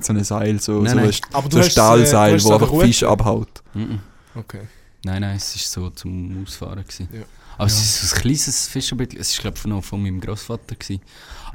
so 0.00 0.12
ein 0.12 0.24
Seil, 0.24 0.60
so, 0.60 0.80
Nein, 0.82 0.90
so 0.90 0.96
nein. 0.96 1.06
ein, 1.32 1.44
du 1.44 1.50
so 1.50 1.58
ein 1.58 1.64
äh, 1.66 1.70
Stahlseil, 1.70 2.30
du 2.30 2.36
hast 2.36 2.44
wo 2.44 2.52
einfach. 2.54 2.80
Fisch 2.80 3.02
abhaut. 3.04 3.62
Mhm. 3.74 4.00
Okay. 4.34 4.62
Nein, 5.04 5.20
nein, 5.22 5.36
es 5.36 5.54
war 5.54 5.84
so 5.84 5.90
zum 5.90 6.42
Ausfahren. 6.44 6.82
Gewesen. 6.82 7.08
Ja. 7.12 7.20
Aber 7.56 7.66
es 7.66 7.80
ist 7.80 8.08
so 8.08 8.16
ein 8.16 8.22
kleines 8.22 8.68
Fischerbeet, 8.68 9.14
es 9.14 9.32
ist 9.32 9.40
glaube 9.40 9.58
ich 9.58 9.64
noch 9.66 9.84
von 9.84 10.02
meinem 10.02 10.20
Großvater 10.20 10.74
gewesen. 10.76 11.02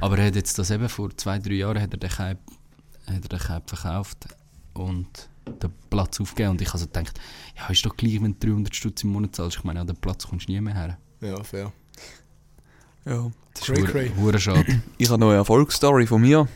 Aber 0.00 0.18
er 0.18 0.26
hat 0.26 0.36
jetzt 0.36 0.58
das 0.58 0.70
eben 0.70 0.88
vor 0.88 1.16
zwei, 1.16 1.38
drei 1.38 1.54
Jahren 1.54 1.80
hat 1.80 1.92
er 1.92 1.98
den 1.98 2.10
Keib, 2.10 2.38
hat 3.06 3.22
er 3.22 3.28
den 3.28 3.38
Keib 3.38 3.68
verkauft 3.68 4.18
und 4.74 5.28
den 5.46 5.72
Platz 5.90 6.20
aufgegeben. 6.20 6.50
Und 6.50 6.60
ich 6.60 6.72
also 6.72 6.86
gedacht, 6.86 7.18
ja 7.56 7.68
ist 7.68 7.84
doch 7.84 7.96
gleich, 7.96 8.22
wenn 8.22 8.36
du 8.38 8.46
300 8.46 8.74
Stutz 8.74 9.02
im 9.04 9.10
Monat 9.10 9.34
zahlst. 9.34 9.58
Ich 9.58 9.64
meine, 9.64 9.80
an 9.80 9.86
den 9.86 9.96
Platz 9.96 10.26
kommst 10.26 10.48
du 10.48 10.52
nie 10.52 10.60
mehr 10.60 10.74
her. 10.74 10.98
Ja, 11.20 11.42
fair. 11.42 11.72
Ja. 13.04 13.30
Cray, 13.54 13.84
cray. 13.84 14.12
Hure 14.16 14.38
schade. 14.38 14.82
Ich 14.98 15.08
habe 15.08 15.20
noch 15.20 15.28
eine 15.28 15.38
Erfolgsstory 15.38 16.06
von 16.06 16.20
mir. 16.20 16.46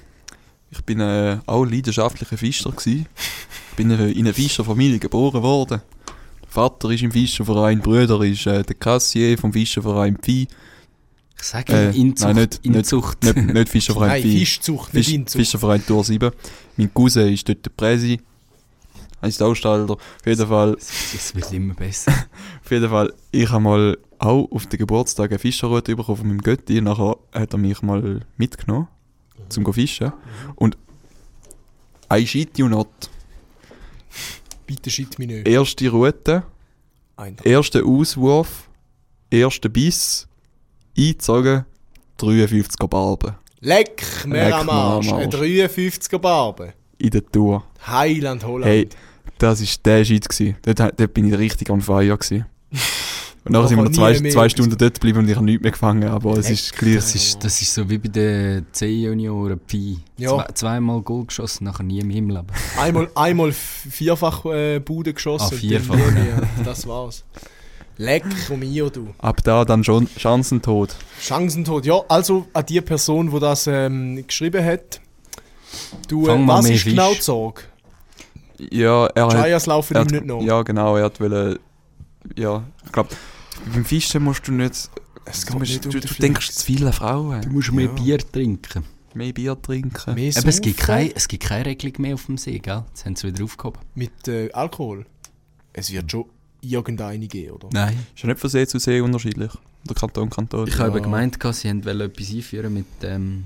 Ich 0.71 0.85
bin 0.85 1.01
äh, 1.01 1.39
auch 1.47 1.65
leidenschaftlicher 1.65 2.37
Fischer 2.37 2.71
gsi. 2.71 3.07
Ich 3.71 3.77
bin 3.77 3.91
äh, 3.91 4.11
in 4.11 4.27
einer 4.27 4.35
Fischerfamilie 4.35 4.99
geboren 4.99 5.43
worden. 5.43 5.81
Vater 6.51 6.91
ist 6.91 7.03
im 7.03 7.13
Fischerverein, 7.13 7.81
Bruder 7.81 8.21
ist 8.23 8.47
äh, 8.47 8.63
der 8.63 8.75
Kassier 8.77 9.39
vom 9.39 9.53
Fischerverein 9.53 10.17
Pfi. 10.19 10.49
Ich 11.39 11.47
sage 11.47 11.73
Äh, 11.73 11.97
Inzucht. 11.97 12.27
nein, 12.27 12.37
nicht- 12.37 12.65
nicht- 12.65 12.77
Inzucht. 12.77 13.23
Nicht, 13.25 13.37
nicht 13.37 13.69
Fischerverein 13.71 14.09
Nein. 14.11 14.23
Fischzucht, 14.23 14.93
nicht 14.93 15.07
Fisch, 15.07 15.15
Inzucht. 15.15 15.37
Fischerverein 15.41 15.87
Tour 15.87 16.05
7. 16.05 16.31
Mein 16.77 16.93
Cousin 16.93 17.33
ist 17.33 17.49
dort 17.49 17.65
der 17.65 17.71
Präsi. 17.71 18.21
Eins 19.23 19.37
der 19.39 19.47
Aussteller. 19.47 19.91
Auf 19.91 19.99
jeden 20.27 20.47
Fall, 20.47 20.77
Es 20.81 21.35
wird 21.35 21.53
immer 21.53 21.75
besser. 21.75 22.13
auf 22.65 22.71
jeden 22.71 22.89
Fall, 22.91 23.13
ich 23.31 23.49
habe 23.51 23.63
mal 23.63 23.99
auch 24.19 24.49
auf 24.51 24.67
den 24.67 24.79
Geburtstag 24.79 25.31
eine 25.31 25.39
Fischerroute 25.39 25.95
bekommen 25.97 26.19
von 26.19 26.29
meinem 26.29 26.43
Götti. 26.43 26.81
Nachher 26.81 27.17
hat 27.33 27.53
er 27.55 27.59
mich 27.59 27.81
mal 27.83 28.21
mitgenommen, 28.39 28.89
zum 29.49 29.63
go 29.65 29.73
fischen. 29.73 30.13
Und 30.57 30.77
I 32.13 32.27
shit 32.27 32.59
you 32.59 32.69
not. 32.69 32.89
Bitte 34.71 34.89
shit 34.89 35.19
mich 35.19 35.27
nicht. 35.27 35.49
Erste 35.49 35.89
Route, 35.89 36.45
Ein 37.17 37.37
erster 37.43 37.85
Auswurf, 37.85 38.69
erster 39.29 39.69
Biss, 39.69 40.29
eingezogen, 40.97 41.65
53er 42.21 42.87
Barben 42.87 43.35
Leck, 43.63 44.05
am 44.23 44.31
mir 44.31 44.55
am 44.55 44.71
Arsch. 44.71 45.13
Ein 45.13 45.25
Arsch. 45.25 45.35
53er 45.35 46.19
Barbe. 46.19 46.73
in 46.99 47.11
der 47.11 47.27
Tour. 47.27 47.65
Heiland 47.85 48.45
Holland. 48.45 48.65
Hey, 48.71 48.89
das 49.39 49.61
war 49.61 49.69
der 49.87 50.05
Shit. 50.05 50.29
Dort, 50.63 50.79
dort 50.79 51.15
bin 51.15 51.27
ich 51.27 51.37
richtig 51.37 51.69
on 51.69 51.81
fire. 51.81 52.17
Und 53.45 53.53
nachher 53.53 53.69
sind 53.69 53.79
wir 53.79 53.85
noch 53.85 53.93
zwei, 53.93 54.13
zwei 54.31 54.49
Stunden 54.51 54.77
dort 54.77 54.95
geblieben 54.95 55.21
und 55.21 55.29
ich 55.29 55.35
habe 55.35 55.47
nichts 55.47 55.63
mehr 55.63 55.73
gefangen, 55.73 56.09
aber 56.09 56.37
es 56.37 56.51
ist 56.51 56.77
gleich. 56.77 56.97
Das 56.97 57.15
ist, 57.15 57.43
das 57.43 57.63
ist 57.63 57.73
so 57.73 57.89
wie 57.89 57.97
bei 57.97 58.09
den 58.09 58.67
C-Junioren 58.73 59.59
Pi. 59.59 59.99
Ja. 60.19 60.37
Zwei, 60.37 60.47
zweimal 60.53 61.01
Goal 61.01 61.25
geschossen, 61.25 61.65
nachher 61.65 61.85
nie 61.85 62.03
mehr 62.03 62.19
im 62.19 62.29
Leben. 62.29 62.47
Einmal, 62.79 63.09
einmal 63.15 63.53
vierfach 63.53 64.45
äh, 64.45 64.79
Bude 64.81 65.15
geschossen. 65.15 65.55
Ah, 65.55 65.57
vierfach, 65.57 65.97
ja. 65.97 66.43
Das 66.65 66.87
war's. 66.87 67.25
Leck, 67.97 68.25
um 68.51 68.63
ihr, 68.63 68.89
du. 68.91 69.09
Ab 69.19 69.43
da 69.45 69.65
dann 69.65 69.85
schon 69.85 70.09
Chancentod. 70.19 70.95
Chancentod. 71.21 71.85
Ja, 71.87 72.01
also 72.09 72.47
an 72.53 72.65
die 72.67 72.81
Person, 72.83 73.31
die 73.31 73.41
das 73.41 73.67
ähm, 73.67 74.23
geschrieben 74.27 74.65
hat. 74.65 75.01
Du, 76.09 76.27
äh, 76.27 76.47
was 76.47 76.69
ist 76.69 76.85
genau 76.85 77.09
Fisch. 77.11 77.19
die 77.19 77.25
Sorge? 77.25 77.63
Ja, 78.71 79.07
er 79.07 79.25
hat. 79.27 79.33
Chayas 79.33 79.67
laufen 79.67 79.95
Er 79.97 80.03
ihm 80.03 80.05
hat 80.05 80.13
nicht 80.13 80.25
nach. 80.27 80.41
ja, 80.43 80.63
genau, 80.63 80.97
er 80.97 81.05
hat 81.05 81.21
wollen. 81.21 81.59
Ja, 82.37 82.65
ich 82.85 82.93
glaube, 82.93 83.11
beim 83.73 83.85
Fischen 83.85 84.23
musst 84.23 84.47
du 84.49 84.53
nicht. 84.53 84.91
Es 85.25 85.45
Du, 85.45 85.59
musst, 85.59 85.71
nicht 85.71 85.85
du, 85.85 85.91
du 85.91 86.01
denkst 86.15 86.51
zu 86.53 86.65
viele 86.65 86.93
Frauen. 86.93 87.43
Du 87.43 87.51
musst 87.51 87.73
mehr 87.73 87.87
Ja. 87.87 87.93
Bier 87.93 88.19
trinken. 88.19 88.85
Mehr 89.15 89.33
Bier 89.33 89.61
trinken. 89.61 90.15
Mehr 90.15 90.33
Aber 90.37 90.49
es 90.49 90.61
gibt, 90.61 90.79
saufen 90.79 90.87
kein, 90.87 91.13
es 91.15 91.29
gibt 91.29 91.43
keine 91.45 91.67
Regelung 91.67 91.95
mehr 91.99 92.15
auf 92.15 92.27
dem 92.27 92.37
See, 92.39 92.59
gell? 92.59 92.85
Jetzt 92.89 93.05
haben 93.05 93.17
sie 93.17 93.27
wieder 93.29 93.45
aufgehoben. 93.45 93.81
Mit 93.95 94.29
äh, 94.29 94.51
Alkohol. 94.53 95.05
Es 95.73 95.91
wird 95.93 96.11
schon 96.11 96.25
irgendeine 96.63 97.27
geben, 97.27 97.53
oder? 97.53 97.69
Nein. 97.73 97.99
Ist 98.15 98.23
ja 98.23 98.29
nicht 98.29 98.41
von 98.41 98.51
See 98.51 98.67
zu 98.67 98.79
See 98.79 99.01
unterschiedlich. 99.01 99.53
Der 99.85 99.95
Kanton, 99.97 100.31
Kanton. 100.31 100.67
Ich 100.69 100.75
habe 100.79 100.91
Ja. 100.91 100.95
eben 100.97 101.05
gemeint, 101.05 101.39
sie 101.41 101.69
wollten 101.85 102.01
etwas 102.01 102.31
einführen 102.31 102.75
mit 102.75 102.87
ähm, 103.03 103.45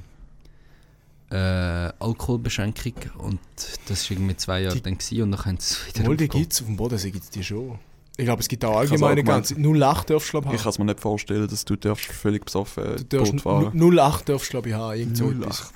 äh, 1.31 1.37
Alkoholbeschränkung 1.37 2.95
und 3.19 3.39
das 3.89 4.09
war 4.11 4.17
irgendwie 4.17 4.37
zwei 4.37 4.63
Jahre 4.63 4.75
Die- 4.77 4.83
dann 4.83 4.99
gewesen, 4.99 5.23
und 5.23 5.31
dann 5.33 5.45
haben 5.45 5.59
sie 5.59 5.75
es 5.75 5.87
wieder 5.89 6.01
Obwohl, 6.01 6.17
die 6.17 6.29
gibt 6.29 6.53
es 6.53 6.61
auf 6.61 6.67
dem 6.67 6.77
Bodensee 6.77 7.11
gibt's 7.11 7.31
die 7.31 7.43
schon. 7.45 7.79
Ich 8.17 8.25
glaube, 8.25 8.43
es 8.43 8.49
gibt 8.49 8.65
auch 8.65 8.77
hab's 8.77 8.93
allgemeine 8.93 9.23
auch 9.23 9.25
ganze. 9.25 9.55
08 9.55 10.11
darfst 10.11 10.29
du, 10.29 10.31
glaube 10.31 10.49
Ich 10.49 10.55
ich, 10.55 10.63
kann 10.63 10.71
es 10.71 10.79
mir 10.79 10.85
nicht 10.85 11.01
vorstellen, 11.01 11.49
dass 11.49 11.65
du 11.65 11.75
darfst 11.77 12.07
völlig 12.07 12.45
besoffen 12.45 12.85
Du 12.97 13.19
darfst 13.19 13.33
Boot 13.33 13.41
fahren. 13.41 13.99
08 13.99 14.29
darfst 14.29 14.49
du, 14.49 14.51
glaube 14.53 14.69
ich, 14.69 14.75
haben. 14.75 14.99
Irgend 14.99 15.17
so 15.17 15.27
08. 15.27 15.37
etwas. 15.37 15.73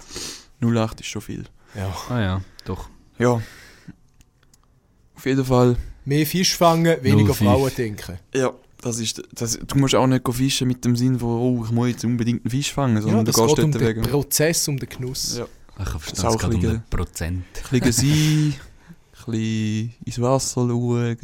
08 0.61 1.01
ist 1.01 1.07
schon 1.07 1.23
viel. 1.23 1.45
Ja. 1.75 1.95
Ah 2.09 2.21
ja, 2.21 2.41
doch. 2.65 2.89
Ja. 3.19 3.41
Auf 5.17 5.27
jeden 5.27 5.45
Fall. 5.45 5.77
Mehr 6.05 6.27
Fisch 6.27 6.57
fangen, 6.57 6.97
weniger 7.03 7.35
05. 7.35 7.39
Frauen 7.39 7.71
denken. 7.77 8.19
Ja, 8.33 8.53
das 8.81 9.01
ist, 9.01 9.21
das, 9.33 9.59
du 9.59 9.77
musst 9.77 9.97
auch 9.97 10.07
nicht 10.07 10.23
go 10.23 10.31
fischen 10.31 10.69
mit 10.69 10.85
dem 10.85 10.95
Sinn 10.95 11.19
von, 11.19 11.29
oh, 11.29 11.65
ich 11.65 11.73
muss 11.73 11.89
jetzt 11.89 12.05
unbedingt 12.05 12.45
einen 12.45 12.51
Fisch 12.51 12.73
fangen, 12.73 12.97
Ja, 12.97 13.03
sondern 13.03 13.25
das 13.25 13.35
du 13.35 13.43
gehst 13.43 13.57
geht 13.57 13.65
um 13.65 13.73
den 13.73 13.81
wegen. 13.81 14.03
Prozess, 14.03 14.69
um 14.69 14.79
den 14.79 14.89
Genuss. 14.89 15.39
Ja. 15.39 15.47
Ich 15.81 15.95
auch 15.95 16.01
es 16.07 16.23
geht 16.23 16.45
um 16.45 16.51
ein 16.55 16.61
den 16.61 16.83
Prozent. 16.89 17.45
Ein 17.71 17.81
bisschen 17.81 17.93
sein, 17.93 18.55
ein 19.27 19.33
bisschen 19.33 19.95
ins 20.05 20.21
Wasser 20.21 20.69
schauen, 20.69 21.17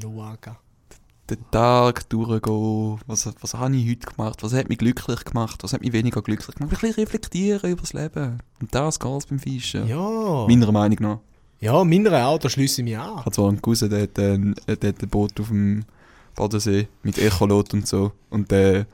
Luaga. 0.00 0.58
den 1.30 1.38
Tag 1.50 2.08
durchgehen. 2.10 2.98
Was, 3.06 3.30
was 3.40 3.54
habe 3.54 3.76
ich 3.76 3.88
heute 3.90 4.06
gemacht? 4.06 4.42
Was 4.42 4.52
hat 4.52 4.68
mich 4.68 4.78
glücklich 4.78 5.24
gemacht? 5.24 5.62
Was 5.62 5.72
hat 5.72 5.80
mich 5.80 5.92
weniger 5.92 6.20
glücklich 6.22 6.54
gemacht? 6.56 6.72
Ein 6.72 6.78
bisschen 6.78 6.94
reflektieren 7.02 7.70
über 7.70 7.80
das 7.80 7.92
Leben. 7.94 8.38
Und 8.60 8.74
das 8.74 8.98
geht 9.00 9.10
es 9.18 9.26
beim 9.26 9.38
Fischen. 9.38 9.88
Ja. 9.88 10.44
Meiner 10.46 10.70
Meinung 10.72 10.98
nach. 11.00 11.18
Ja, 11.60 11.82
meiner 11.82 12.26
auch, 12.26 12.38
da 12.38 12.50
schließe 12.50 12.82
ich 12.82 12.84
mich 12.84 12.92
Ich 12.92 12.98
an. 12.98 13.16
habe 13.16 13.30
zwar 13.30 13.48
einen 13.48 13.62
Cousin, 13.62 13.88
der 13.88 14.02
hat, 14.02 14.18
ein, 14.18 14.54
der 14.66 14.88
hat 14.90 15.02
ein 15.02 15.08
Boot 15.08 15.40
auf 15.40 15.48
dem 15.48 15.84
Bodensee 16.34 16.88
mit 17.02 17.16
Echolot 17.16 17.72
und 17.72 17.86
so. 17.88 18.12
Und 18.28 18.50
der 18.50 18.86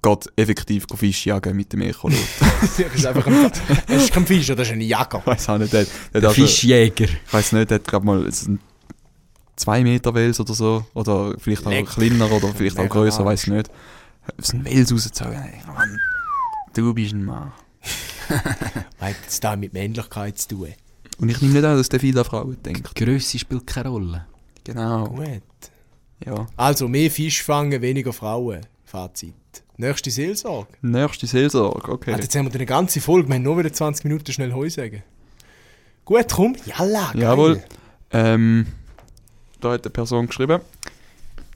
geht 0.00 0.32
effektiv 0.36 0.86
go 0.86 0.96
Fisch 0.96 1.26
jagen 1.26 1.54
mit 1.56 1.70
dem 1.72 1.82
Echolot. 1.82 2.16
das 2.60 2.78
ist 2.78 3.04
einfach 3.04 3.26
ein, 3.26 3.50
das 3.88 4.04
ist 4.04 4.12
kein 4.12 4.26
Fisch, 4.26 4.46
das 4.46 4.58
ist 4.60 4.72
ein 4.72 4.80
Jager. 4.80 5.18
ich 5.18 5.26
weiß 5.26 5.48
auch 5.50 5.58
nicht, 5.58 5.72
der, 5.72 5.84
der, 5.84 5.92
Der 6.12 6.20
der 6.22 6.30
Fischjäger. 6.30 7.04
Ich 7.04 7.32
weiß 7.32 7.52
nicht, 7.52 7.68
der 7.70 7.74
hat 7.80 7.86
glaube 7.86 8.06
mal 8.06 8.32
so 8.32 8.46
einen 8.46 8.60
2 9.58 9.82
Meter 9.82 10.14
Wels 10.14 10.40
oder 10.40 10.54
so. 10.54 10.84
Oder 10.94 11.34
vielleicht 11.38 11.66
auch 11.66 11.70
Leck. 11.70 11.86
kleiner 11.86 12.30
oder 12.30 12.48
vielleicht 12.48 12.78
auch 12.78 12.88
größer, 12.88 13.24
weiß 13.24 13.44
ich 13.44 13.52
nicht. 13.52 13.70
So 14.38 14.54
einen 14.54 14.64
Wels 14.64 14.92
rausgezogen. 14.92 15.42
Mann, 15.66 16.00
du 16.74 16.94
bist 16.94 17.12
ein 17.12 17.24
Mann. 17.24 17.52
Hat 19.00 19.16
es 19.26 19.40
da 19.40 19.56
mit 19.56 19.72
Männlichkeit 19.72 20.38
zu 20.38 20.48
tun? 20.48 20.68
Und 21.18 21.28
ich 21.28 21.40
nehme 21.40 21.54
nicht 21.54 21.64
an, 21.64 21.76
dass 21.76 21.88
der 21.88 21.98
viele 21.98 22.20
an 22.20 22.26
Frauen 22.26 22.62
denkt. 22.62 22.94
Grösse 22.94 23.38
spielt 23.38 23.66
keine 23.66 23.88
Rolle. 23.88 24.26
Genau. 24.64 25.08
Gut. 25.08 25.42
Ja. 26.24 26.46
Also, 26.56 26.88
mehr 26.88 27.10
Fisch 27.10 27.42
fangen, 27.42 27.80
weniger 27.80 28.12
Frauen. 28.12 28.60
Fazit. 28.84 29.34
Nächste 29.76 30.10
Seelsorge. 30.10 30.68
Nächste 30.82 31.26
Seelsorge, 31.26 31.92
okay. 31.92 32.12
Alter, 32.12 32.24
jetzt 32.24 32.36
haben 32.36 32.46
wir 32.46 32.54
eine 32.54 32.66
ganze 32.66 33.00
Folge. 33.00 33.28
Wir 33.28 33.36
haben 33.36 33.42
nur 33.42 33.58
wieder 33.58 33.72
20 33.72 34.04
Minuten 34.04 34.32
schnell 34.32 34.52
Heu 34.52 34.68
sagen. 34.68 35.02
Gut, 36.04 36.26
komm. 36.32 36.56
Jalla, 36.64 37.12
geil. 37.12 37.22
Jawohl. 37.22 37.62
Ähm, 38.10 38.66
da 39.60 39.72
hat 39.72 39.84
eine 39.84 39.90
Person 39.90 40.26
geschrieben, 40.26 40.60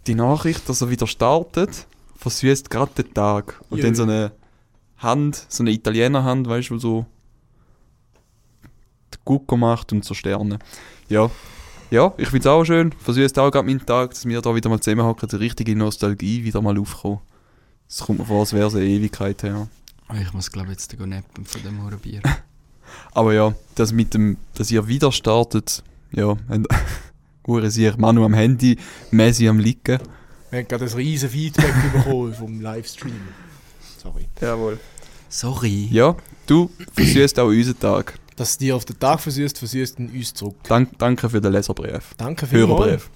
die 0.07 0.15
Nachricht, 0.15 0.69
dass 0.69 0.81
er 0.81 0.91
wieder 0.91 1.07
startet, 1.07 1.87
versüßt 2.17 2.71
gerade 2.71 3.03
den 3.03 3.15
Tag. 3.15 3.61
Und 3.71 3.79
Jö. 3.79 3.85
dann 3.85 3.95
so 3.95 4.03
eine 4.03 4.33
Hand, 4.99 5.47
so 5.49 5.63
eine 5.63 5.71
Italienerhand, 5.73 6.49
weißt 6.49 6.71
du, 6.71 6.79
so 6.79 7.07
die 9.15 9.19
Gucko 9.25 9.57
macht 9.57 9.93
und 9.93 10.05
so 10.05 10.15
Sterne. 10.15 10.59
Ja. 11.09 11.31
Ja, 11.91 12.15
ich 12.17 12.29
finde 12.29 12.41
es 12.41 12.47
auch 12.47 12.65
schön. 12.65 12.93
Versüßt 12.93 13.39
auch 13.39 13.51
gerade 13.51 13.67
meinen 13.67 13.85
Tag, 13.85 14.11
dass 14.11 14.25
wir 14.25 14.41
da 14.41 14.55
wieder 14.55 14.71
mal 14.71 14.81
zusammenhocken, 14.81 15.29
die 15.29 15.37
richtige 15.37 15.77
Nostalgie 15.77 16.43
wieder 16.43 16.63
mal 16.63 16.79
aufkommen. 16.79 17.21
Es 17.87 17.99
kommt 17.99 18.21
mir 18.21 18.25
vor, 18.25 18.41
als 18.41 18.55
wäre 18.55 18.69
es 18.69 18.75
eine 18.75 18.87
Ewigkeit 18.87 19.43
her. 19.43 19.69
Oh, 20.09 20.15
Ich 20.19 20.33
muss 20.33 20.51
glaube 20.51 20.71
jetzt 20.71 20.97
gehen 20.97 21.11
nappen 21.11 21.45
von 21.45 21.63
dem 21.63 21.85
Hurenbier. 21.85 22.23
Aber 23.13 23.35
ja, 23.35 23.55
das 23.75 23.93
mit 23.93 24.15
dem, 24.15 24.39
dass 24.55 24.71
ihr 24.71 24.89
wieder 24.89 25.13
startet, 25.13 25.83
ja, 26.13 26.35
Hure 27.47 27.71
sich 27.71 27.97
Manu 27.97 28.25
am 28.25 28.35
Handy, 28.35 28.79
Messi 29.11 29.49
am 29.49 29.59
Liegen. 29.59 29.99
Wir 30.51 30.59
haben 30.61 30.69
gerade 30.69 30.85
ein 30.85 30.93
riesen 30.93 31.29
Feedback 31.29 31.75
bekommen 31.93 32.35
vom 32.35 32.61
Livestream. 32.61 33.21
Sorry. 34.03 34.27
Jawohl. 34.41 34.79
Sorry. 35.29 35.89
Ja, 35.91 36.17
du 36.47 36.71
versüßt 36.93 37.39
auch 37.41 37.49
unseren 37.49 37.79
Tag. 37.79 38.19
Dass 38.37 38.59
du 38.59 38.65
dir 38.65 38.77
auf 38.77 38.85
den 38.85 38.99
Tag 38.99 39.21
versüßt, 39.21 39.59
versüßt 39.59 39.99
ihn 39.99 40.11
uns 40.11 40.35
zurück. 40.35 40.57
Dank, 40.65 40.99
danke 40.99 41.29
für 41.29 41.41
den 41.41 41.53
Leserbrief. 41.53 42.15
Danke 42.17 42.47
vielmals. 42.47 42.81
Hörerbrief. 42.81 43.11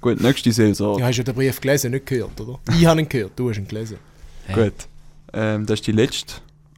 Gut, 0.00 0.20
nächste 0.20 0.52
Seelsorge. 0.52 1.00
Du 1.00 1.06
hast 1.06 1.16
ja 1.16 1.24
den 1.24 1.34
Brief 1.34 1.60
gelesen, 1.60 1.90
nicht 1.90 2.06
gehört, 2.06 2.40
oder? 2.40 2.58
Ich 2.76 2.86
habe 2.86 3.00
ihn 3.00 3.08
gehört, 3.08 3.32
du 3.36 3.50
hast 3.50 3.58
ihn 3.58 3.68
gelesen. 3.68 3.98
Hey. 4.46 4.64
Gut. 4.64 4.88
Ähm, 5.32 5.66
das 5.66 5.80
ist 5.80 5.86
die 5.86 5.92
letzte. 5.92 6.34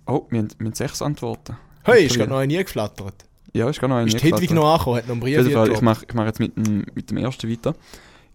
Oh, 0.06 0.26
wir 0.30 0.40
haben, 0.40 0.48
wir 0.58 0.66
haben 0.66 0.74
sechs 0.74 1.00
Antworten. 1.00 1.56
Hey, 1.84 2.06
ist 2.06 2.16
gerade 2.16 2.30
noch 2.30 2.44
nie 2.44 2.62
geflattert. 2.62 3.24
Ja, 3.54 3.68
ist 3.68 3.80
gar 3.80 3.88
noch 3.88 3.96
eine. 3.96 4.08
Ist 4.08 4.22
Hedwig 4.22 4.50
noch 4.52 4.72
angekommen, 4.72 4.96
hat 4.96 5.08
noch 5.08 5.12
einen 5.14 5.20
Auf 5.22 5.26
Brief 5.26 5.36
jeden 5.38 5.52
Fall, 5.52 5.72
ich 5.72 5.80
mache 5.82 6.04
ich 6.08 6.14
mach 6.14 6.24
jetzt 6.26 6.40
mit 6.40 6.56
dem, 6.56 6.84
mit 6.94 7.10
dem 7.10 7.16
ersten 7.18 7.50
weiter. 7.50 7.74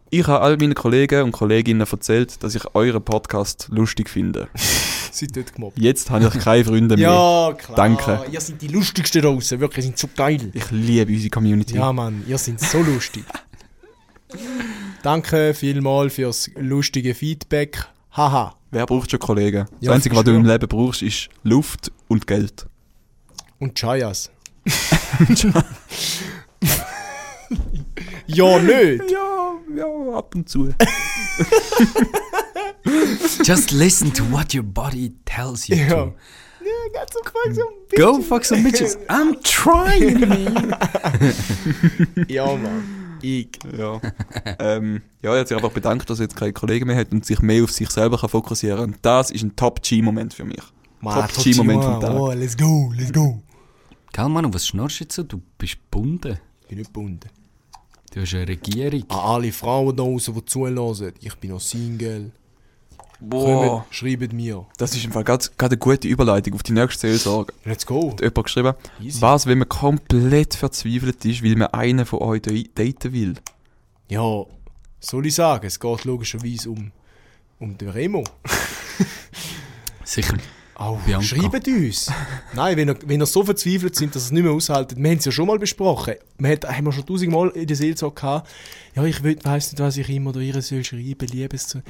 Ich 0.10 0.26
habe 0.28 0.42
all 0.42 0.56
meinen 0.58 0.74
Kollegen 0.76 1.24
und 1.24 1.32
Kolleginnen 1.34 1.86
erzählt, 1.86 2.42
dass 2.42 2.56
ich 2.56 2.64
euren 2.76 3.04
Podcast 3.04 3.68
lustig 3.72 4.10
finde. 4.10 4.48
Seid 5.12 5.36
dort 5.36 5.54
gemobbt. 5.54 5.80
Jetzt 5.80 6.10
habe 6.12 6.26
ich 6.34 6.44
keine 6.44 6.64
Freunde 6.64 6.96
mehr. 6.98 7.10
Ja, 7.10 7.54
klar. 7.58 7.76
Danke. 7.76 8.26
Ihr 8.32 8.40
seid 8.40 8.62
die 8.62 8.68
lustigsten 8.68 9.22
draußen, 9.24 9.60
wirklich, 9.60 9.86
ihr 9.86 9.90
seid 9.92 10.00
so 10.00 10.08
geil. 10.16 10.52
Ich 10.54 10.70
liebe 10.70 11.12
unsere 11.12 11.30
Community. 11.32 11.76
Ja, 11.76 11.92
Mann, 11.92 12.24
ihr 12.28 12.38
seid 12.38 12.60
so 12.60 12.82
lustig. 12.84 13.24
Danke 15.04 15.54
vielmals 15.54 16.14
fürs 16.16 16.52
lustige 16.56 17.16
Feedback. 17.16 17.86
Haha. 18.12 18.56
Wer 18.72 18.86
braucht 18.86 19.10
schon 19.10 19.20
Kollegen? 19.20 19.66
Das 19.66 19.78
Ja, 19.82 19.92
Einzige, 19.94 20.16
was 20.16 20.24
du 20.26 20.32
im 20.32 20.46
Leben 20.46 20.68
brauchst, 20.68 21.02
ist 21.02 21.30
Luft 21.44 21.92
und 22.08 22.28
Geld. 22.28 22.66
Und 23.60 23.76
Chayas. 23.80 24.30
ja, 28.28 28.60
nicht. 28.60 29.12
Ja, 29.12 29.52
ja, 29.76 30.18
ab 30.18 30.36
und 30.36 30.50
zu. 30.50 30.70
Just 33.44 33.72
listen 33.72 34.14
to 34.14 34.24
what 34.32 34.54
your 34.54 34.64
body 34.64 35.14
tells 35.26 35.68
you 35.68 35.76
Ja. 35.76 35.88
to. 35.90 36.14
Ja, 36.62 36.74
ganz 36.94 37.14
so 37.14 37.20
fuck 37.24 37.54
so 37.56 37.62
Go 37.96 38.22
fuck 38.22 38.44
some 38.44 38.62
bitches. 38.64 38.98
I'm 39.08 39.38
trying, 39.42 40.28
man. 40.28 40.76
Ja, 42.28 42.46
Mann. 42.46 43.18
Ich. 43.22 43.48
Ja. 43.78 44.02
ähm, 44.60 45.02
ja, 45.22 45.34
er 45.34 45.40
hat 45.40 45.48
sich 45.48 45.56
einfach 45.56 45.72
bedankt, 45.72 46.10
dass 46.10 46.20
er 46.20 46.24
jetzt 46.24 46.36
keine 46.36 46.52
Kollegen 46.54 46.88
mehr 46.88 46.98
hat 46.98 47.12
und 47.12 47.26
sich 47.26 47.42
mehr 47.42 47.64
auf 47.64 47.72
sich 47.72 47.90
selber 47.90 48.18
kann 48.18 48.30
fokussieren 48.30 48.78
kann. 48.80 48.90
Und 48.92 48.98
das 49.02 49.32
ist 49.32 49.44
ein 49.44 49.56
Top-G-Moment 49.56 50.34
für 50.34 50.44
mich. 50.44 50.62
Top-G-Moment 51.02 51.84
vom 51.84 52.02
Tag. 52.02 52.14
Oh, 52.14 52.32
let's 52.34 52.58
go, 52.58 52.92
let's 52.98 53.14
go. 53.14 53.42
Gell, 54.14 54.30
Manu, 54.30 54.54
was 54.54 54.68
schnurrst 54.68 55.00
du 55.00 55.04
jetzt 55.04 55.16
so? 55.16 55.24
Du 55.24 55.42
bist 55.58 55.74
gebunden. 55.76 56.40
Ich 56.62 56.68
bin 56.68 56.78
nicht 56.80 56.88
gebunden. 56.94 57.30
Du 58.14 58.22
hast 58.22 58.34
eine 58.34 58.48
Regierung. 58.48 59.04
An 59.10 59.20
alle 59.20 59.52
Frauen 59.52 59.96
da 59.96 60.04
draußen, 60.04 60.34
die 60.34 60.46
zuhören, 60.46 61.14
ich 61.20 61.36
bin 61.36 61.52
noch 61.52 61.60
Single. 61.62 62.32
Boah. 63.20 63.82
Kommt, 63.82 63.94
schreibt 63.96 64.32
mir. 64.34 64.66
Das 64.78 64.96
ist 64.96 65.04
im 65.04 65.12
Fall 65.12 65.24
gerade 65.24 65.46
eine 65.58 65.78
gute 65.78 66.08
Überleitung 66.08 66.54
auf 66.54 66.64
die 66.64 66.72
nächste 66.74 67.08
Seelsorge. 67.08 67.52
Let's 67.66 67.86
go. 67.86 68.12
Hat 68.12 68.22
jemand 68.22 68.44
geschrieben, 68.46 68.74
Easy. 69.02 69.22
was, 69.22 69.46
wenn 69.48 69.58
man 69.58 69.70
komplett 69.70 70.54
verzweifelt 70.54 71.26
ist, 71.26 71.44
weil 71.44 71.56
man 71.56 71.68
einen 71.70 72.06
von 72.06 72.20
euch 72.20 72.44
da- 72.44 72.52
daten 72.84 73.14
will? 73.14 73.34
Ja, 74.08 74.44
soll 75.00 75.26
ich 75.26 75.36
sagen, 75.36 75.66
es 75.66 75.80
geht 75.80 76.06
logischerweise 76.06 76.70
um, 76.70 76.92
um 77.60 77.76
den 77.78 77.90
Remo. 77.90 78.24
Sicher. 80.04 80.38
Oh, 80.80 80.98
Bianca. 81.06 81.26
schreibt 81.26 81.68
uns. 81.68 82.12
Nein, 82.54 82.78
wenn 82.78 82.90
ihr, 82.90 82.98
wenn 83.06 83.20
ihr 83.20 83.26
so 83.26 83.44
verzweifelt 83.44 83.96
sind, 83.96 84.14
dass 84.16 84.24
ihr 84.24 84.26
es 84.28 84.32
nicht 84.32 84.44
mehr 84.44 84.52
aushaltet. 84.52 84.98
Wir 85.02 85.10
haben 85.10 85.18
es 85.18 85.26
ja 85.26 85.32
schon 85.32 85.48
mal 85.48 85.58
besprochen. 85.58 86.16
Wir 86.38 86.52
hat, 86.52 86.66
haben 86.66 86.86
wir 86.86 86.92
schon 86.92 87.06
tausendmal 87.06 87.50
in 87.50 87.66
der 87.66 87.76
Seelsorge 87.76 88.16
gehabt. 88.16 88.50
Ja, 88.96 89.04
ich 89.04 89.24
weiss 89.24 89.72
nicht, 89.72 89.80
was 89.80 89.98
ich 89.98 90.08
ihm 90.10 90.28
oder 90.28 90.40
ihr 90.40 90.62
soll 90.62 90.84
schreiben, 90.84 91.28
Liebes 91.32 91.68
zu... 91.68 91.82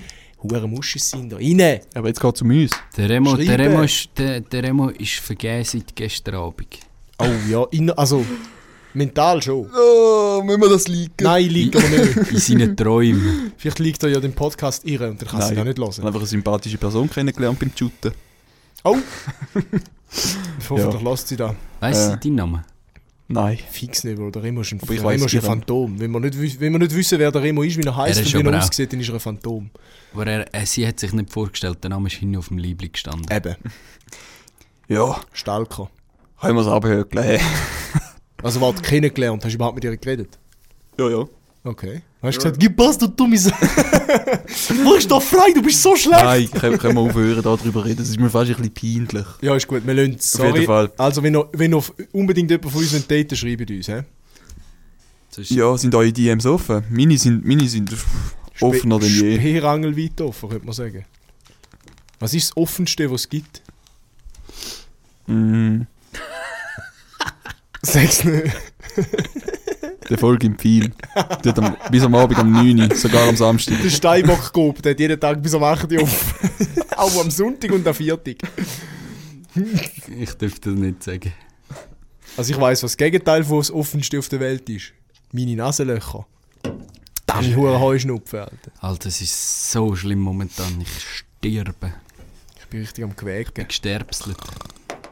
Hure 0.41 0.67
Muschis 0.67 1.09
sind 1.09 1.31
da. 1.31 1.37
Rein! 1.37 1.81
Aber 1.95 2.07
jetzt 2.07 2.21
geht 2.21 2.35
es 2.35 2.41
um 2.43 2.49
uns. 2.49 2.71
Der 2.95 3.09
Remo, 3.09 3.35
der. 3.35 3.59
Remo 3.59 3.81
ist, 3.81 4.09
der, 4.17 4.39
der 4.41 4.63
Remo 4.63 4.89
ist 4.89 5.15
vergeben 5.15 5.63
seit 5.63 5.95
gestern 5.95 6.35
Abend. 6.35 6.79
Oh 7.19 7.25
ja, 7.49 7.65
in, 7.71 7.89
also... 7.91 8.23
Mental 8.93 9.41
schon. 9.41 9.69
Oh, 9.75 10.41
wenn 10.45 10.59
wir 10.59 10.69
das 10.69 10.87
liegen. 10.87 11.13
Nein, 11.21 11.49
liegt 11.49 11.75
aber 11.75 11.87
nicht. 11.89 12.17
In 12.31 12.39
seinen 12.39 12.75
Träumen. 12.75 13.51
Vielleicht 13.57 13.77
liegt 13.79 14.01
er 14.01 14.09
ja 14.09 14.19
den 14.19 14.33
Podcast 14.33 14.85
irre 14.85 15.09
und 15.09 15.21
dann 15.21 15.27
kann 15.29 15.41
sie 15.41 15.59
auch 15.59 15.63
nicht 15.63 15.77
Ich 15.77 15.83
hören. 15.83 15.93
habe 15.97 16.07
einfach 16.07 16.19
eine 16.21 16.27
sympathische 16.27 16.77
Person 16.79 17.07
kennengelernt 17.07 17.59
beim 17.59 17.71
Shooten. 17.77 18.11
Oh! 18.89 18.97
Hoffentlich 20.69 21.01
Ja. 21.03 21.09
lässt 21.11 21.27
sie 21.27 21.35
da. 21.35 21.55
Weißt 21.79 22.09
Äh. 22.09 22.11
du 22.13 22.17
deinen 22.17 22.35
Namen? 22.35 22.65
Nein. 23.29 23.57
Fix 23.69 24.03
nicht, 24.05 24.15
Bro. 24.17 24.31
Der 24.31 24.41
Remo 24.43 24.61
ist 24.61 24.71
ein, 24.71 24.79
ich 24.81 24.87
der 24.87 25.09
Remo 25.09 25.25
ist 25.25 25.35
ein. 25.35 25.41
Phantom. 25.41 25.99
Wenn 25.99 26.11
wir, 26.11 26.19
nicht, 26.21 26.59
wenn 26.61 26.71
wir 26.71 26.79
nicht 26.79 26.95
wissen, 26.95 27.19
wer 27.19 27.29
der 27.31 27.41
Remo 27.43 27.61
ist, 27.63 27.77
wie 27.77 27.81
er 27.83 27.95
heißt 27.95 28.19
und 28.19 28.33
wie 28.45 28.47
er 28.49 28.57
aussieht, 28.63 28.93
dann 28.93 28.99
ist 29.01 29.09
er 29.09 29.15
ein 29.15 29.19
Phantom. 29.19 29.69
Aber 30.13 30.25
er, 30.27 30.53
äh, 30.55 30.65
sie 30.65 30.87
hat 30.87 30.99
sich 30.99 31.11
nicht 31.11 31.31
vorgestellt, 31.33 31.83
der 31.83 31.89
Name 31.89 32.07
ist 32.07 32.15
hinten 32.15 32.37
auf 32.37 32.47
dem 32.47 32.57
Liebling 32.57 32.91
gestanden. 32.93 33.25
Eben. 33.29 33.55
Ja, 34.87 35.19
Stalker. 35.33 35.89
haben 36.37 36.55
wir 36.55 36.61
es 36.61 36.67
abhökeln. 36.67 37.23
Hey. 37.23 37.39
Also, 38.41 38.61
warte, 38.61 38.81
kennengelernt. 38.81 39.43
Hast 39.43 39.51
du 39.51 39.55
überhaupt 39.57 39.75
mit 39.75 39.83
ihr 39.83 39.97
geredet? 39.97 40.37
Ja, 40.97 41.09
ja. 41.09 41.25
Okay. 41.65 42.01
Hast 42.21 42.37
du 42.37 42.41
gesagt, 42.41 42.59
gib 42.59 42.77
was, 42.79 42.97
du 42.97 43.07
dumme 43.07 43.37
Sau. 43.37 43.51
Wo 44.83 44.95
ist 44.95 45.09
doch 45.09 45.21
frei? 45.21 45.51
Du 45.53 45.61
bist 45.61 45.83
so 45.83 45.95
schlecht. 45.95 46.23
Nein, 46.23 46.49
können, 46.49 46.77
können 46.79 46.95
wir 46.95 47.01
aufhören, 47.01 47.43
darüber 47.43 47.85
reden. 47.85 47.97
Das 47.97 48.09
ist 48.09 48.19
mir 48.19 48.29
fast 48.29 48.49
ein 48.49 48.55
bisschen 48.55 49.07
peinlich. 49.07 49.27
Ja, 49.41 49.55
ist 49.55 49.67
gut. 49.67 49.85
Wir 49.85 49.93
lassen 49.93 50.15
es. 50.17 50.35
Auf 50.35 50.41
jeden 50.41 50.53
Sorry. 50.55 50.65
Fall. 50.65 50.91
Also, 50.97 51.21
wenn 51.21 51.35
ihr, 51.35 51.47
wenn 51.53 51.73
ihr 51.73 51.83
unbedingt 52.13 52.49
jemanden 52.49 52.71
von 52.71 52.81
uns 52.81 52.93
wollt 52.93 53.11
daten 53.11 53.35
schreibt 53.35 53.69
uns. 53.69 53.87
Ja, 55.49 55.77
sind 55.77 55.93
eure 55.93 56.11
DMs 56.11 56.47
offen? 56.47 56.83
Meine 56.89 57.17
sind, 57.19 57.45
meine 57.45 57.67
sind 57.67 57.95
offener 58.61 58.99
denn 58.99 59.09
je. 59.09 59.35
Speerangelweit 59.37 60.19
offen, 60.21 60.49
könnte 60.49 60.65
man 60.65 60.73
sagen. 60.73 61.05
Was 62.19 62.33
ist 62.33 62.49
das 62.49 62.57
Offenste, 62.57 63.11
was 63.11 63.21
es 63.21 63.29
gibt? 63.29 63.61
Mm, 65.27 65.81
Sag's 67.83 68.23
nicht. 68.23 68.55
Der 70.09 70.17
Folge 70.17 70.47
im 70.47 70.57
Pfeil. 70.57 70.91
Die 71.43 71.49
hat 71.49 71.59
am, 71.59 71.75
bis 71.91 72.03
am 72.03 72.15
Abend 72.15 72.37
am 72.39 72.51
9 72.51 72.79
Uhr, 72.79 72.95
sogar 72.95 73.27
am 73.27 73.35
Samstag. 73.35 73.81
Der 73.81 73.89
Steinbock 73.89 74.53
gehoben, 74.53 74.81
der 74.81 74.91
hat 74.91 74.99
jeden 74.99 75.19
Tag 75.19 75.41
bis 75.41 75.53
am 75.53 75.63
8 75.63 75.91
Uhr 75.91 76.01
auf. 76.03 76.35
Auch 76.97 77.21
am 77.21 77.29
Sonntag 77.31 77.71
und 77.71 77.87
am 77.87 77.93
Viertag. 77.93 78.37
Ich 80.19 80.33
dürfte 80.33 80.71
das 80.71 80.79
nicht 80.79 81.03
sagen. 81.03 81.33
Also 82.35 82.53
ich 82.53 82.59
weiss, 82.59 82.83
was 82.83 82.91
das 82.91 82.97
Gegenteil 82.97 83.43
von 83.43 83.57
das 83.57 83.71
Offenste 83.71 84.19
auf 84.19 84.29
der 84.29 84.39
Welt 84.39 84.69
ist. 84.69 84.93
Meine 85.31 85.55
Nasenlöcher. 85.55 86.25
Dann 87.25 87.55
hure 87.55 87.79
Heuschnupfen, 87.79 88.39
Alter. 88.39 88.71
Alter, 88.79 89.09
es 89.09 89.21
ist 89.21 89.71
so 89.71 89.95
schlimm 89.95 90.19
momentan. 90.19 90.79
Ich 90.79 90.89
sterbe. 91.01 91.93
Ich 92.59 92.65
bin 92.67 92.79
richtig 92.81 93.03
am 93.03 93.15
Quäken. 93.15 93.67
Gesterbselt. 93.67 94.37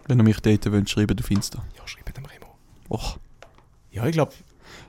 Wenn 0.07 0.19
ihr 0.19 0.23
mich 0.23 0.39
daten 0.39 0.71
wollt, 0.71 0.89
schreibt 0.89 1.19
auf 1.19 1.31
Insta. 1.31 1.63
Ja, 1.77 1.87
schreib 1.87 2.13
dem 2.13 2.25
Remo. 2.25 2.55
Och, 2.89 3.17
Ja, 3.91 4.05
ich 4.05 4.11
glaube, 4.13 4.33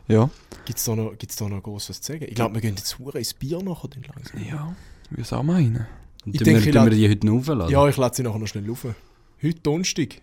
ja. 0.08 0.30
gibt's 0.64 0.84
da 0.84 0.94
noch, 0.96 1.16
gibt's 1.18 1.36
da 1.36 1.48
noch 1.48 1.62
groß 1.62 1.90
was 1.90 2.00
zu 2.00 2.12
sagen? 2.12 2.24
Ich 2.28 2.34
glaube, 2.34 2.54
wir 2.54 2.60
gehen 2.60 2.74
jetzt 2.76 2.98
hure 2.98 3.18
ins 3.18 3.34
Bier 3.34 3.62
nachher 3.62 3.88
dann 3.88 4.02
langsam. 4.14 4.40
Ja, 4.48 4.74
wie 5.10 5.20
es 5.22 5.32
auch 5.32 5.42
meinen. 5.42 5.86
Und 6.24 6.34
Ich 6.34 6.42
denke, 6.42 6.60
wir, 6.64 6.66
ich 6.68 6.74
tun 6.74 6.84
wir 6.84 6.90
lad- 6.90 6.98
die 6.98 7.08
heute 7.10 7.26
noch 7.26 7.34
aufladen? 7.38 7.70
Ja, 7.70 7.88
ich 7.88 7.96
lade 7.96 8.14
sie 8.16 8.22
nachher 8.22 8.38
noch 8.38 8.46
schnell 8.46 8.68
rauf. 8.68 8.86
Heute 9.42 9.60
Donnerstag. 9.60 10.20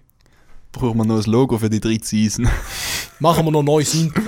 Brauchen 0.72 0.98
wir 0.98 1.06
noch 1.06 1.24
ein 1.24 1.32
Logo 1.32 1.58
für 1.58 1.70
die 1.70 1.80
drei 1.80 2.00
Season. 2.02 2.48
Machen 3.20 3.46
wir 3.46 3.52
noch 3.52 3.60
ein 3.60 3.66
neues 3.66 3.94
Intro. 3.94 4.22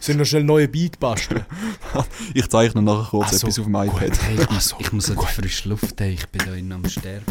Sollen 0.00 0.18
wir 0.18 0.24
schnell 0.24 0.42
neue 0.44 0.68
Beat 0.68 0.98
basteln? 0.98 1.44
Ich 2.34 2.48
zeichne 2.48 2.82
nachher 2.82 3.08
kurz 3.10 3.26
Ach 3.28 3.32
so, 3.32 3.46
etwas 3.46 3.58
auf 3.60 3.64
dem 3.66 3.74
iPad. 3.76 4.22
Hey, 4.22 4.34
ich, 4.34 4.40
Ach 4.48 4.50
muss, 4.50 4.68
so, 4.68 4.76
ich 4.80 4.92
muss 4.92 5.08
an 5.10 5.18
die 5.20 5.26
frische 5.40 5.68
Luft 5.68 6.00
haben. 6.00 6.10
Ich 6.10 6.26
bin 6.28 6.42
da 6.44 6.54
innen 6.54 6.72
am 6.72 6.88
Sterben. 6.88 7.24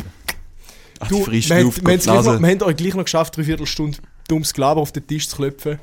Ach, 0.99 1.07
Du, 1.09 1.17
die 1.17 1.23
frische 1.23 1.49
wir, 1.49 1.55
haben- 1.57 1.63
Luft, 1.65 1.85
wir, 1.85 1.97
noch, 1.97 2.05
Nase. 2.05 2.39
wir 2.39 2.47
haben 2.49 2.61
euch 2.63 2.75
gleich 2.77 2.93
noch 2.95 3.03
geschafft, 3.03 3.35
drei 3.35 3.43
Viertelstunde 3.43 3.97
dummes 4.29 4.53
Gelaber 4.53 4.79
auf 4.79 4.93
den 4.93 5.05
Tisch 5.05 5.27
zu 5.27 5.35
klopfen. 5.35 5.79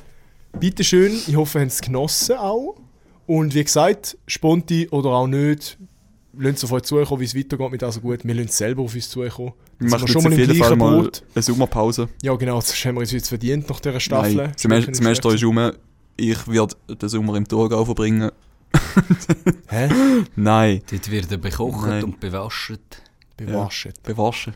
Bitte 0.58 0.84
schön, 0.84 1.12
ich 1.26 1.36
hoffe, 1.36 1.58
ihr 1.58 1.62
habt 1.62 1.72
es 1.72 1.80
genossen 1.80 2.36
auch. 2.36 2.76
Und 3.26 3.54
wie 3.54 3.64
gesagt, 3.64 4.18
Sponti 4.26 4.88
oder 4.90 5.10
auch 5.10 5.26
nicht, 5.26 5.78
lasst 6.36 6.58
es 6.58 6.64
auf 6.64 6.72
euch 6.72 6.82
zukommen, 6.82 7.20
wie 7.20 7.24
es 7.24 7.36
weitergeht 7.36 7.70
mit 7.70 7.82
also 7.82 8.00
gut. 8.00 8.24
Wir 8.24 8.34
lassen 8.34 8.48
es 8.48 8.56
selber 8.58 8.82
auf 8.82 8.94
uns 8.94 9.08
zukommen. 9.08 9.52
Wir 9.78 9.90
machen 9.90 10.08
sind 10.08 10.16
jetzt 10.16 10.26
auf 10.26 10.38
jeden 10.38 10.54
Fall 10.56 10.76
mal 10.76 11.02
Boot. 11.02 11.22
eine 11.34 11.42
Sommerpause. 11.42 12.08
Ja 12.22 12.34
genau, 12.34 12.56
das 12.56 12.74
haben 12.84 12.96
wir 12.96 13.00
uns 13.00 13.12
jetzt 13.12 13.28
verdient 13.28 13.68
nach 13.68 13.80
dieser 13.80 14.00
Staffel. 14.00 14.34
Nein, 14.34 14.52
Semester, 14.56 14.94
Semester 14.94 15.34
ist 15.34 15.44
rum. 15.44 15.72
Ich 16.16 16.48
werde 16.48 16.74
den 16.88 17.08
Sommer 17.08 17.36
im 17.36 17.46
Thurgau 17.48 17.84
verbringen. 17.84 18.30
Hä? 19.68 19.88
Nein, 20.36 20.82
Dort 20.90 21.10
wird 21.10 21.40
bekocht 21.40 21.88
Nein. 21.88 22.04
und 22.04 22.20
bewaschen. 22.20 22.78
Bewaschen. 23.36 23.92
bewaschen. 24.02 24.54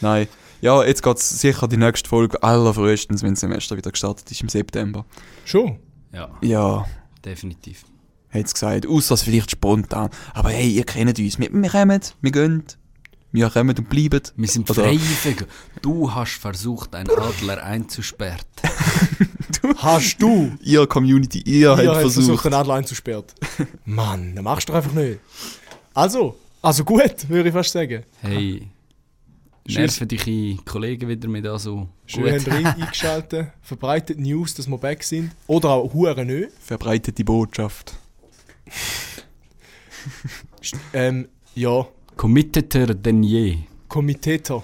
Nein. 0.00 0.28
Ja, 0.62 0.84
jetzt 0.84 1.02
geht 1.02 1.16
es 1.16 1.28
sicher 1.40 1.66
die 1.66 1.76
nächste 1.76 2.08
Folge 2.08 2.40
allerfrühestens, 2.42 3.22
wenn 3.24 3.30
das 3.32 3.40
Semester 3.40 3.76
wieder 3.76 3.90
gestartet 3.90 4.30
ist 4.30 4.40
im 4.42 4.48
September. 4.48 5.04
Schon? 5.44 5.78
Ja, 6.12 6.30
Ja, 6.40 6.86
definitiv. 7.24 7.82
es 8.30 8.54
gesagt. 8.54 8.86
Außer 8.86 9.14
es 9.14 9.22
vielleicht 9.22 9.50
spontan. 9.50 10.08
Aber 10.32 10.50
hey, 10.50 10.70
ihr 10.70 10.84
kennt 10.84 11.18
uns. 11.18 11.38
Wir, 11.40 11.52
wir 11.52 11.68
kommen, 11.68 12.00
wir 12.20 12.30
gehen. 12.30 12.64
Wir 13.32 13.50
kommen 13.50 13.76
und 13.76 13.88
bleiben. 13.88 14.20
Wir 14.36 14.48
sind 14.48 14.68
Freivögel. 14.68 15.48
Du 15.80 16.14
hast 16.14 16.34
versucht, 16.38 16.94
einen 16.94 17.10
Adler 17.10 17.62
einzusperren. 17.62 18.38
Hast 19.78 20.20
du? 20.20 20.52
Ihr 20.62 20.86
Community, 20.86 21.40
ihr 21.42 21.60
Ihr 21.60 21.70
habt 21.70 22.00
versucht, 22.00 22.26
versucht. 22.26 22.44
den 22.46 22.54
Adler 22.54 22.74
einzusperren. 22.74 23.24
Mann, 23.84 24.34
das 24.34 24.44
machst 24.44 24.68
du 24.68 24.72
doch 24.72 24.78
einfach 24.78 24.92
nicht. 24.92 25.20
Also, 25.94 26.36
also 26.60 26.84
gut, 26.84 27.28
würde 27.28 27.48
ich 27.48 27.54
fast 27.54 27.70
sagen. 27.72 28.02
Hey. 28.20 28.68
Nerven 29.68 30.08
dich 30.08 30.26
Kollegen 30.64 31.08
wieder 31.08 31.28
mit 31.28 31.46
so 31.58 31.88
Schön 32.06 32.26
ihr 32.26 32.46
rein- 32.48 32.66
eingeschaltet. 32.82 33.48
Verbreitet 33.62 34.18
News, 34.18 34.54
dass 34.54 34.66
wir 34.68 34.78
back 34.78 35.02
sind. 35.04 35.30
Oder 35.46 35.70
auch 35.70 35.92
Huren 35.94 36.26
nicht. 36.26 36.50
Verbreitet 36.60 37.16
die 37.18 37.24
Botschaft. 37.24 37.94
Ähm, 40.92 41.28
ja, 41.54 41.86
Committeter 42.16 42.94
denn 42.94 43.22
je. 43.22 43.58
Komiteter. 43.88 44.62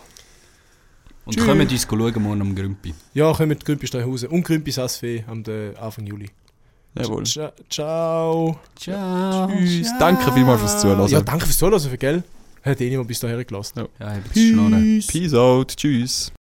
Und 1.24 1.34
Tschüss. 1.36 1.44
kommen 1.46 1.68
uns 1.68 1.82
schauen 1.82 2.22
morgen 2.22 2.40
am 2.40 2.54
Grümpi. 2.54 2.94
Ja, 3.14 3.32
kommen 3.32 3.56
die 3.58 3.64
Grümpis 3.64 3.92
nach 3.92 4.02
Hause. 4.04 4.28
Und 4.28 4.42
Grümpis 4.44 4.78
Asfee 4.78 5.24
am 5.26 5.42
de- 5.42 5.76
Anfang 5.76 6.06
Juli. 6.06 6.30
Jawohl. 6.94 7.24
Ciao. 7.24 7.52
Ciao. 7.68 8.58
Ciao. 8.74 9.48
Tschüss. 9.58 9.92
Danke 9.98 10.32
vielmals 10.32 10.60
fürs 10.60 10.80
Zuhören. 10.80 11.06
Ja, 11.08 11.20
danke 11.20 11.44
fürs 11.44 11.58
Zuhören, 11.58 11.78
für 11.80 11.98
gell? 11.98 12.22
Hat 12.68 12.80
eh 12.82 12.90
niemand 12.90 13.08
bis 13.08 13.20
dahin 13.20 13.46
gelassen. 13.46 13.86
Ja, 13.98 14.14
hab's 14.14 14.38
Schnorren. 14.38 15.02
Peace 15.06 15.32
out. 15.32 15.74
Tschüss. 15.74 16.30